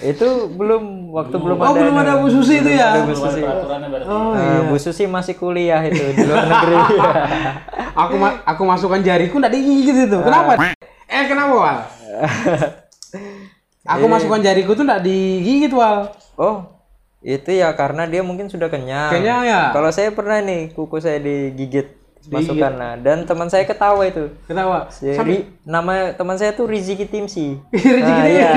itu 0.01 0.27
belum 0.49 0.83
waktu 1.11 1.35
belum 1.35 1.57
Oh, 1.57 1.65
ada 1.65 1.75
belum 1.77 1.95
ada 1.97 2.13
Bu 2.17 2.27
Susi 2.27 2.55
itu 2.57 2.71
ya? 2.71 2.95
Bu 2.97 3.03
Belum 3.05 3.19
ada 3.19 3.27
Susi. 3.29 3.41
Oh, 4.05 4.31
Eh, 4.33 4.59
Bu 4.65 4.75
Susi 4.77 5.03
masih 5.05 5.35
kuliah 5.35 5.83
itu 5.83 5.99
di 6.09 6.23
luar 6.23 6.43
negeri 6.45 6.75
aku 8.01 8.13
ma- 8.15 8.39
aku 8.43 8.61
masukkan 8.63 8.99
jariku 8.99 9.37
enggak 9.37 9.51
digigit 9.51 10.07
itu. 10.07 10.17
Kenapa? 10.17 10.55
Eh, 11.05 11.23
kenapa, 11.27 11.53
Wal? 11.53 11.77
Aku 13.93 14.05
masukkan 14.07 14.39
jariku 14.39 14.73
tuh 14.73 14.87
enggak 14.87 15.03
digigit, 15.03 15.71
Wal. 15.75 16.09
oh 16.39 16.73
itu 17.23 17.55
ya 17.55 17.71
karena 17.71 18.03
dia 18.03 18.19
mungkin 18.19 18.51
sudah 18.51 18.67
kenyang 18.67 19.15
Kenyang 19.15 19.47
ya? 19.47 19.71
kalau 19.71 19.87
saya 19.95 20.11
pernah 20.11 20.43
nih 20.43 20.75
kuku 20.75 20.99
saya 20.99 21.23
digigit 21.23 21.95
masukkan 22.27 22.71
nah 22.75 22.93
dan 22.99 23.23
teman 23.23 23.47
saya 23.47 23.63
ketawa 23.63 24.03
itu 24.07 24.27
Kenapa? 24.47 24.91
Si 24.91 25.07
Ri- 25.07 25.47
nama 25.63 26.11
teman 26.15 26.35
saya 26.39 26.55
tuh 26.55 26.67
Riziki 26.67 27.03
Timsi. 27.03 27.59
Rizky 27.71 27.99
nah, 27.99 28.23
Timsi. 28.23 28.35
iya. 28.39 28.51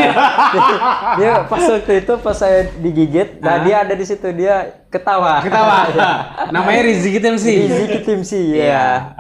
dia 1.19 1.33
pas 1.51 1.63
waktu 1.67 1.93
itu 1.99 2.13
pas 2.23 2.37
saya 2.39 2.71
digigit, 2.79 3.43
nah 3.43 3.67
dia 3.67 3.83
ada 3.83 3.91
di 3.99 4.07
situ 4.07 4.31
dia 4.31 4.71
ketawa. 4.87 5.43
Ketawa. 5.43 5.79
Namanya 6.55 6.83
Rizky 6.87 7.19
Timsi. 7.19 7.67
Riziki 7.67 7.99
Timsi 8.07 8.43
ya. 8.55 9.19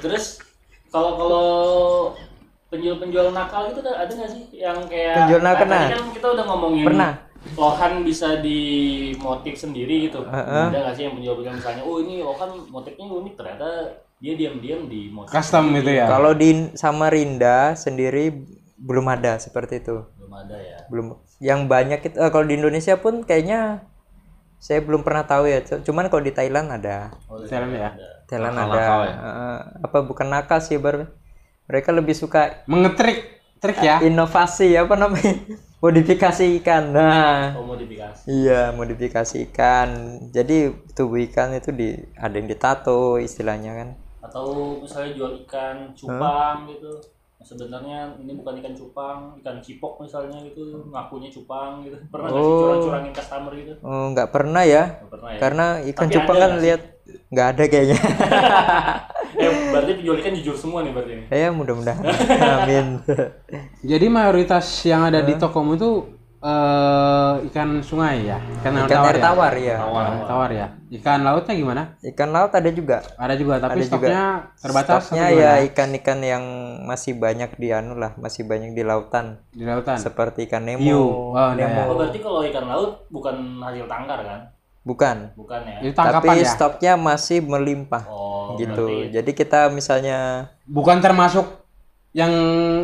Terus 0.00 0.40
kalau 0.88 1.20
kalau 1.20 1.48
penjual-penjual 2.74 3.30
nakal 3.30 3.70
gitu 3.70 3.80
ada 3.86 4.10
nggak 4.10 4.30
sih 4.34 4.42
yang 4.58 4.78
kayak 4.90 5.14
Penjual 5.22 5.42
nakal, 5.46 5.62
tadi 5.62 5.70
nah. 5.70 5.86
kan 5.94 6.10
kita 6.10 6.26
udah 6.34 6.44
ngomongin 6.50 6.86
Pernah. 6.90 7.12
lohan 7.54 7.92
bisa 8.02 8.28
dimotif 8.42 9.54
sendiri 9.54 10.10
gitu. 10.10 10.26
Ada 10.26 10.74
nggak 10.74 10.94
sih 10.98 11.02
yang 11.06 11.14
penjual-penjual 11.14 11.54
misalnya, 11.54 11.82
oh 11.86 11.96
ini 12.02 12.14
lohan 12.24 12.50
motifnya 12.72 13.04
unik 13.06 13.34
ternyata 13.38 13.68
dia 14.18 14.34
diam-diam 14.40 14.88
di 14.88 15.12
motif 15.12 15.30
Custom 15.30 15.70
itu 15.76 15.90
ya. 15.94 16.08
Kalau 16.08 16.32
di 16.32 16.72
Samarinda 16.74 17.76
sendiri 17.76 18.32
belum 18.80 19.06
ada 19.12 19.36
seperti 19.38 19.84
itu. 19.84 20.02
belum 20.18 20.32
ada 20.32 20.56
ya. 20.56 20.78
Belum 20.88 21.20
yang 21.38 21.68
banyak 21.68 22.00
itu 22.00 22.16
eh, 22.16 22.30
kalau 22.32 22.48
di 22.48 22.56
Indonesia 22.56 22.96
pun 22.96 23.22
kayaknya 23.22 23.84
saya 24.56 24.80
belum 24.80 25.04
pernah 25.04 25.28
tahu 25.28 25.44
ya. 25.44 25.60
Cuman 25.60 26.08
kalau 26.08 26.24
di 26.24 26.32
Thailand 26.32 26.72
ada. 26.72 27.12
Oh, 27.28 27.36
Thailand 27.36 27.76
ya. 27.76 27.92
ada. 27.92 28.06
Thailand 28.24 28.56
ada. 28.56 28.64
Nakal-nakal 28.64 29.00
ya? 29.04 29.14
Eh, 29.14 29.60
apa 29.84 29.98
bukan 30.00 30.26
nakal 30.32 30.58
sih 30.64 30.80
ber 30.80 31.12
mereka 31.64 31.90
lebih 31.90 32.12
suka 32.12 32.64
Mengetrik 32.66 33.40
trik 33.58 33.80
ya. 33.80 34.00
inovasi 34.04 34.76
apa 34.76 34.92
namanya? 34.94 35.34
modifikasi 35.84 36.44
ikan. 36.60 36.92
Nah, 36.92 37.56
Oh 37.56 37.64
modifikasi. 37.64 38.24
Iya, 38.24 38.72
modifikasi 38.72 39.36
ikan. 39.48 39.88
Jadi 40.32 40.72
tubuh 40.92 41.20
ikan 41.28 41.52
itu 41.52 41.72
di 41.72 41.92
ada 42.16 42.32
yang 42.32 42.48
ditato 42.48 43.16
istilahnya 43.16 43.72
kan. 43.74 43.88
Atau 44.20 44.80
misalnya 44.80 45.12
jual 45.12 45.32
ikan 45.44 45.92
cupang 45.92 46.68
gitu. 46.68 46.92
sebenarnya 47.44 48.16
ini 48.16 48.32
bukan 48.40 48.56
ikan 48.56 48.72
cupang 48.72 49.36
ikan 49.36 49.60
cipok 49.60 50.00
misalnya 50.00 50.40
gitu 50.48 50.88
ngakunya 50.88 51.28
cupang 51.28 51.84
gitu 51.84 51.92
pernah 52.12 52.32
nggak 52.32 52.40
Oh. 52.40 52.48
sih 52.48 52.56
curang-curangin 52.56 53.12
customer 53.12 53.52
gitu 53.52 53.72
Oh, 53.84 54.04
nggak 54.16 54.28
pernah 54.32 54.62
ya 54.64 54.82
Nggak 54.96 55.12
pernah 55.12 55.28
ya 55.28 55.36
karena 55.36 55.66
ikan 55.92 56.08
Tapi 56.08 56.14
cupang 56.16 56.38
kan 56.40 56.52
lihat 56.56 56.80
nggak 57.26 57.46
ada 57.50 57.62
kayaknya 57.64 57.98
eh 59.36 59.50
berarti 59.68 59.92
penjual 59.96 60.16
ikan 60.16 60.32
jujur 60.34 60.54
semua 60.54 60.80
nih 60.80 60.90
berarti 60.90 61.12
ini 61.12 61.24
ya 61.28 61.48
mudah-mudahan 61.50 62.04
amin 62.56 62.86
Jadi 63.82 64.06
mayoritas 64.08 64.64
yang 64.82 65.04
ada 65.04 65.20
di 65.20 65.34
tokomu 65.34 65.74
itu 65.74 65.90
eh, 66.38 67.32
ikan 67.44 67.80
sungai 67.80 68.24
ya, 68.24 68.38
ikan, 68.60 68.72
ikan 68.80 69.00
air 69.02 69.16
ya? 69.16 69.22
tawar 69.22 69.52
ya 69.54 69.76
Tawar, 69.78 70.04
tawar 70.24 70.50
ya. 70.50 70.66
Ikan 70.86 71.20
lautnya 71.20 71.52
gimana? 71.52 71.82
ikan 72.06 72.30
laut 72.30 72.52
ada 72.52 72.70
juga 72.70 73.02
Ada 73.16 73.34
juga, 73.34 73.58
tapi 73.58 73.82
Ada 73.82 73.82
juga. 73.82 74.06
stoknya 74.06 74.24
terbatas. 74.54 75.00
stoknya 75.02 75.26
ya 75.28 75.52
ikan-ikan 75.66 76.18
yang 76.22 76.44
masih 76.84 77.12
banyak 77.14 77.50
di 77.56 77.68
anu 77.68 77.96
lah 77.96 78.14
masih 78.14 78.46
banyak 78.46 78.70
di 78.70 78.82
lautan 78.82 79.42
di 79.50 79.66
lautan. 79.66 79.98
seperti 79.98 80.46
ikan 80.46 80.62
nemo 80.62 80.78
Hiu. 80.80 81.34
Oh, 81.34 81.50
nemo 81.52 81.74
iya. 81.74 81.90
oh 81.90 81.96
berarti 81.98 82.18
kalau 82.18 82.40
ikan 82.40 82.64
laut 82.64 83.02
bukan 83.08 83.34
hasil 83.58 83.84
tangkar 83.84 84.22
kan 84.22 84.40
bukan 84.84 85.32
bukan 85.32 85.60
ya 85.64 85.76
Itu 85.82 85.96
tapi 85.96 86.28
ya. 86.36 86.44
stoknya 86.46 86.92
masih 86.94 87.40
melimpah 87.40 88.04
oh 88.06 88.54
gitu 88.54 88.84
berarti 88.84 89.10
jadi 89.10 89.30
kita 89.32 89.60
misalnya 89.68 90.52
Bukan 90.64 91.00
termasuk 91.00 91.64
yang 92.12 92.30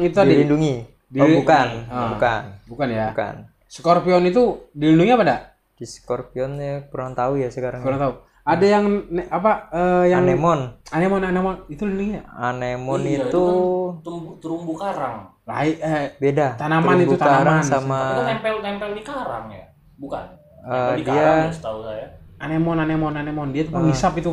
itu 0.01 0.11
tadi. 0.11 0.33
dilindungi 0.35 0.75
oh 0.81 0.89
Dili- 1.11 1.37
bukan 1.39 1.69
Ah. 1.87 2.09
bukan 2.11 2.43
Bukan 2.67 2.89
ya. 2.89 3.07
bukan 3.11 3.35
Scorpion 3.67 4.23
itu 4.25 4.43
dilindungi 4.73 5.13
apa 5.13 5.23
enggak? 5.23 5.43
di 5.75 5.85
scorpion 5.85 6.51
ya 6.55 6.85
kurang 6.87 7.15
tahu 7.15 7.37
ya 7.37 7.49
sekarang 7.49 7.81
Kurang 7.81 7.97
tahu. 7.99 8.13
Ada 8.43 8.67
yang 8.71 8.85
apa 9.29 9.69
eh, 9.71 10.05
yang 10.09 10.25
anemon 10.25 10.77
anemon 10.89 11.23
anemon 11.23 11.57
itu 11.69 11.85
dilindungi 11.85 12.17
ya? 12.17 12.23
anemon 12.35 13.01
Iya, 13.01 13.17
itu 13.23 13.41
kan 13.41 13.57
tumbuh, 14.03 14.33
terumbu 14.37 14.73
karang 14.75 15.29
Lai, 15.43 15.73
eh, 15.75 16.15
beda 16.17 16.55
Tanaman 16.55 16.95
itu, 16.99 17.13
Terumbu 17.13 17.21
karang 17.23 17.59
tanaman. 17.59 17.65
sama 17.65 18.01
itu 18.07 18.23
nempel 18.25 18.55
nempel 18.61 18.91
di 18.93 19.03
karang 19.03 19.45
ya 19.49 19.65
bukan 19.97 20.25
Eh, 20.61 20.93
di 21.01 21.03
dia- 21.09 21.49
ya 21.49 21.53
setahu 21.53 21.79
saya 21.89 22.07
anemon 22.41 22.77
anemon 22.81 23.15
anemon 23.17 23.49
dia 23.53 23.65
tuh 23.69 23.75
penghisap 23.77 24.13
itu. 24.21 24.33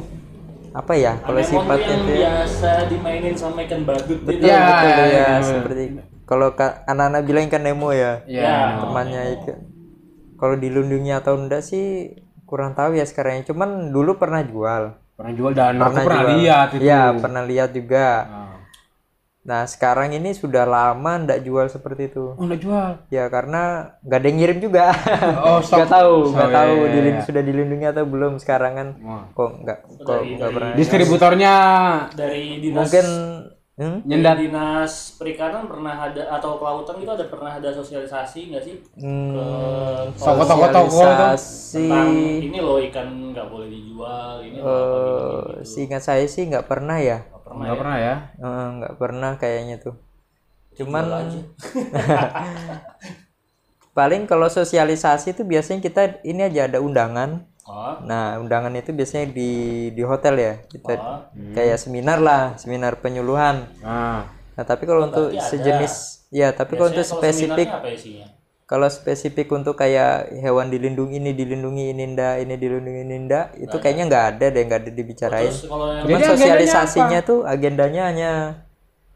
apa 0.78 0.94
ya 0.94 1.14
kalau 1.26 1.42
sifatnya 1.42 1.90
yang 1.90 2.04
itu 2.06 2.12
ya 2.14 2.30
biasa 2.46 2.70
dimainin 2.92 3.34
sama 3.34 3.60
ikan 3.66 3.82
badut 3.88 4.20
gitu. 4.22 4.30
betul 4.30 4.46
Ya, 4.46 4.62
betul 4.70 4.92
ya, 4.94 5.06
ya, 5.08 5.26
ya. 5.26 5.42
seperti 5.42 5.84
kalau 6.30 6.48
ka- 6.54 6.84
anak-anak 6.86 7.22
bilang 7.26 7.44
ikan 7.50 7.64
nemo 7.66 7.90
ya 7.96 8.22
Ya, 8.30 8.78
temannya 8.84 9.22
ikan 9.42 9.60
kalau 10.38 10.56
dilindungi 10.60 11.12
atau 11.16 11.34
enggak 11.40 11.66
sih 11.66 12.14
kurang 12.46 12.78
tahu 12.78 12.96
ya 12.96 13.06
sekarang 13.10 13.42
cuman 13.44 13.90
dulu 13.92 14.16
pernah 14.22 14.44
jual 14.46 14.84
Pernah 15.18 15.34
jual 15.34 15.52
dan 15.58 15.82
aku 15.82 15.98
pernah 16.06 16.22
jual. 16.22 16.38
lihat 16.46 16.70
itu. 16.78 16.82
Iya, 16.86 17.02
pernah 17.18 17.44
lihat 17.44 17.70
juga 17.74 18.06
Ah. 18.30 18.47
Nah 19.48 19.64
sekarang 19.64 20.12
ini 20.12 20.36
sudah 20.36 20.68
lama 20.68 21.12
enggak 21.16 21.40
jual 21.40 21.72
seperti 21.72 22.12
itu 22.12 22.36
Oh, 22.36 22.44
enggak 22.44 22.60
jual. 22.60 22.90
ya 23.08 23.32
karena 23.32 23.62
nggak 24.04 24.20
ada 24.20 24.28
yang 24.28 24.38
ngirim 24.38 24.58
juga 24.60 24.84
Oh, 25.40 25.58
nggak 25.72 25.88
tahu 25.88 26.14
nggak 26.36 26.44
Oh, 26.44 26.52
iya, 26.52 26.58
tahu 26.60 26.74
iya, 26.76 26.90
dilin- 26.92 27.16
iya. 27.16 27.24
sudah 27.24 27.42
dilindungi 27.42 27.86
atau 27.88 28.04
belum 28.04 28.34
sekarang 28.38 28.74
kan 28.76 28.88
Wah. 29.00 29.24
kok 29.32 29.50
nggak 29.64 29.80
kok 30.04 30.22
nggak 30.36 30.52
pernah 30.52 30.72
Distributornya 30.76 31.54
dari 32.12 32.44
dinas 32.60 32.76
mungkin 32.84 33.06
hmm? 33.80 33.98
nyendat. 34.04 34.36
dari 34.36 34.42
dinas 34.44 34.94
perikanan 35.16 35.64
pernah 35.72 35.96
ada 35.96 36.24
atau 36.28 36.52
kelautan 36.60 36.96
itu 37.00 37.12
ada 37.14 37.26
pernah 37.32 37.52
ada 37.56 37.70
sosialisasi 37.72 38.40
nggak 38.52 38.64
sih 38.68 38.76
Hmm, 39.00 39.32
ke 39.32 39.46
sosialisasi 40.20 41.32
tentang 41.72 42.10
ini 42.44 42.60
loh 42.60 42.78
ikan 42.84 43.08
nggak 43.32 43.48
boleh 43.48 43.68
dijual 43.70 44.44
ini 44.44 44.58
loh 44.60 44.68
apa 44.68 44.98
gitu, 45.00 45.20
eh, 45.24 45.44
gitu. 45.48 45.66
seingat 45.72 46.02
saya 46.04 46.26
sih 46.28 46.44
nggak 46.44 46.68
pernah 46.68 46.98
ya 47.00 47.18
pernah 47.58 47.66
Enggak 47.66 47.74
ya? 47.74 47.82
pernah 47.82 47.98
ya. 47.98 48.16
Eh, 48.38 48.68
nggak 48.78 48.96
pernah 49.02 49.32
kayaknya 49.42 49.76
tuh. 49.82 49.96
Cuman 50.78 51.04
paling 53.98 54.30
kalau 54.30 54.46
sosialisasi 54.46 55.34
itu 55.34 55.42
biasanya 55.42 55.82
kita 55.82 56.22
ini 56.22 56.46
aja 56.46 56.70
ada 56.70 56.78
undangan. 56.78 57.50
Oh, 57.68 58.00
nah 58.08 58.40
undangan 58.40 58.72
itu 58.80 58.96
biasanya 58.96 59.34
di 59.34 59.52
di 59.92 60.04
hotel 60.06 60.38
ya. 60.38 60.54
Kita 60.70 60.94
oh. 60.96 61.20
kayak 61.58 61.82
seminar 61.82 62.22
lah 62.22 62.54
seminar 62.62 63.02
penyuluhan. 63.02 63.66
Nah, 63.82 64.30
nah 64.30 64.64
tapi 64.64 64.86
kalau 64.86 65.10
untuk 65.10 65.34
berarti 65.34 65.42
ada. 65.42 65.50
sejenis 65.50 65.94
ya 66.32 66.52
tapi 66.52 66.76
kalau 66.76 66.92
untuk 66.92 67.08
spesifik 67.08 67.68
seminarnya 67.68 67.80
apa 67.80 67.90
isinya 67.92 68.28
kalau 68.68 68.86
spesifik 68.86 69.48
untuk 69.50 69.74
kayak 69.74 70.28
hewan 70.38 70.68
dilindungi 70.68 71.18
ini 71.18 71.32
dilindungi 71.32 71.86
ini 71.90 72.04
ndak 72.12 72.44
ini 72.44 72.54
dilindungi 72.54 73.02
ini 73.02 73.16
ndak 73.24 73.46
itu 73.58 73.76
kayaknya 73.78 74.04
nggak 74.06 74.26
ada 74.30 74.46
deh 74.50 74.62
nggak 74.62 74.80
ada 74.82 74.92
dibicarain 74.92 75.48
terus 75.48 75.64
yang 75.64 76.04
Cuman 76.04 76.20
Jadi 76.20 76.30
sosialisasinya 76.30 77.20
tuh 77.24 77.40
agendanya 77.44 78.02
hanya 78.06 78.32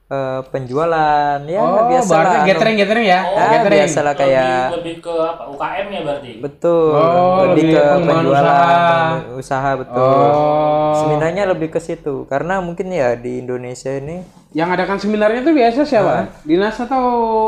eh, 0.08 0.40
penjualan 0.48 1.40
ya 1.44 1.60
oh, 1.60 1.84
biasa 1.86 2.10
berarti 2.10 2.32
lah 2.34 2.44
gathering 2.46 2.76
gathering 2.78 3.06
ya. 3.06 3.20
Oh, 3.22 3.32
Ya, 3.34 3.48
gathering. 3.54 3.80
biasalah 3.84 4.14
lebih, 4.14 4.24
kayak 4.24 4.64
lebih 4.72 4.96
ke 5.00 5.14
apa 5.18 5.44
UKM 5.48 5.88
ya 5.90 6.02
berarti 6.02 6.32
betul 6.40 6.92
Oh, 6.94 7.40
lebih 7.44 7.64
lebih 7.64 7.72
ke 7.76 7.84
penjualan 8.02 8.40
usaha. 8.40 9.36
usaha 9.36 9.72
betul 9.78 10.16
Oh. 10.32 10.96
seminarnya 10.98 11.44
lebih 11.46 11.70
ke 11.70 11.80
situ 11.80 12.24
karena 12.26 12.60
mungkin 12.60 12.88
ya 12.88 13.16
di 13.16 13.40
Indonesia 13.40 13.92
ini 13.92 14.24
Yang 14.52 14.70
adakan 14.76 14.98
seminarnya 14.98 15.42
tuh 15.42 15.54
biasa 15.54 15.80
siapa? 15.84 16.16
Dinas 16.44 16.76
atau 16.78 17.04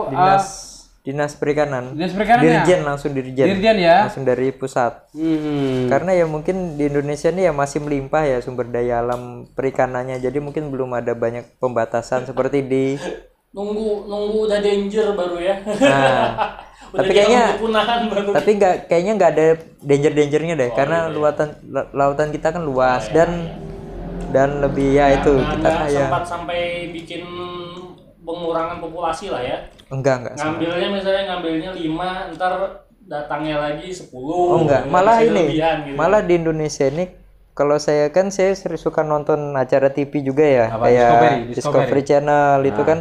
dinas 0.08 0.44
ah, 0.44 0.73
dinas 1.04 1.36
perikanan. 1.36 1.94
Dinas 1.94 2.12
perikanan 2.12 2.42
ya? 2.42 2.64
dirjen 2.64 2.82
langsung 2.82 3.12
dirjen. 3.12 3.46
Dirjen 3.46 3.78
ya. 3.78 4.08
langsung 4.08 4.24
dari 4.24 4.50
pusat. 4.50 5.04
Hmm. 5.12 5.92
karena 5.92 6.16
ya 6.16 6.26
mungkin 6.26 6.76
di 6.76 6.88
Indonesia 6.88 7.28
ini 7.28 7.44
ya 7.44 7.52
masih 7.52 7.84
melimpah 7.84 8.24
ya 8.24 8.40
sumber 8.40 8.66
daya 8.66 9.00
alam 9.00 9.46
perikanannya. 9.50 10.18
Jadi 10.18 10.40
mungkin 10.40 10.72
belum 10.72 10.96
ada 10.96 11.12
banyak 11.14 11.60
pembatasan 11.60 12.24
seperti 12.30 12.64
di 12.64 12.86
nunggu 13.52 14.08
nunggu 14.08 14.50
udah 14.50 14.60
danger 14.60 15.14
baru 15.14 15.38
ya. 15.38 15.56
Nah 15.62 16.28
udah 16.94 17.00
tapi 17.00 17.12
kayaknya- 17.12 17.58
baru. 18.08 18.30
tapi 18.32 18.50
nggak 18.56 18.76
kayaknya 18.86 19.12
nggak 19.14 19.32
ada 19.32 19.46
danger 19.82 20.14
dangernya 20.14 20.56
deh 20.56 20.70
karena 20.72 20.98
luatan 21.10 21.50
la- 21.68 21.90
lautan 21.92 22.30
kita 22.30 22.50
kan 22.50 22.62
luas 22.62 23.10
dan 23.10 23.50
dan 24.30 24.62
lebih 24.62 24.94
ya 24.94 25.14
itu 25.14 25.34
Nah, 25.36 25.54
kita 25.54 25.70
kayak 25.70 26.06
sempat 26.06 26.24
sampai 26.26 26.60
bikin 26.90 27.22
pengurangan 28.24 28.80
populasi 28.80 29.28
lah 29.28 29.40
ya 29.40 29.58
enggak 29.88 30.16
enggak 30.20 30.36
ngambilnya 30.36 30.88
misalnya 30.90 31.24
ngambilnya 31.30 31.70
5 31.76 32.34
ntar 32.34 32.54
datangnya 33.04 33.56
lagi 33.60 33.88
10 33.92 34.10
oh 34.16 34.58
enggak 34.60 34.88
malah 34.88 35.20
ini 35.20 35.44
gitu. 35.54 35.94
malah 35.94 36.24
di 36.24 36.34
Indonesia 36.36 36.88
ini 36.88 37.06
kalau 37.54 37.78
saya 37.78 38.10
kan 38.10 38.32
saya 38.32 38.56
sering 38.56 38.82
suka 38.82 39.04
nonton 39.04 39.54
acara 39.54 39.88
TV 39.88 40.24
juga 40.24 40.42
ya 40.42 40.66
Apa? 40.72 40.88
kayak 40.88 40.98
Discovery, 40.98 41.38
Discovery, 41.46 41.54
Discovery. 41.54 42.02
Channel 42.02 42.60
itu 42.64 42.82
kan 42.82 43.00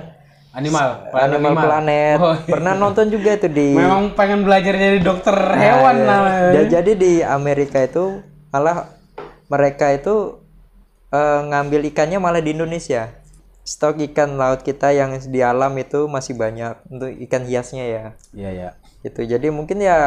Animal, 0.53 0.89
Animal 1.17 1.53
Planet 1.57 2.19
Oh, 2.21 2.37
iya. 2.37 2.45
pernah 2.45 2.77
nonton 2.77 3.09
juga 3.09 3.41
tuh 3.41 3.49
di 3.49 3.73
Memang 3.73 4.13
pengen 4.13 4.45
belajar 4.45 4.77
jadi 4.77 5.01
dokter 5.01 5.33
hewan 5.33 5.97
Iya. 5.97 6.05
namanya. 6.05 6.63
Jadi 6.69 6.93
di 6.93 7.13
Amerika 7.25 7.81
itu 7.81 8.21
malah 8.51 8.93
mereka 9.49 9.89
itu 9.89 10.45
eh, 11.09 11.41
ngambil 11.43 11.89
ikannya 11.89 12.21
malah 12.21 12.45
di 12.45 12.53
Indonesia. 12.53 13.09
Stok 13.63 14.03
ikan 14.11 14.35
laut 14.35 14.67
kita 14.67 14.91
yang 14.91 15.15
di 15.23 15.39
alam 15.39 15.71
itu 15.79 16.11
masih 16.11 16.35
banyak 16.35 16.83
untuk 16.91 17.11
ikan 17.31 17.47
hiasnya 17.47 17.85
ya. 17.87 18.05
Iya, 18.35 18.51
ya. 18.51 18.69
Itu 19.07 19.23
jadi 19.23 19.51
mungkin 19.55 19.83
ya 19.83 19.99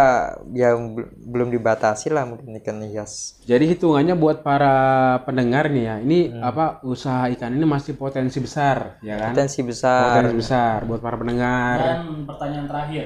yang 0.52 0.96
bel- 0.96 1.12
belum 1.32 1.50
dibatasi 1.56 2.12
lah 2.12 2.24
mungkin 2.28 2.52
ikan 2.60 2.84
hias. 2.84 3.40
Jadi 3.48 3.76
hitungannya 3.76 4.16
buat 4.16 4.44
para 4.44 4.76
pendengar 5.24 5.72
nih 5.72 5.84
ya, 5.88 5.96
ini 6.04 6.20
Hmm. 6.32 6.44
apa 6.44 6.66
usaha 6.84 7.32
ikan 7.32 7.52
ini 7.56 7.64
masih 7.68 7.96
potensi 7.96 8.40
besar, 8.44 9.00
ya 9.04 9.16
kan? 9.20 9.32
Potensi 9.36 9.60
besar. 9.64 10.04
Potensi 10.12 10.36
besar 10.36 10.78
buat 10.88 11.00
para 11.00 11.16
pendengar. 11.16 11.78
dan 11.80 12.00
pertanyaan 12.28 12.68
terakhir 12.68 13.06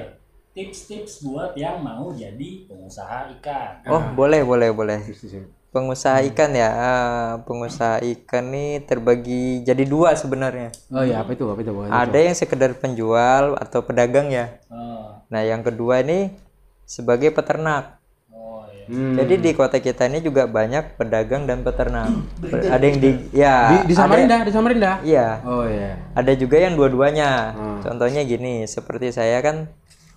tips-tips 0.53 1.21
buat 1.25 1.53
yang 1.57 1.77
mau 1.85 2.09
jadi 2.13 2.49
pengusaha 2.65 3.29
ikan 3.37 3.85
Oh, 3.85 4.01
boleh 4.17 4.41
boleh 4.41 4.69
boleh. 4.73 4.99
Pengusaha 5.69 6.25
ikan 6.33 6.49
ya. 6.57 6.69
Ah, 6.73 7.31
pengusaha 7.45 8.01
ikan 8.01 8.49
nih 8.49 8.81
terbagi 8.89 9.61
jadi 9.61 9.85
dua 9.85 10.17
sebenarnya. 10.17 10.73
Oh 10.89 11.05
iya, 11.05 11.21
apa 11.21 11.37
itu? 11.37 11.45
Apa 11.45 11.61
itu? 11.61 11.69
Apa 11.69 11.81
itu? 11.85 11.93
Ada 11.93 12.19
yang 12.25 12.35
sekedar 12.35 12.71
penjual 12.73 13.53
atau 13.53 13.85
pedagang 13.85 14.33
ya. 14.33 14.57
oh, 14.73 15.21
Nah, 15.29 15.45
yang 15.45 15.61
kedua 15.61 16.01
ini 16.01 16.33
sebagai 16.89 17.29
peternak. 17.29 18.01
oh 18.33 18.65
iya 18.73 18.89
Hmm. 18.89 19.13
Jadi 19.13 19.33
di 19.37 19.51
kota 19.53 19.77
kita 19.77 20.09
ini 20.09 20.25
juga 20.25 20.49
banyak 20.49 20.97
pedagang 20.97 21.45
dan 21.45 21.61
peternak. 21.61 22.09
Ada 22.41 22.81
yang 22.81 22.97
di 22.97 23.11
ya 23.29 23.53
di, 23.69 23.93
di 23.93 23.93
Samarinda, 23.93 24.41
di 24.41 24.49
Samarinda. 24.49 24.91
Iya, 25.05 25.45
Oh 25.45 25.69
iya, 25.69 25.93
ada 26.17 26.33
juga 26.33 26.57
yang 26.57 26.73
dua-duanya. 26.73 27.53
Hmm. 27.53 27.79
Contohnya 27.85 28.25
gini, 28.25 28.65
seperti 28.65 29.13
saya 29.13 29.37
kan 29.45 29.69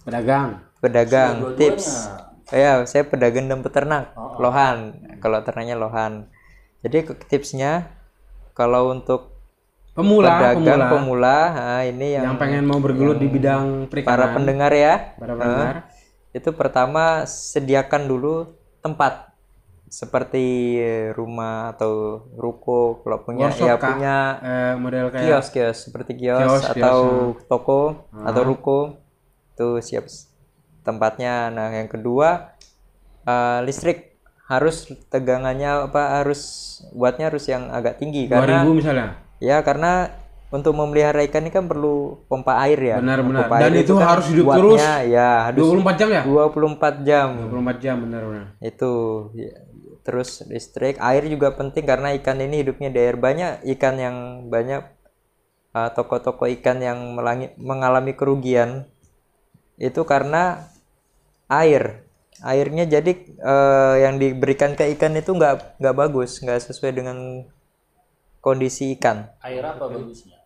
pedagang. 0.08 0.64
pedagang 0.80 1.52
tips. 1.60 2.08
Ya, 2.52 2.84
saya 2.84 3.02
pedagang 3.02 3.48
dan 3.48 3.60
peternak. 3.60 4.12
Lohan. 4.36 4.92
Kalau 5.18 5.40
ternaknya 5.40 5.74
lohan. 5.74 6.28
Jadi 6.82 6.98
tipsnya 7.26 7.88
kalau 8.52 8.90
untuk 8.90 9.32
Pemula, 9.92 10.40
pedagang 10.56 10.88
pemula, 10.88 10.88
pemula, 10.88 11.38
nah, 11.52 11.82
ini 11.84 12.16
yang, 12.16 12.24
yang 12.32 12.40
pengen 12.40 12.64
mau 12.64 12.80
bergelut 12.80 13.20
di 13.20 13.28
bidang 13.28 13.92
para 13.92 14.24
perikanan. 14.24 14.32
pendengar 14.32 14.72
ya. 14.72 14.94
para 15.20 15.32
pendengar. 15.36 15.76
itu 16.32 16.48
pertama 16.48 17.04
sediakan 17.28 18.08
dulu 18.08 18.56
tempat 18.80 19.36
seperti 19.86 20.80
rumah 21.12 21.76
atau 21.76 22.24
ruko 22.32 23.04
kalau 23.04 23.20
punya 23.20 23.52
Workshop 23.52 23.68
ya 23.68 23.74
kah? 23.76 23.88
punya 23.92 24.16
Eh, 24.40 24.72
model 24.80 25.06
kayak 25.12 25.24
kios 25.28 25.46
kios 25.52 25.78
seperti 25.84 26.16
kios, 26.16 26.40
Kios, 26.40 26.64
kios, 26.64 26.72
atau 26.72 26.98
toko 27.44 28.08
Hmm. 28.08 28.24
atau 28.24 28.42
ruko 28.42 28.78
itu 29.52 29.68
siap 29.84 30.08
tempatnya 30.82 31.48
nah 31.48 31.70
yang 31.70 31.86
kedua 31.86 32.54
eh, 33.22 33.58
listrik 33.62 34.12
harus 34.46 34.84
tegangannya 35.08 35.88
apa 35.88 36.20
harus 36.20 36.40
wattnya 36.92 37.30
harus 37.30 37.46
yang 37.46 37.70
agak 37.70 37.96
tinggi 37.96 38.28
2000 38.28 38.34
karena 38.34 38.58
misalnya. 38.68 39.06
ya 39.40 39.56
karena 39.64 40.12
untuk 40.52 40.76
memelihara 40.76 41.24
ikan 41.24 41.48
ini 41.48 41.50
kan 41.50 41.64
perlu 41.64 42.20
pompa 42.28 42.60
air 42.60 42.76
ya 42.76 42.96
Benar, 43.00 43.24
benar. 43.24 43.48
Pompa 43.48 43.56
Dan 43.64 43.72
itu 43.72 43.96
kan 43.96 44.04
harus 44.04 44.26
hidup 44.28 44.44
wattnya, 44.44 44.60
terus 44.60 44.82
ya 45.08 45.28
harus 45.48 45.64
24 45.64 45.96
jam 45.96 46.08
ya? 46.12 46.22
24 46.28 47.08
jam 47.08 47.28
24 47.48 47.80
jam 47.80 47.96
benar 48.04 48.22
benar. 48.28 48.44
itu 48.60 48.92
ya. 49.32 49.52
terus 50.02 50.30
listrik 50.44 51.00
air 51.00 51.24
juga 51.24 51.54
penting 51.56 51.86
karena 51.86 52.12
ikan 52.20 52.36
ini 52.36 52.60
hidupnya 52.60 52.92
di 52.92 52.98
air 53.00 53.16
banyak 53.16 53.64
ikan 53.78 53.96
yang 53.96 54.16
banyak 54.50 54.82
uh, 55.72 55.90
toko-toko 55.96 56.44
ikan 56.60 56.82
yang 56.82 56.98
melangi- 57.16 57.54
mengalami 57.56 58.12
kerugian 58.12 58.84
itu 59.80 60.04
karena 60.04 60.68
air 61.54 61.84
airnya 62.42 62.84
jadi 62.86 63.12
uh, 63.38 63.96
yang 64.00 64.14
diberikan 64.16 64.72
ke 64.72 64.90
ikan 64.92 65.14
itu 65.14 65.30
nggak 65.30 65.78
nggak 65.78 65.96
bagus 65.96 66.40
nggak 66.40 66.58
sesuai 66.60 66.92
dengan 66.92 67.16
kondisi 68.38 68.96
ikan 68.96 69.30
Air 69.40 69.62
apa 69.64 69.86
bagusnya? 69.86 70.38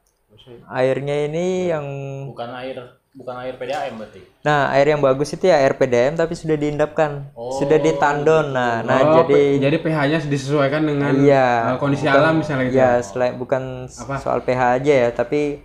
airnya 0.69 1.17
ini 1.27 1.47
yang 1.69 1.87
Bukan 2.29 2.51
air 2.53 2.77
bukan 3.17 3.37
air 3.41 3.57
PDAM 3.57 3.97
berarti. 3.97 4.21
nah 4.45 4.69
air 4.71 4.87
yang 4.87 5.01
bagus 5.01 5.33
itu 5.33 5.49
ya 5.49 5.57
air 5.57 5.73
PDM 5.73 6.15
tapi 6.15 6.37
sudah 6.37 6.53
diendapkan 6.55 7.33
Oh, 7.33 7.49
sudah 7.57 7.81
ditandon 7.81 8.53
nah 8.53 8.85
nah 8.85 8.99
Oh, 9.01 9.15
jadi 9.17 9.57
P- 9.57 9.59
jadi 9.59 9.77
pH-nya 9.81 10.19
disesuaikan 10.23 10.85
dengan 10.85 11.17
Iya. 11.17 11.49
eh, 11.73 11.77
kondisi 11.81 12.05
bukan- 12.05 12.21
alam 12.21 12.35
misalnya 12.37 12.65
gitu. 12.69 12.77
Ya, 12.77 12.91
selain 13.01 13.35
bukan 13.35 13.63
s- 13.89 14.05
soal 14.21 14.45
pH 14.45 14.61
aja 14.77 14.95
ya, 14.99 15.09
tapi 15.11 15.65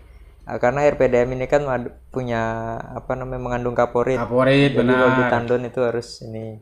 karena 0.60 0.84
air 0.84 1.00
PDM 1.00 1.38
ini 1.40 1.46
kan 1.48 1.64
punya 2.12 2.76
apa 2.92 3.16
namanya 3.16 3.40
mengandung 3.40 3.78
kaporit. 3.78 4.20
Kaporit 4.20 4.76
Jadi 4.76 4.90
kalau 4.90 5.08
benar. 5.14 5.20
ditandon 5.24 5.62
itu 5.64 5.80
harus 5.80 6.10
ini 6.28 6.60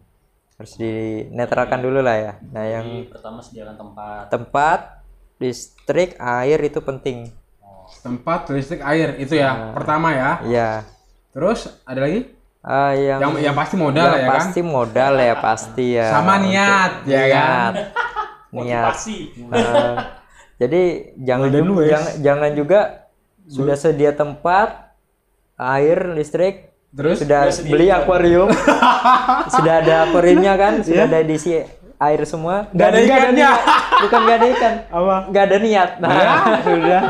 harus 0.59 0.73
dinetralkan 0.75 1.79
dulu 1.79 2.03
lah 2.03 2.17
ya. 2.19 2.33
Nah, 2.51 2.65
yang 2.67 2.85
Jadi 2.85 3.15
pertama 3.15 3.39
sediakan 3.39 3.75
tempat. 3.79 4.23
tempat, 4.27 4.79
listrik, 5.39 6.19
air 6.19 6.59
itu 6.59 6.79
penting. 6.83 7.31
Tempat, 8.03 8.51
listrik, 8.51 8.83
air 8.83 9.15
itu 9.17 9.39
ya. 9.39 9.71
Pertama 9.71 10.11
ya. 10.11 10.31
Ya. 10.45 10.71
Terus 11.31 11.79
ada 11.87 12.03
lagi? 12.03 12.35
Ah, 12.59 12.91
yang 12.91 13.23
Yang 13.23 13.33
yang 13.47 13.55
pasti 13.55 13.75
modal 13.79 14.03
yang 14.03 14.13
ya 14.13 14.19
kan. 14.19 14.35
pasti 14.35 14.59
modal 14.59 15.13
ya 15.15 15.35
pasti 15.39 15.85
ya. 15.95 16.07
Sama 16.11 16.33
niat 16.43 16.91
ya 17.07 17.23
kan. 17.31 17.71
Niat. 18.49 18.97
Motivasi. 18.97 19.17
Nah, 19.45 19.93
jadi 20.57 20.81
jangan 21.21 21.47
juga, 21.53 21.81
jangan, 21.85 22.13
jangan 22.19 22.51
juga 22.57 22.79
sudah 23.50 23.74
sedia 23.74 24.14
tempat, 24.14 24.93
air, 25.56 26.14
listrik, 26.14 26.70
Terus 26.89 27.20
sudah 27.20 27.41
beli 27.66 27.89
akuarium, 27.89 28.50
sudah 29.54 29.74
ada 29.78 29.95
akuariumnya 30.04 30.54
kan, 30.56 30.74
sudah 30.80 31.06
ada 31.06 31.22
diisi 31.22 31.58
air 31.95 32.22
semua, 32.24 32.70
nggak 32.72 32.88
Iya. 32.88 32.89
ada 32.89 33.00
ikannya. 33.04 33.34
niat. 33.36 33.60
bukan 34.00 34.20
nggak 34.24 34.38
ada 34.38 34.47
ikan, 34.50 34.74
Apa? 34.88 35.16
nggak 35.28 35.43
ada 35.43 35.58
niat. 35.60 35.89
Nah, 36.00 36.10
Ya, 36.10 36.34
sudah. 36.64 37.02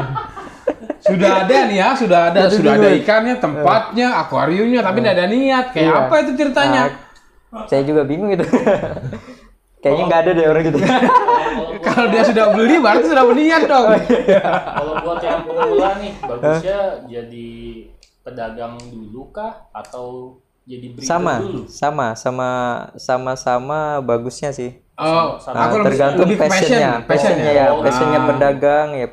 sudah 1.00 1.32
ada 1.44 1.56
nih 1.66 1.78
ya, 1.78 1.90
sudah 1.94 2.20
ada, 2.28 2.40
sudah 2.50 2.72
ada 2.76 2.90
ikannya, 2.94 3.36
tempatnya, 3.38 4.08
akuariumnya, 4.18 4.80
tapi 4.82 5.00
tidak 5.00 5.14
ada 5.16 5.28
niat. 5.28 5.66
Kayak 5.72 5.86
Iya. 5.86 6.00
apa 6.02 6.16
itu 6.18 6.32
ceritanya? 6.36 6.84
Nah, 7.50 7.66
saya 7.66 7.82
juga 7.82 8.02
bingung 8.04 8.30
itu. 8.30 8.44
Kayaknya 9.80 10.04
nggak 10.12 10.22
ada 10.22 10.32
deh 10.36 10.46
orang 10.46 10.64
gitu. 10.68 10.78
Kalau 11.80 12.06
dia 12.14 12.24
sudah 12.28 12.46
beli, 12.52 12.76
berarti 12.84 13.06
sudah 13.08 13.24
berniat 13.24 13.64
dong. 13.64 13.88
Kalau 14.52 14.94
buat 15.00 15.20
yang 15.24 15.42
pemula 15.48 15.90
nih, 16.04 16.12
bagusnya 16.20 16.78
jadi 17.08 17.50
pedagang 18.20 18.76
dulu 18.92 19.32
kah 19.32 19.72
atau 19.72 20.38
jadi 20.68 20.94
breeder 20.94 21.08
sama, 21.10 21.36
dulu? 21.42 21.62
sama, 21.66 22.08
sama, 22.14 22.50
sama-sama 23.00 23.80
bagusnya 24.04 24.52
sih. 24.52 24.78
Oh, 25.00 25.40
Sama- 25.40 25.56
Nah, 25.56 25.64
aku 25.72 25.76
tergantung 25.88 26.28
lebih 26.28 26.38
passion, 26.44 26.60
passionnya, 26.60 26.92
passion 27.08 27.08
passionnya 27.40 27.52
ya, 27.56 27.66
Oh, 27.72 27.80
passionnya 27.82 28.20
ah. 28.20 28.28
pedagang 28.28 28.90
ya 28.94 29.08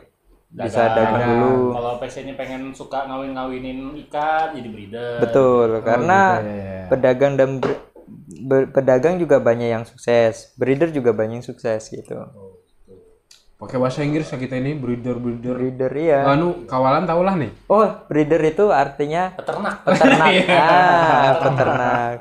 bisa 0.56 0.82
dagang 0.90 1.20
Dagang. 1.20 1.28
dulu. 1.30 1.54
Kalau 1.78 1.92
passionnya 2.02 2.34
pengen 2.34 2.62
suka 2.74 2.98
ngawin-ngawinin 3.06 3.78
ikan, 4.08 4.46
jadi 4.50 4.68
breeder. 4.68 5.16
Betul, 5.22 5.68
karena 5.86 6.42
gitu, 6.42 6.48
ya, 6.50 6.50
ya, 6.50 6.64
ya. 6.66 6.84
pedagang 6.90 7.32
dan 7.38 7.50
pedagang 8.74 9.22
juga 9.22 9.38
banyak 9.38 9.68
yang 9.70 9.84
sukses, 9.86 10.54
breeder 10.58 10.90
juga 10.90 11.14
banyak 11.14 11.42
yang 11.42 11.46
sukses 11.46 11.86
gitu. 11.90 12.18
Pakai 13.56 13.80
bahasa 13.80 14.04
Inggris 14.04 14.28
ya 14.28 14.36
kita 14.36 14.60
ini 14.60 14.76
breeder 14.76 15.16
breeder. 15.16 15.56
Breeder 15.56 15.92
ya. 15.96 16.28
Anu 16.28 16.68
kawalan 16.68 17.08
tau 17.08 17.24
lah 17.24 17.40
nih. 17.40 17.48
Oh, 17.72 17.88
breeder 18.04 18.42
itu 18.44 18.68
artinya 18.68 19.32
Peternak, 19.32 19.80
peternak. 19.80 20.28
Iya. 20.36 20.60
ah, 20.60 21.30
peternak. 21.40 22.16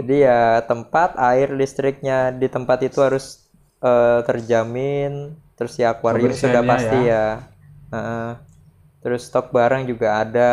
Jadi 0.00 0.14
ya 0.16 0.64
tempat, 0.64 1.12
air, 1.20 1.52
listriknya 1.52 2.32
di 2.32 2.48
tempat 2.48 2.80
itu 2.88 3.04
harus 3.04 3.44
eh, 3.84 4.24
terjamin. 4.24 5.36
Terus 5.60 5.76
ya 5.76 5.92
akuarium 5.92 6.32
sudah 6.32 6.64
pasti 6.64 6.98
ya. 7.04 7.44
Heeh. 7.92 8.30
terus 9.04 9.28
stok 9.28 9.52
barang 9.52 9.84
juga 9.84 10.24
ada, 10.24 10.52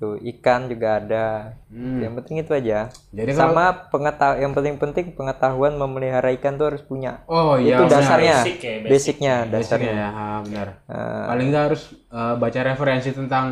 gitu. 0.00 0.16
Ikan 0.16 0.72
juga 0.72 0.96
ada. 0.96 1.26
Hmm. 1.68 2.00
Yang 2.00 2.12
penting 2.24 2.36
itu 2.40 2.52
aja. 2.56 2.88
Jadi 3.12 3.30
kalau 3.36 3.52
Sama 3.52 3.64
pengetahuan 3.92 4.38
yang 4.40 4.52
paling 4.56 4.76
penting 4.80 5.06
pengetahuan 5.12 5.76
memelihara 5.76 6.32
ikan 6.34 6.56
tuh 6.56 6.72
harus 6.72 6.80
punya. 6.80 7.20
Oh 7.28 7.60
iya, 7.60 7.76
itu 7.76 7.84
dasarnya, 7.84 8.36
Basic 8.40 8.56
ya, 8.58 8.72
basic. 8.80 8.88
basicnya, 8.88 9.34
Basicnya 9.44 9.52
dasarnya. 9.52 9.92
ya, 9.92 10.08
ah, 10.08 10.38
benar. 10.40 10.68
Eh, 10.88 11.24
Paling 11.28 11.46
nggak 11.52 11.64
harus 11.68 11.82
eh, 11.92 12.34
baca 12.34 12.60
referensi 12.64 13.10
tentang 13.12 13.46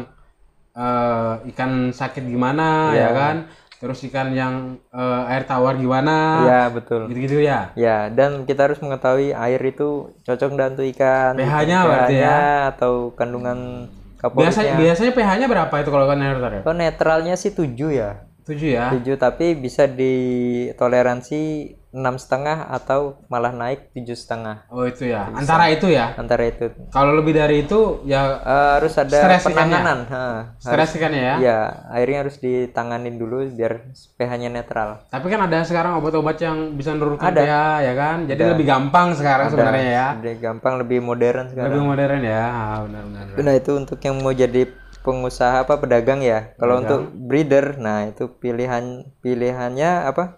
eh, 0.72 1.32
ikan 1.52 1.72
sakit 1.92 2.24
gimana 2.24 2.96
Iya. 2.96 3.02
ya 3.02 3.10
kan. 3.12 3.36
Terus 3.78 4.02
ikan 4.08 4.32
yang 4.32 4.54
eh, 4.90 5.30
air 5.30 5.44
tawar 5.44 5.76
gimana. 5.76 6.16
ya 6.48 6.62
betul. 6.72 7.06
Gitu-gitu 7.06 7.44
ya. 7.44 7.76
Ya, 7.76 8.08
dan 8.08 8.42
kita 8.42 8.66
harus 8.66 8.80
mengetahui 8.80 9.30
air 9.30 9.60
itu 9.60 10.16
cocok 10.24 10.50
dan 10.56 10.72
untuk 10.74 10.88
ikan. 10.88 11.36
pH-nya 11.36 11.78
berarti 11.84 12.16
ya. 12.16 12.38
atau 12.72 13.12
kandungan 13.12 13.86
Biasanya 14.18 14.74
biasanya 14.76 15.12
pH-nya 15.14 15.46
berapa 15.46 15.74
itu 15.78 15.90
kalau 15.94 16.06
kan 16.10 16.18
air 16.18 16.38
tawar? 16.42 16.62
Kalau 16.66 16.76
netralnya 16.76 17.34
sih 17.38 17.54
7 17.54 17.94
ya. 17.94 18.27
7 18.48 18.64
ya. 18.64 18.88
7 18.90 19.04
tapi 19.14 19.52
bisa 19.54 19.84
ditoleransi 19.86 21.40
enam 21.88 22.14
setengah 22.14 22.68
atau 22.68 23.16
malah 23.26 23.48
naik 23.50 23.88
tujuh 23.90 24.12
setengah 24.12 24.68
Oh 24.68 24.84
itu 24.84 25.08
ya. 25.08 25.24
Antara 25.32 25.68
itu 25.68 25.88
ya. 25.88 26.12
antara 26.14 26.44
itu 26.44 26.68
Kalau 26.88 27.16
lebih 27.16 27.32
dari 27.32 27.64
itu 27.64 28.04
ya 28.04 28.38
Eh, 28.38 28.70
harus 28.76 28.92
ada 28.94 29.08
Stres 29.18 29.42
penanganan 29.42 30.04
ha, 30.06 30.52
stres 30.56 30.92
ikannya 30.94 31.16
ya. 31.18 31.34
ya 31.40 31.58
airnya 31.90 32.22
harus 32.22 32.36
ditanganin 32.36 33.16
dulu 33.16 33.40
biar 33.48 33.88
pH-nya 34.14 34.48
netral 34.50 35.00
Tapi 35.06 35.26
kan 35.26 35.40
ada 35.42 35.64
sekarang 35.64 35.96
obat-obat 35.96 36.36
yang 36.38 36.76
bisa 36.76 36.92
menurunkan 36.92 37.24
Ada. 37.26 37.40
pH 37.40 37.54
ya 37.80 37.92
kan. 37.94 38.16
Jadi 38.26 38.40
lebih 38.46 38.66
gampang 38.66 39.08
sekarang 39.12 39.46
sebenarnya 39.48 39.86
ya. 39.88 40.06
Lebih 40.14 40.34
gampang 40.38 40.74
lebih 40.76 40.98
modern 41.00 41.48
sekarang 41.48 41.72
Lebih 41.72 41.84
modern 41.86 42.20
ya. 42.22 42.42
Ah, 42.44 42.78
benar-benar. 42.84 43.24
nah 43.38 43.54
itu 43.54 43.72
untuk 43.74 43.96
yang 43.98 44.16
mau 44.18 44.30
jadi 44.30 44.68
pengusaha 45.08 45.64
apa 45.64 45.80
pedagang 45.80 46.20
ya? 46.20 46.52
Kalau 46.60 46.84
untuk 46.84 47.08
breeder 47.16 47.80
nah 47.80 48.04
itu 48.04 48.28
pilihan 48.28 48.84
pilihannya 49.24 50.04
apa? 50.04 50.36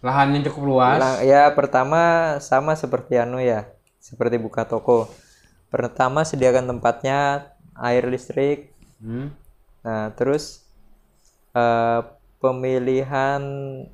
Lahan 0.00 0.32
yang 0.34 0.42
cukup 0.48 0.62
luas. 0.66 0.98
Lang- 0.98 1.20
ya 1.22 1.52
pertama 1.52 2.00
sama 2.40 2.72
seperti 2.74 3.20
anu 3.20 3.38
ya 3.38 3.68
seperti 4.00 4.40
buka 4.40 4.64
toko. 4.64 5.06
Pertama 5.68 6.24
sediakan 6.24 6.72
tempatnya 6.72 7.52
air 7.76 8.08
listrik. 8.08 8.72
Hmm. 9.02 9.34
nah 9.82 10.14
terus 10.14 10.62
eh, 11.52 12.00
pemilihan 12.42 13.42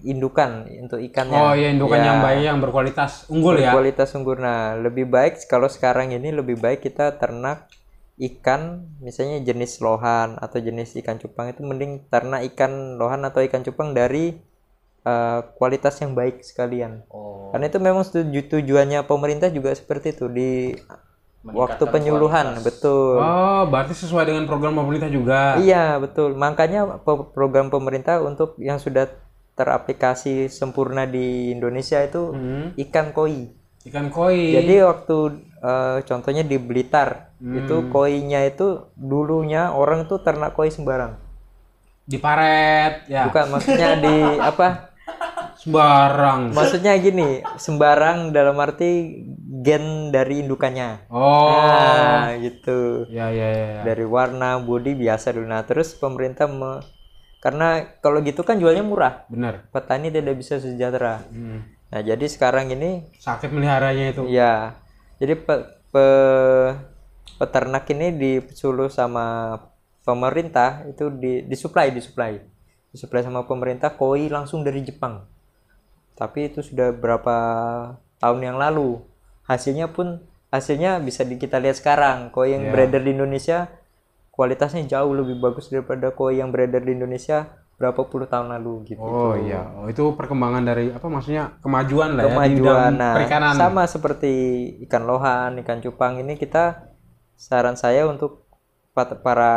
indukan 0.01 0.65
untuk 0.85 1.01
ikannya. 1.01 1.41
Oh 1.41 1.53
iya 1.53 1.69
indukan 1.73 2.01
Ya, 2.01 2.07
yang 2.13 2.21
baik 2.25 2.41
yang 2.45 2.59
berkualitas 2.61 3.29
unggul 3.29 3.57
ya. 3.61 3.73
kualitas 3.73 4.09
unggul. 4.17 4.37
Nah 4.41 4.77
lebih 4.77 5.05
baik 5.09 5.45
kalau 5.45 5.69
sekarang 5.69 6.13
ini 6.13 6.33
lebih 6.33 6.57
baik 6.57 6.81
kita 6.85 7.17
ternak 7.21 7.69
ikan 8.19 8.63
misalnya 8.99 9.39
jenis 9.41 9.79
lohan 9.79 10.35
atau 10.37 10.59
jenis 10.59 10.99
ikan 10.99 11.17
cupang 11.17 11.49
itu 11.49 11.63
mending 11.63 12.07
ternak 12.09 12.43
ikan 12.51 12.73
lohan 12.95 13.23
atau 13.23 13.41
ikan 13.41 13.63
cupang 13.63 13.93
dari 13.93 14.35
eh, 15.03 15.41
kualitas 15.55 15.95
yang 15.99 16.13
baik 16.13 16.43
sekalian 16.43 17.07
Oh, 17.09 17.51
karena 17.51 17.67
itu 17.67 17.79
memang 17.79 18.03
tuju- 18.05 18.51
tujuannya 18.51 19.07
pemerintah 19.07 19.49
juga 19.49 19.71
seperti 19.71 20.13
itu 20.13 20.27
di 20.29 20.75
waktu 21.45 21.85
penyuluhan 21.87 22.47
kualitas. 22.53 22.67
betul 22.67 23.17
Oh, 23.17 23.63
berarti 23.67 23.95
sesuai 23.95 24.25
dengan 24.27 24.45
program 24.45 24.75
pemerintah 24.75 25.09
juga. 25.09 25.57
iya 25.57 25.97
betul 25.97 26.35
makanya 26.35 26.99
program 27.31 27.71
pemerintah 27.71 28.19
untuk 28.21 28.59
yang 28.59 28.77
sudah 28.77 29.07
teraplikasi 29.55 30.47
sempurna 30.49 31.03
di 31.05 31.51
Indonesia 31.51 31.99
itu 32.01 32.23
Hmm. 32.31 32.67
ikan 32.79 33.11
koi 33.11 33.55
Ikan 33.81 34.11
koi. 34.11 34.53
Jadi 34.53 34.85
waktu 34.85 35.17
eh, 35.61 35.99
contohnya 36.03 36.43
di 36.43 36.57
Blitar 36.57 37.31
Hmm. 37.39 37.55
itu 37.55 37.87
koinya 37.87 38.43
itu 38.43 38.67
dulunya 38.95 39.71
orang 39.71 40.05
tuh 40.05 40.19
ternak 40.19 40.53
koi 40.53 40.69
sembarang. 40.69 41.15
diparet 42.05 43.05
ya. 43.07 43.29
Bukan 43.29 43.53
maksudnya 43.53 43.95
di 43.97 44.17
apa? 44.51 44.91
Sembarang. 45.55 46.51
Maksudnya 46.51 46.97
gini, 46.97 47.43
sembarang 47.55 48.31
dalam 48.31 48.57
arti 48.57 49.21
gen 49.61 50.09
dari 50.09 50.41
indukannya. 50.41 51.05
Oh. 51.09 51.51
Nah, 51.53 52.33
gitu. 52.39 53.05
Ya 53.09 53.29
ya 53.29 53.49
ya. 53.49 53.67
ya. 53.69 53.81
Dari 53.85 54.03
warna, 54.03 54.57
body 54.57 54.95
biasa 54.95 55.31
dulu. 55.31 55.47
Nah, 55.47 55.63
terus 55.63 55.93
pemerintah 55.93 56.47
me- 56.47 56.81
karena 57.39 57.87
kalau 57.99 58.19
gitu 58.19 58.41
kan 58.41 58.57
jualnya 58.57 58.83
murah. 58.83 59.29
Bener. 59.29 59.67
Petani 59.69 60.09
tidak 60.09 60.35
bisa 60.35 60.57
sejahtera. 60.57 61.27
Hmm. 61.29 61.67
Nah, 61.89 62.01
jadi 62.01 62.25
sekarang 62.25 62.71
ini 62.71 63.05
Sakit 63.15 63.51
meliharanya 63.51 64.11
itu. 64.11 64.25
ya. 64.27 64.79
Jadi 65.19 65.35
pe- 65.35 65.67
pe- 65.91 66.73
peternak 67.39 67.87
ini 67.91 68.15
disuruh 68.15 68.91
sama 68.91 69.59
pemerintah 70.03 70.87
itu 70.89 71.11
di 71.11 71.45
disuplai, 71.47 71.91
disuplai. 71.93 72.41
Disuplai 72.95 73.23
sama 73.23 73.45
pemerintah 73.45 73.95
koi 73.95 74.31
langsung 74.33 74.65
dari 74.65 74.81
Jepang. 74.83 75.27
Tapi 76.17 76.51
itu 76.51 76.65
sudah 76.65 76.91
berapa 76.91 77.37
tahun 78.19 78.41
yang 78.43 78.57
lalu. 78.59 78.99
Hasilnya 79.47 79.93
pun 79.93 80.23
hasilnya 80.51 80.99
bisa 80.99 81.23
di, 81.23 81.37
kita 81.39 81.61
lihat 81.61 81.79
sekarang. 81.79 82.33
Koi 82.35 82.57
yang 82.57 82.67
Iya. 82.67 82.73
beredar 82.75 83.03
di 83.05 83.13
Indonesia 83.15 83.69
kualitasnya 84.33 84.87
jauh 84.87 85.13
lebih 85.19 85.43
bagus 85.43 85.67
daripada 85.67 86.15
koi 86.15 86.39
yang 86.39 86.55
beredar 86.55 86.83
di 86.87 86.95
Indonesia 86.95 87.59
berapa 87.79 88.11
puluh 88.11 88.27
tahun 88.27 88.51
lalu 88.59 88.91
gitu. 88.91 88.99
Oh 88.99 89.39
iya, 89.39 89.63
oh, 89.79 89.87
itu 89.87 90.03
perkembangan 90.19 90.67
dari 90.67 90.91
apa 90.91 91.07
maksudnya 91.07 91.63
kemajuan 91.63 92.19
lah 92.19 92.27
ya 92.27 92.27
di 92.27 92.35
kemajuan 92.35 92.59
bidang 92.59 92.99
nah, 92.99 93.15
perikanan. 93.15 93.55
sama 93.55 93.83
seperti 93.87 94.33
ikan 94.91 95.07
lohan 95.07 95.63
ikan 95.63 95.79
cupang 95.79 96.19
ini 96.19 96.35
kita 96.35 96.91
saran 97.39 97.79
saya 97.79 98.11
untuk 98.11 98.51
para 98.91 99.15
para 99.23 99.55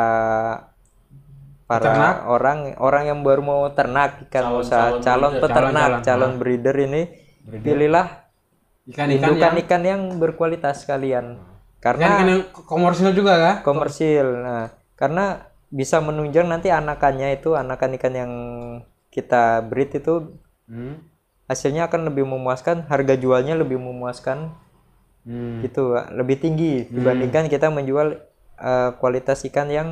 Peternak? 1.65 2.15
orang 2.29 2.57
orang 2.77 3.03
yang 3.09 3.19
baru 3.25 3.41
mau 3.41 3.61
ternak 3.73 4.29
ikan 4.29 4.53
Calon- 4.53 4.61
usaha 4.61 4.87
calon 4.91 5.01
calon, 5.01 5.31
breeder. 5.33 5.41
peternak 5.41 5.73
Calon- 5.73 6.03
calon, 6.05 6.29
calon, 6.29 6.31
breeder 6.37 6.75
ini 6.77 7.01
pilihlah 7.63 8.07
Ikan-ikan 8.85 9.33
indukan 9.33 9.49
yang 9.49 9.63
ikan 9.65 9.81
yang 9.81 10.01
berkualitas 10.21 10.85
kalian 10.85 11.41
karena 11.81 12.21
yang 12.21 12.45
komersil 12.53 13.09
juga 13.17 13.33
kah? 13.41 13.55
komersil 13.65 14.45
nah 14.45 14.69
karena 14.93 15.49
bisa 15.71 16.03
menunjang 16.03 16.45
nanti 16.45 16.67
anakannya 16.67 17.33
itu 17.33 17.55
anakan 17.55 17.95
ikan 17.95 18.13
yang 18.13 18.31
kita 19.07 19.63
breed 19.63 19.95
itu 19.95 20.35
Hmm. 20.67 21.03
hasilnya 21.47 21.87
akan 21.87 22.07
lebih 22.07 22.23
memuaskan 22.23 22.87
harga 22.87 23.15
jualnya 23.15 23.55
lebih 23.55 23.75
memuaskan 23.75 24.51
Hmm. 25.23 25.59
gitu 25.61 25.93
lebih 26.11 26.39
tinggi 26.39 26.87
dibandingkan 26.87 27.47
kita 27.47 27.67
menjual 27.67 28.19
eh, 28.57 28.89
kualitas 28.97 29.41
ikan 29.43 29.67
yang 29.67 29.89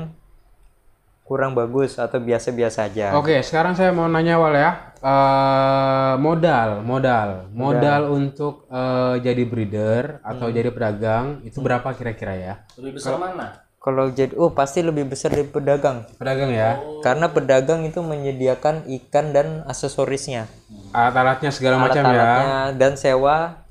kurang 1.24 1.54
bagus 1.54 1.96
atau 1.96 2.18
biasa-biasa 2.18 2.90
aja 2.90 3.14
Oke, 3.14 3.38
sekarang 3.40 3.78
saya 3.78 3.94
mau 3.94 4.10
nanya 4.10 4.36
Wal 4.36 4.56
ya. 4.56 4.72
Eh, 4.98 6.14
modal, 6.18 6.82
modal, 6.82 7.30
modal 7.54 8.02
untuk 8.10 8.66
eh, 8.68 9.16
jadi 9.22 9.44
breeder 9.46 10.20
atau 10.26 10.50
jadi 10.50 10.74
pedagang 10.74 11.46
itu 11.46 11.62
berapa 11.62 11.86
kira-kira 11.94 12.34
ya? 12.34 12.54
Lebih 12.76 12.98
besar 12.98 13.16
mana? 13.16 13.69
Kalau 13.90 14.06
jadi 14.08 14.38
oh 14.38 14.54
pasti 14.54 14.80
lebih 14.80 15.10
besar 15.10 15.34
dari 15.34 15.42
pedagang 15.44 16.06
Pedagang 16.16 16.54
ya, 16.54 16.78
karena 17.02 17.26
pedagang 17.26 17.82
itu 17.82 17.98
menyediakan 18.00 18.86
ikan 19.02 19.34
dan 19.34 19.66
aksesorisnya 19.66 20.46
alat-alatnya 20.90 21.50
segala 21.50 21.82
macam 21.82 22.06
ya. 22.06 22.70
dan 22.72 22.94
sewa 22.94 23.66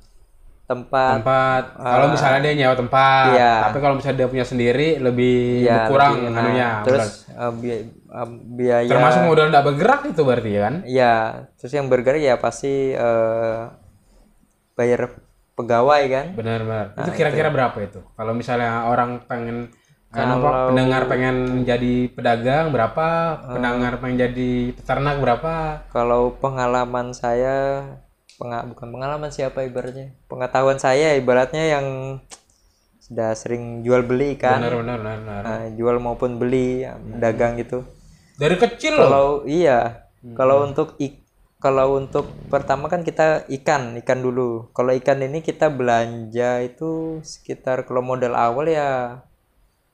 tempat 0.65 1.23
Tempat, 1.23 1.63
kalau 1.79 2.07
misalnya 2.11 2.41
dia 2.43 2.53
nyewa 2.55 2.75
tempat, 2.75 3.25
Iya. 3.31 3.55
tapi 3.65 3.79
kalau 3.79 3.95
misalnya 3.95 4.19
dia 4.19 4.29
punya 4.29 4.45
sendiri 4.45 4.89
lebih 4.99 5.65
ya, 5.65 5.87
berkurang 5.87 6.13
lebih- 6.13 6.29
nah, 6.29 6.43
anunya. 6.43 6.69
terus 6.83 7.07
eh, 7.31 7.53
bi- 7.55 7.87
eh, 7.89 8.29
biaya 8.53 8.91
Termasuk 8.91 9.21
modal 9.25 9.47
tidak 9.49 9.65
bergerak 9.65 10.01
itu 10.05 10.21
berarti 10.21 10.51
kan? 10.59 10.75
Ya, 10.85 11.15
terus 11.57 11.73
yang 11.73 11.87
bergerak 11.87 12.21
ya 12.21 12.35
pasti 12.37 12.93
eh, 12.93 13.61
bayar 14.75 15.17
pegawai 15.55 16.03
kan. 16.05 16.27
Benar-benar. 16.37 16.87
Nah, 16.93 17.01
itu 17.01 17.11
kira-kira 17.17 17.49
berapa 17.49 17.75
itu? 17.81 18.05
Kalau 18.05 18.31
misalnya 18.31 18.87
orang 18.87 19.25
pengen 19.25 19.73
kan 20.09 20.41
apa, 20.41 20.73
pendengar 20.73 21.03
pengen 21.05 21.37
jadi 21.69 22.09
pedagang 22.09 22.73
berapa? 22.73 23.07
Eh. 23.45 23.55
Pendengar 23.61 23.93
pengen 24.01 24.17
jadi 24.29 24.51
peternak 24.73 25.17
berapa? 25.21 25.53
Kalau 25.93 26.33
pengalaman 26.41 27.13
saya, 27.13 27.85
penga- 28.41 28.65
bukan 28.65 28.89
pengalaman 28.89 29.29
siapa 29.29 29.69
ibaratnya, 29.69 30.17
pengetahuan 30.27 30.81
saya 30.81 31.13
ibaratnya 31.13 31.65
yang 31.79 31.87
sudah 33.05 33.37
sering 33.37 33.85
jual 33.85 34.05
beli 34.05 34.37
kan, 34.41 34.65
Benar 34.65 34.81
benar 34.81 34.99
benar. 35.01 35.19
benar. 35.21 35.43
Nah, 35.45 35.63
jual 35.77 35.97
maupun 36.01 36.41
beli, 36.41 36.89
ya, 36.89 36.97
dagang 37.21 37.61
gitu. 37.61 37.85
Dari 38.41 38.57
kecil 38.57 38.97
loh. 38.97 39.03
Kalau 39.05 39.27
iya, 39.45 40.09
kalau 40.37 40.65
untuk 40.65 40.97
ik 40.97 41.27
kalau 41.59 41.99
untuk 41.99 42.31
pertama 42.47 42.87
kan 42.87 43.03
kita 43.03 43.43
ikan, 43.51 43.99
ikan 43.99 44.23
dulu. 44.23 44.71
Kalau 44.71 44.95
ikan 44.95 45.19
ini 45.27 45.43
kita 45.43 45.67
belanja 45.75 46.63
itu 46.63 47.19
sekitar 47.27 47.83
kalau 47.83 47.99
modal 47.99 48.39
awal 48.39 48.71
ya 48.71 49.21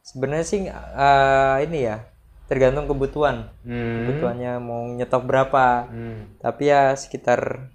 sebenarnya 0.05 0.47
sih 0.47 0.61
eh, 0.69 1.57
ini 1.65 1.79
ya 1.89 2.05
tergantung 2.45 2.85
kebutuhan. 2.85 3.49
Hmm. 3.65 4.05
Kebutuhannya 4.05 4.53
mau 4.61 4.85
nyetok 4.93 5.25
berapa. 5.25 5.89
Hmm. 5.89 6.37
Tapi 6.39 6.63
ya 6.69 6.93
sekitar 6.93 7.73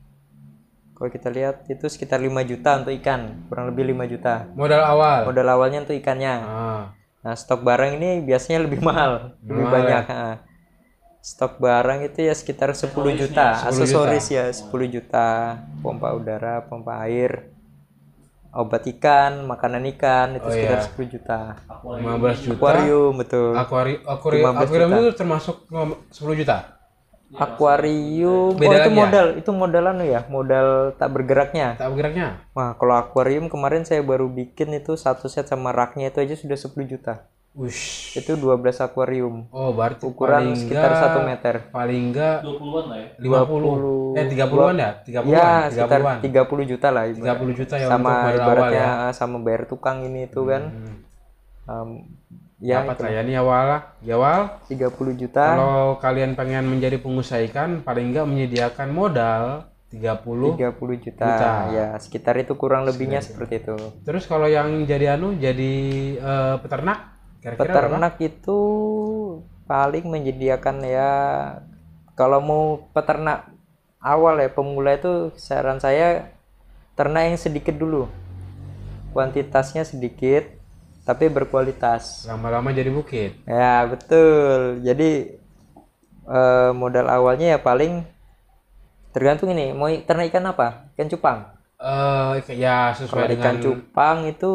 kalau 0.93 1.09
kita 1.09 1.31
lihat 1.31 1.63
itu 1.71 1.87
sekitar 1.87 2.19
5 2.19 2.27
juta 2.43 2.75
untuk 2.83 2.91
ikan, 2.99 3.47
kurang 3.47 3.71
lebih 3.71 3.95
5 3.95 4.11
juta. 4.11 4.51
Modal 4.51 4.83
awal. 4.83 5.31
Modal 5.31 5.47
awalnya 5.47 5.87
untuk 5.87 5.95
ikannya. 5.95 6.35
Ah. 6.43 6.83
Nah, 7.23 7.33
stok 7.39 7.63
barang 7.63 7.95
ini 7.99 8.19
biasanya 8.19 8.67
lebih 8.67 8.83
mahal, 8.83 9.35
lebih 9.43 9.63
Mahal 9.63 9.75
banyak. 9.79 10.03
Nah, 10.11 10.35
stok 11.23 11.59
barang 11.63 12.03
itu 12.03 12.27
ya 12.27 12.35
sekitar 12.35 12.75
10 12.75 13.15
juta, 13.15 13.63
10 13.63 13.67
aksesoris 13.71 14.27
ya 14.27 14.51
10 14.51 14.67
juta, 14.91 15.59
pompa 15.79 16.11
udara, 16.11 16.67
pompa 16.67 17.07
air, 17.07 17.47
obat 18.49 18.83
ikan, 18.87 19.45
makanan 19.45 19.85
ikan 19.93 20.35
itu 20.35 20.45
Oh, 20.45 20.51
sekitar 20.51 20.79
iya. 20.79 20.87
10 20.89 21.05
juta. 21.07 21.39
15 21.85 22.37
juta. 22.41 22.55
Akuarium 22.57 23.13
betul. 23.15 23.51
Akuari 23.53 23.93
akuarium 24.01 24.45
15 24.49 24.59
akuarium 24.59 24.91
itu 24.91 25.11
termasuk 25.13 25.55
ngom- 25.69 25.99
10 26.09 26.35
juta. 26.35 26.57
Akuarium, 27.29 28.57
oh 28.57 28.73
itu 28.73 28.89
ya? 28.89 28.89
modal, 28.89 29.27
itu 29.37 29.51
modal 29.53 29.83
anu 29.87 30.01
ya, 30.01 30.25
modal 30.27 30.97
tak 30.97 31.13
bergeraknya. 31.13 31.77
Tak 31.77 31.93
bergeraknya. 31.93 32.41
Wah, 32.57 32.73
kalau 32.73 32.97
akuarium 32.97 33.53
kemarin 33.53 33.85
saya 33.85 34.01
baru 34.01 34.25
bikin 34.25 34.73
itu 34.73 34.97
satu 34.97 35.29
set 35.29 35.45
sama 35.45 35.69
raknya 35.69 36.09
itu 36.09 36.17
aja 36.17 36.33
sudah 36.33 36.57
10 36.57 36.89
juta. 36.89 37.29
Wush. 37.57 38.13
Itu 38.13 38.37
12 38.37 38.77
akuarium. 38.77 39.49
Oh, 39.49 39.73
berarti 39.73 40.05
Ukuran 40.05 40.53
paling 40.53 40.55
sekitar 40.55 40.91
enggak- 40.93 41.15
1 41.17 41.25
meter. 41.25 41.55
Paling 41.73 42.03
enggak 42.13 42.37
20-an 42.45 42.85
lah 42.85 42.97
ya. 43.01 43.07
50. 43.17 44.13
Eh 44.15 44.25
30-an 44.29 44.75
ya? 44.77 44.91
30-an. 45.01 45.33
Ya, 45.33 45.49
sekitar 45.73 45.99
30-an. 45.99 46.17
30 46.21 46.71
juta 46.71 46.87
lah. 46.93 47.03
ibarat. 47.09 47.37
30 47.41 47.59
juta 47.59 47.75
ya 47.75 47.87
sama 47.89 47.97
untuk 47.99 48.13
modal 48.13 48.29
awal 48.29 48.45
ibaratnya 48.45 48.85
ya. 48.85 49.09
sama 49.11 49.37
bayar 49.41 49.61
tukang 49.65 49.97
ini 50.05 50.29
itu 50.29 50.41
kan. 50.45 50.63
Hmm. 50.71 50.95
Um, 51.69 51.89
ya, 52.57 52.81
Dapat 52.81 52.95
itu, 52.95 53.03
lah 53.03 53.11
ya 53.11 53.21
nih 53.25 53.35
awal 53.41 53.63
lah. 53.65 53.81
Di 53.97 54.09
awal 54.13 54.39
30 54.69 55.13
juta. 55.17 55.45
kalau 55.49 55.81
kalian 55.97 56.31
pengen 56.33 56.63
menjadi 56.63 57.01
pengusaha 57.01 57.41
ikan 57.49 57.81
paling 57.81 58.13
enggak 58.13 58.29
menyediakan 58.29 58.89
modal 58.93 59.65
30. 59.89 60.53
30 60.53 60.69
juta. 61.01 61.25
Juta. 61.25 61.51
Ya, 61.73 61.87
sekitar 61.97 62.37
itu 62.37 62.53
kurang 62.53 62.85
lebihnya 62.85 63.25
seperti 63.25 63.65
itu. 63.65 63.73
Terus 64.05 64.29
kalau 64.29 64.45
yang 64.45 64.85
jadi 64.85 65.17
anu 65.17 65.33
jadi 65.33 65.73
eh, 66.15 66.55
peternak 66.61 67.18
kira-kira 67.39 67.71
berapa? 67.71 67.87
Peternak 67.87 68.15
itu 68.21 68.59
paling 69.69 70.05
menyediakan 70.09 70.77
ya 70.81 71.11
kalau 72.17 72.39
mau 72.41 72.63
peternak 72.91 73.47
awal 74.03 74.39
ya 74.39 74.49
pemula 74.51 74.95
itu 74.95 75.31
saran 75.35 75.79
saya 75.79 76.35
ternak 76.99 77.31
yang 77.31 77.39
sedikit 77.39 77.75
dulu. 77.75 78.11
Kuantitasnya 79.15 79.87
sedikit 79.87 80.59
tapi 81.07 81.31
berkualitas. 81.31 82.27
Lama-lama 82.27 82.69
jadi 82.69 82.91
bukit. 82.91 83.39
Ya, 83.47 83.81
betul. 83.87 84.83
Jadi 84.83 85.39
eh, 86.27 86.71
modal 86.75 87.07
awalnya 87.09 87.55
ya 87.55 87.59
paling 87.59 88.05
tergantung 89.09 89.49
ini 89.55 89.73
mau 89.73 89.89
ternak 89.89 90.29
ikan 90.29 90.45
apa? 90.51 90.91
Ikan 90.93 91.09
cupang. 91.09 91.39
Eh 91.79 92.43
ya 92.59 92.91
sesuai 92.91 93.15
Kalau 93.15 93.31
dengan 93.31 93.39
ikan 93.39 93.55
cupang 93.63 94.17
itu 94.27 94.49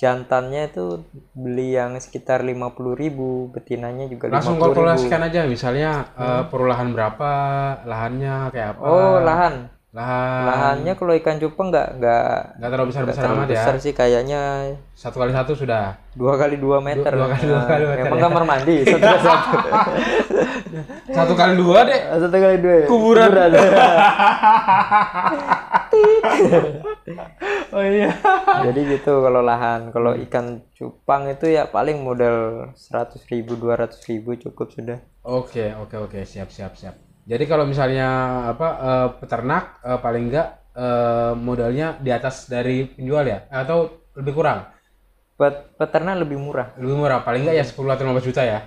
jantannya 0.00 0.66
itu 0.66 1.04
beli 1.34 1.70
yang 1.70 1.94
sekitar 1.94 2.40
50.000, 2.40 3.52
betinanya 3.52 4.06
juga 4.06 4.32
langsung 4.32 4.56
50.000. 4.56 4.62
kalkulasikan 4.64 5.20
aja 5.22 5.40
misalnya 5.44 5.90
eh, 6.16 6.42
perlahan 6.48 6.88
berapa, 6.90 7.30
lahannya 7.84 8.48
kayak 8.48 8.68
apa. 8.72 8.80
Oh, 8.82 9.20
lahan. 9.20 9.68
Lahan. 9.90 10.42
Lahannya 10.46 10.92
kalau 10.94 11.12
ikan 11.12 11.36
cupang 11.36 11.68
nggak 11.68 11.88
nggak 11.98 12.26
Nggak 12.56 12.70
terlalu 12.70 12.88
besar-besar 12.88 13.20
terlalu 13.20 13.34
amat 13.34 13.42
ya. 13.42 13.52
besar 13.52 13.74
sih 13.76 13.90
kayaknya 13.90 14.42
Satu 14.94 15.18
kali 15.18 15.34
satu 15.34 15.50
sudah. 15.52 15.98
dua 16.14 16.38
kali 16.38 16.54
dua 16.56 16.78
meter. 16.78 17.10
dua 17.10 17.26
kali 17.28 17.42
dua 17.44 17.58
Nah, 17.58 17.66
kali 17.66 17.84
meter 17.90 18.06
Emang 18.06 18.14
ya. 18.14 18.22
kamar 18.24 18.42
mandi 18.46 18.76
satu 18.86 19.02
kali 19.02 19.20
satu. 19.20 19.56
Satu 21.18 21.34
kali 21.34 21.54
dua 21.58 21.82
deh. 21.82 22.00
satu 22.08 22.32
kali 22.32 22.56
dua. 22.56 22.72
ya? 22.72 22.86
Kuburan. 22.86 23.30
oh 27.76 27.84
iya. 27.84 28.10
Jadi 28.66 28.80
gitu 28.96 29.12
kalau 29.24 29.40
lahan. 29.50 29.80
Kalau 29.94 30.12
ikan 30.26 30.46
cupang 30.76 31.22
itu 31.32 31.46
ya 31.56 31.62
paling 31.70 31.98
modal 32.06 32.36
100.000 32.76 33.30
ribu, 33.32 33.52
200 33.62 34.00
ribu 34.10 34.30
cukup 34.36 34.68
sudah. 34.76 34.98
Oke, 35.20 35.64
oke, 35.76 35.96
oke, 36.00 36.18
siap, 36.24 36.48
siap, 36.48 36.72
siap. 36.80 36.94
Jadi 37.28 37.44
kalau 37.44 37.64
misalnya 37.68 38.08
apa 38.52 38.68
eh, 38.80 39.08
peternak 39.20 39.64
eh, 39.84 39.98
paling 40.00 40.24
enggak 40.32 40.48
eh, 40.74 41.32
modalnya 41.36 41.86
di 42.00 42.10
atas 42.10 42.48
dari 42.48 42.88
penjual 42.88 43.24
ya 43.28 43.38
atau 43.52 43.78
lebih 44.16 44.32
kurang? 44.34 44.58
Pet- 45.38 45.72
peternak 45.78 46.16
lebih 46.24 46.38
murah. 46.40 46.68
Lebih 46.80 46.96
murah 47.00 47.20
paling 47.24 47.44
enggak 47.44 47.56
ya 47.60 47.64
10 47.64 47.92
atau 47.94 48.04
15 48.04 48.26
juta 48.28 48.42
ya. 48.44 48.58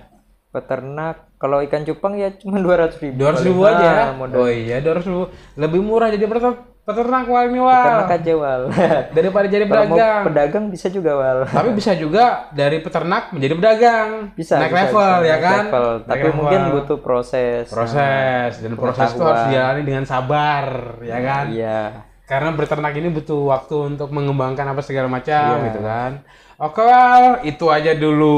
Peternak 0.54 1.16
kalau 1.42 1.58
ikan 1.66 1.82
cupang 1.82 2.14
ya 2.14 2.30
cuma 2.38 2.62
200 2.62 3.02
ribu. 3.02 3.18
200 3.18 3.46
ribu 3.50 3.62
paling. 3.66 3.78
aja. 3.78 3.90
Ah, 3.90 4.12
modal 4.14 4.38
Oh 4.38 4.48
iya 4.50 4.76
200 4.78 5.06
ribu. 5.10 5.24
Lebih 5.58 5.80
murah 5.82 6.08
jadi 6.14 6.24
peter- 6.30 6.73
peternak 6.84 7.24
wal 7.24 7.46
ini 7.46 7.58
wal. 7.58 7.72
peternak 7.74 8.12
aja 8.14 8.32
wal. 8.34 8.62
Daripada 9.16 9.46
jadi 9.46 9.64
kalau 9.64 9.84
mau 9.84 9.96
pedagang. 9.96 10.22
pedagang 10.22 10.64
bisa 10.68 10.86
juga 10.88 11.12
wal. 11.14 11.38
Tapi 11.42 11.68
bisa 11.72 11.92
juga 11.92 12.24
dari 12.50 12.78
peternak 12.78 13.32
menjadi 13.32 13.54
pedagang. 13.54 14.08
Bisa. 14.32 14.60
Naik 14.60 14.68
bisa, 14.68 14.80
level 14.84 15.00
bisa, 15.16 15.24
ya 15.24 15.34
naik 15.34 15.42
kan? 15.42 15.62
level. 15.64 15.86
Naik 15.88 16.04
Tapi 16.04 16.20
level. 16.22 16.36
mungkin 16.36 16.60
butuh 16.70 16.98
proses. 17.00 17.64
proses 17.66 18.52
dan 18.58 18.72
proses 18.74 19.08
itu 19.10 19.22
harus 19.22 19.42
dijalani 19.46 19.82
dengan 19.82 20.04
sabar 20.04 20.66
ya 21.00 21.18
kan 21.18 21.44
Iya. 21.48 21.80
karena 22.24 22.52
beternak 22.52 22.92
ini 22.94 23.08
butuh 23.10 23.40
waktu 23.46 23.76
untuk 23.90 24.08
mengembangkan 24.08 24.64
apa 24.66 24.80
segala 24.80 25.08
macam 25.08 25.34
Iya. 25.54 25.64
gitu 25.68 25.80
kan 25.80 26.10
oke 26.56 26.80
well 26.80 27.26
itu 27.42 27.64
aja 27.68 27.92
dulu 27.92 28.36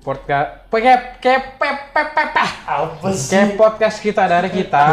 podcast 0.00 0.64
kep 0.68 0.80
kep 1.20 1.44
kep 1.58 1.78
kep 1.92 2.08
kep 2.32 2.48
Apa 2.64 3.08
sih? 3.10 3.28
kep 3.30 3.48
podcast 3.56 4.00
kita 4.00 4.24
dari 4.24 4.48
kita 4.48 4.84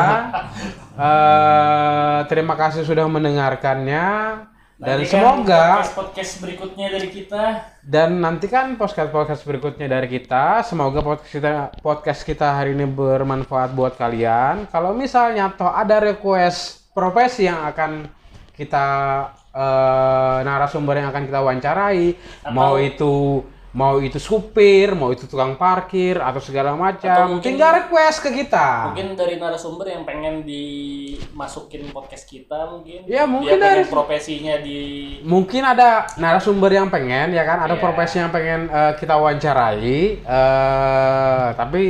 Eh, 0.97 2.19
terima 2.25 2.57
kasih 2.57 2.81
sudah 2.81 3.05
mendengarkannya 3.05 4.05
dan 4.77 4.97
Nantikan 5.01 5.13
semoga 5.13 5.61
podcast 5.61 5.93
podcast 5.93 6.31
berikutnya 6.41 6.87
dari 6.89 7.09
kita. 7.13 7.43
dan 7.85 8.09
nantikan 8.17 8.65
podcast 8.81 9.09
podcast 9.13 9.41
berikutnya 9.45 9.85
dari 9.93 10.09
kita. 10.09 10.65
Semoga 10.65 11.05
podcast 11.05 11.29
kita 11.29 11.69
podcast 11.85 12.21
kita 12.25 12.49
hari 12.49 12.73
ini 12.73 12.89
bermanfaat 12.89 13.77
buat 13.77 13.93
kalian. 13.93 14.65
Kalau 14.73 14.97
misalnya 14.97 15.53
toh 15.53 15.69
ada 15.69 16.01
request 16.01 16.89
profesi 16.97 17.45
yang 17.45 17.61
akan 17.61 18.09
kita 18.57 18.85
eh, 19.53 20.37
narasumber 20.49 20.97
yang 20.97 21.13
akan 21.13 21.23
kita 21.29 21.39
wawancarai, 21.45 22.17
mau 22.49 22.81
itu 22.81 23.45
mau 23.71 23.99
itu 23.99 24.17
supir, 24.17 24.95
mau 24.95 25.11
itu 25.11 25.27
tukang 25.27 25.53
parkir 25.53 26.17
atau 26.17 26.39
segala 26.39 26.71
Atau 26.71 26.81
macam, 26.81 27.25
mungkin- 27.29 27.45
tinggal 27.45 27.71
request 27.77 28.23
ke 28.23 28.29
kita. 28.33 28.89
Mungkin 28.89 29.13
dari 29.13 29.35
narasumber 29.35 29.85
yang 29.85 30.01
pengen 30.01 30.41
dimasukin 30.41 31.91
podcast 31.91 32.25
kita 32.25 32.67
mungkin. 32.67 33.05
Ya, 33.05 33.27
mungkin 33.27 33.59
Dia 33.59 33.77
dari- 33.77 33.85
profesinya 33.85 34.57
di 34.57 34.79
mungkin 35.21 35.61
ada 35.61 36.07
narasumber 36.15 36.71
yang 36.71 36.87
pengen 36.87 37.31
ya 37.31 37.43
kan 37.43 37.61
ada 37.61 37.75
Iya. 37.75 37.81
profesi 37.81 38.15
yang 38.17 38.31
pengen 38.31 38.65
eh, 38.67 38.93
kita 38.95 39.13
wawancarai 39.13 40.01
eh 40.23 41.47
tapi 41.53 41.83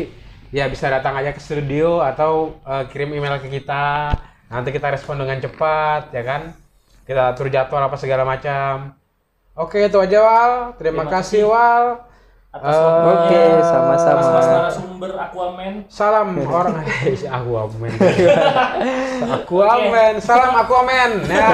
ya 0.49 0.67
bisa 0.67 0.87
datang 0.87 1.15
aja 1.15 1.31
ke 1.31 1.39
studio 1.39 1.99
atau 1.99 2.57
eh, 2.63 2.83
kirim 2.87 3.11
email 3.11 3.37
ke 3.37 3.49
kita 3.49 4.11
nanti 4.47 4.69
kita 4.71 4.87
respon 4.89 5.17
dengan 5.17 5.39
cepat 5.39 6.11
ya 6.11 6.23
kan 6.23 6.41
kita 7.03 7.31
atur 7.31 7.47
jadwal 7.47 7.79
apa 7.81 7.95
segala 7.95 8.23
macam 8.23 8.95
oke 9.57 9.77
itu 9.81 9.97
aja 9.97 10.19
Wal 10.21 10.51
terima, 10.77 11.03
Terima 11.03 11.03
kasih 11.09 11.41
kasih. 11.43 11.51
Wal 11.51 11.83
atas 12.47 12.73
waktunya. 12.79 13.11
Oke, 13.11 13.43
sama-sama. 13.61 14.17
Mas-mas 14.17 14.47
narasumber 14.47 15.11
Aquaman. 15.19 15.73
salam 15.91 16.27
orang 16.57 16.75
aku 17.27 17.51
amen 17.53 17.91
aku 19.27 19.55
amen 19.61 20.13
salam 20.23 20.53
aku 20.55 20.73
amen 20.81 21.11
ya 21.27 21.49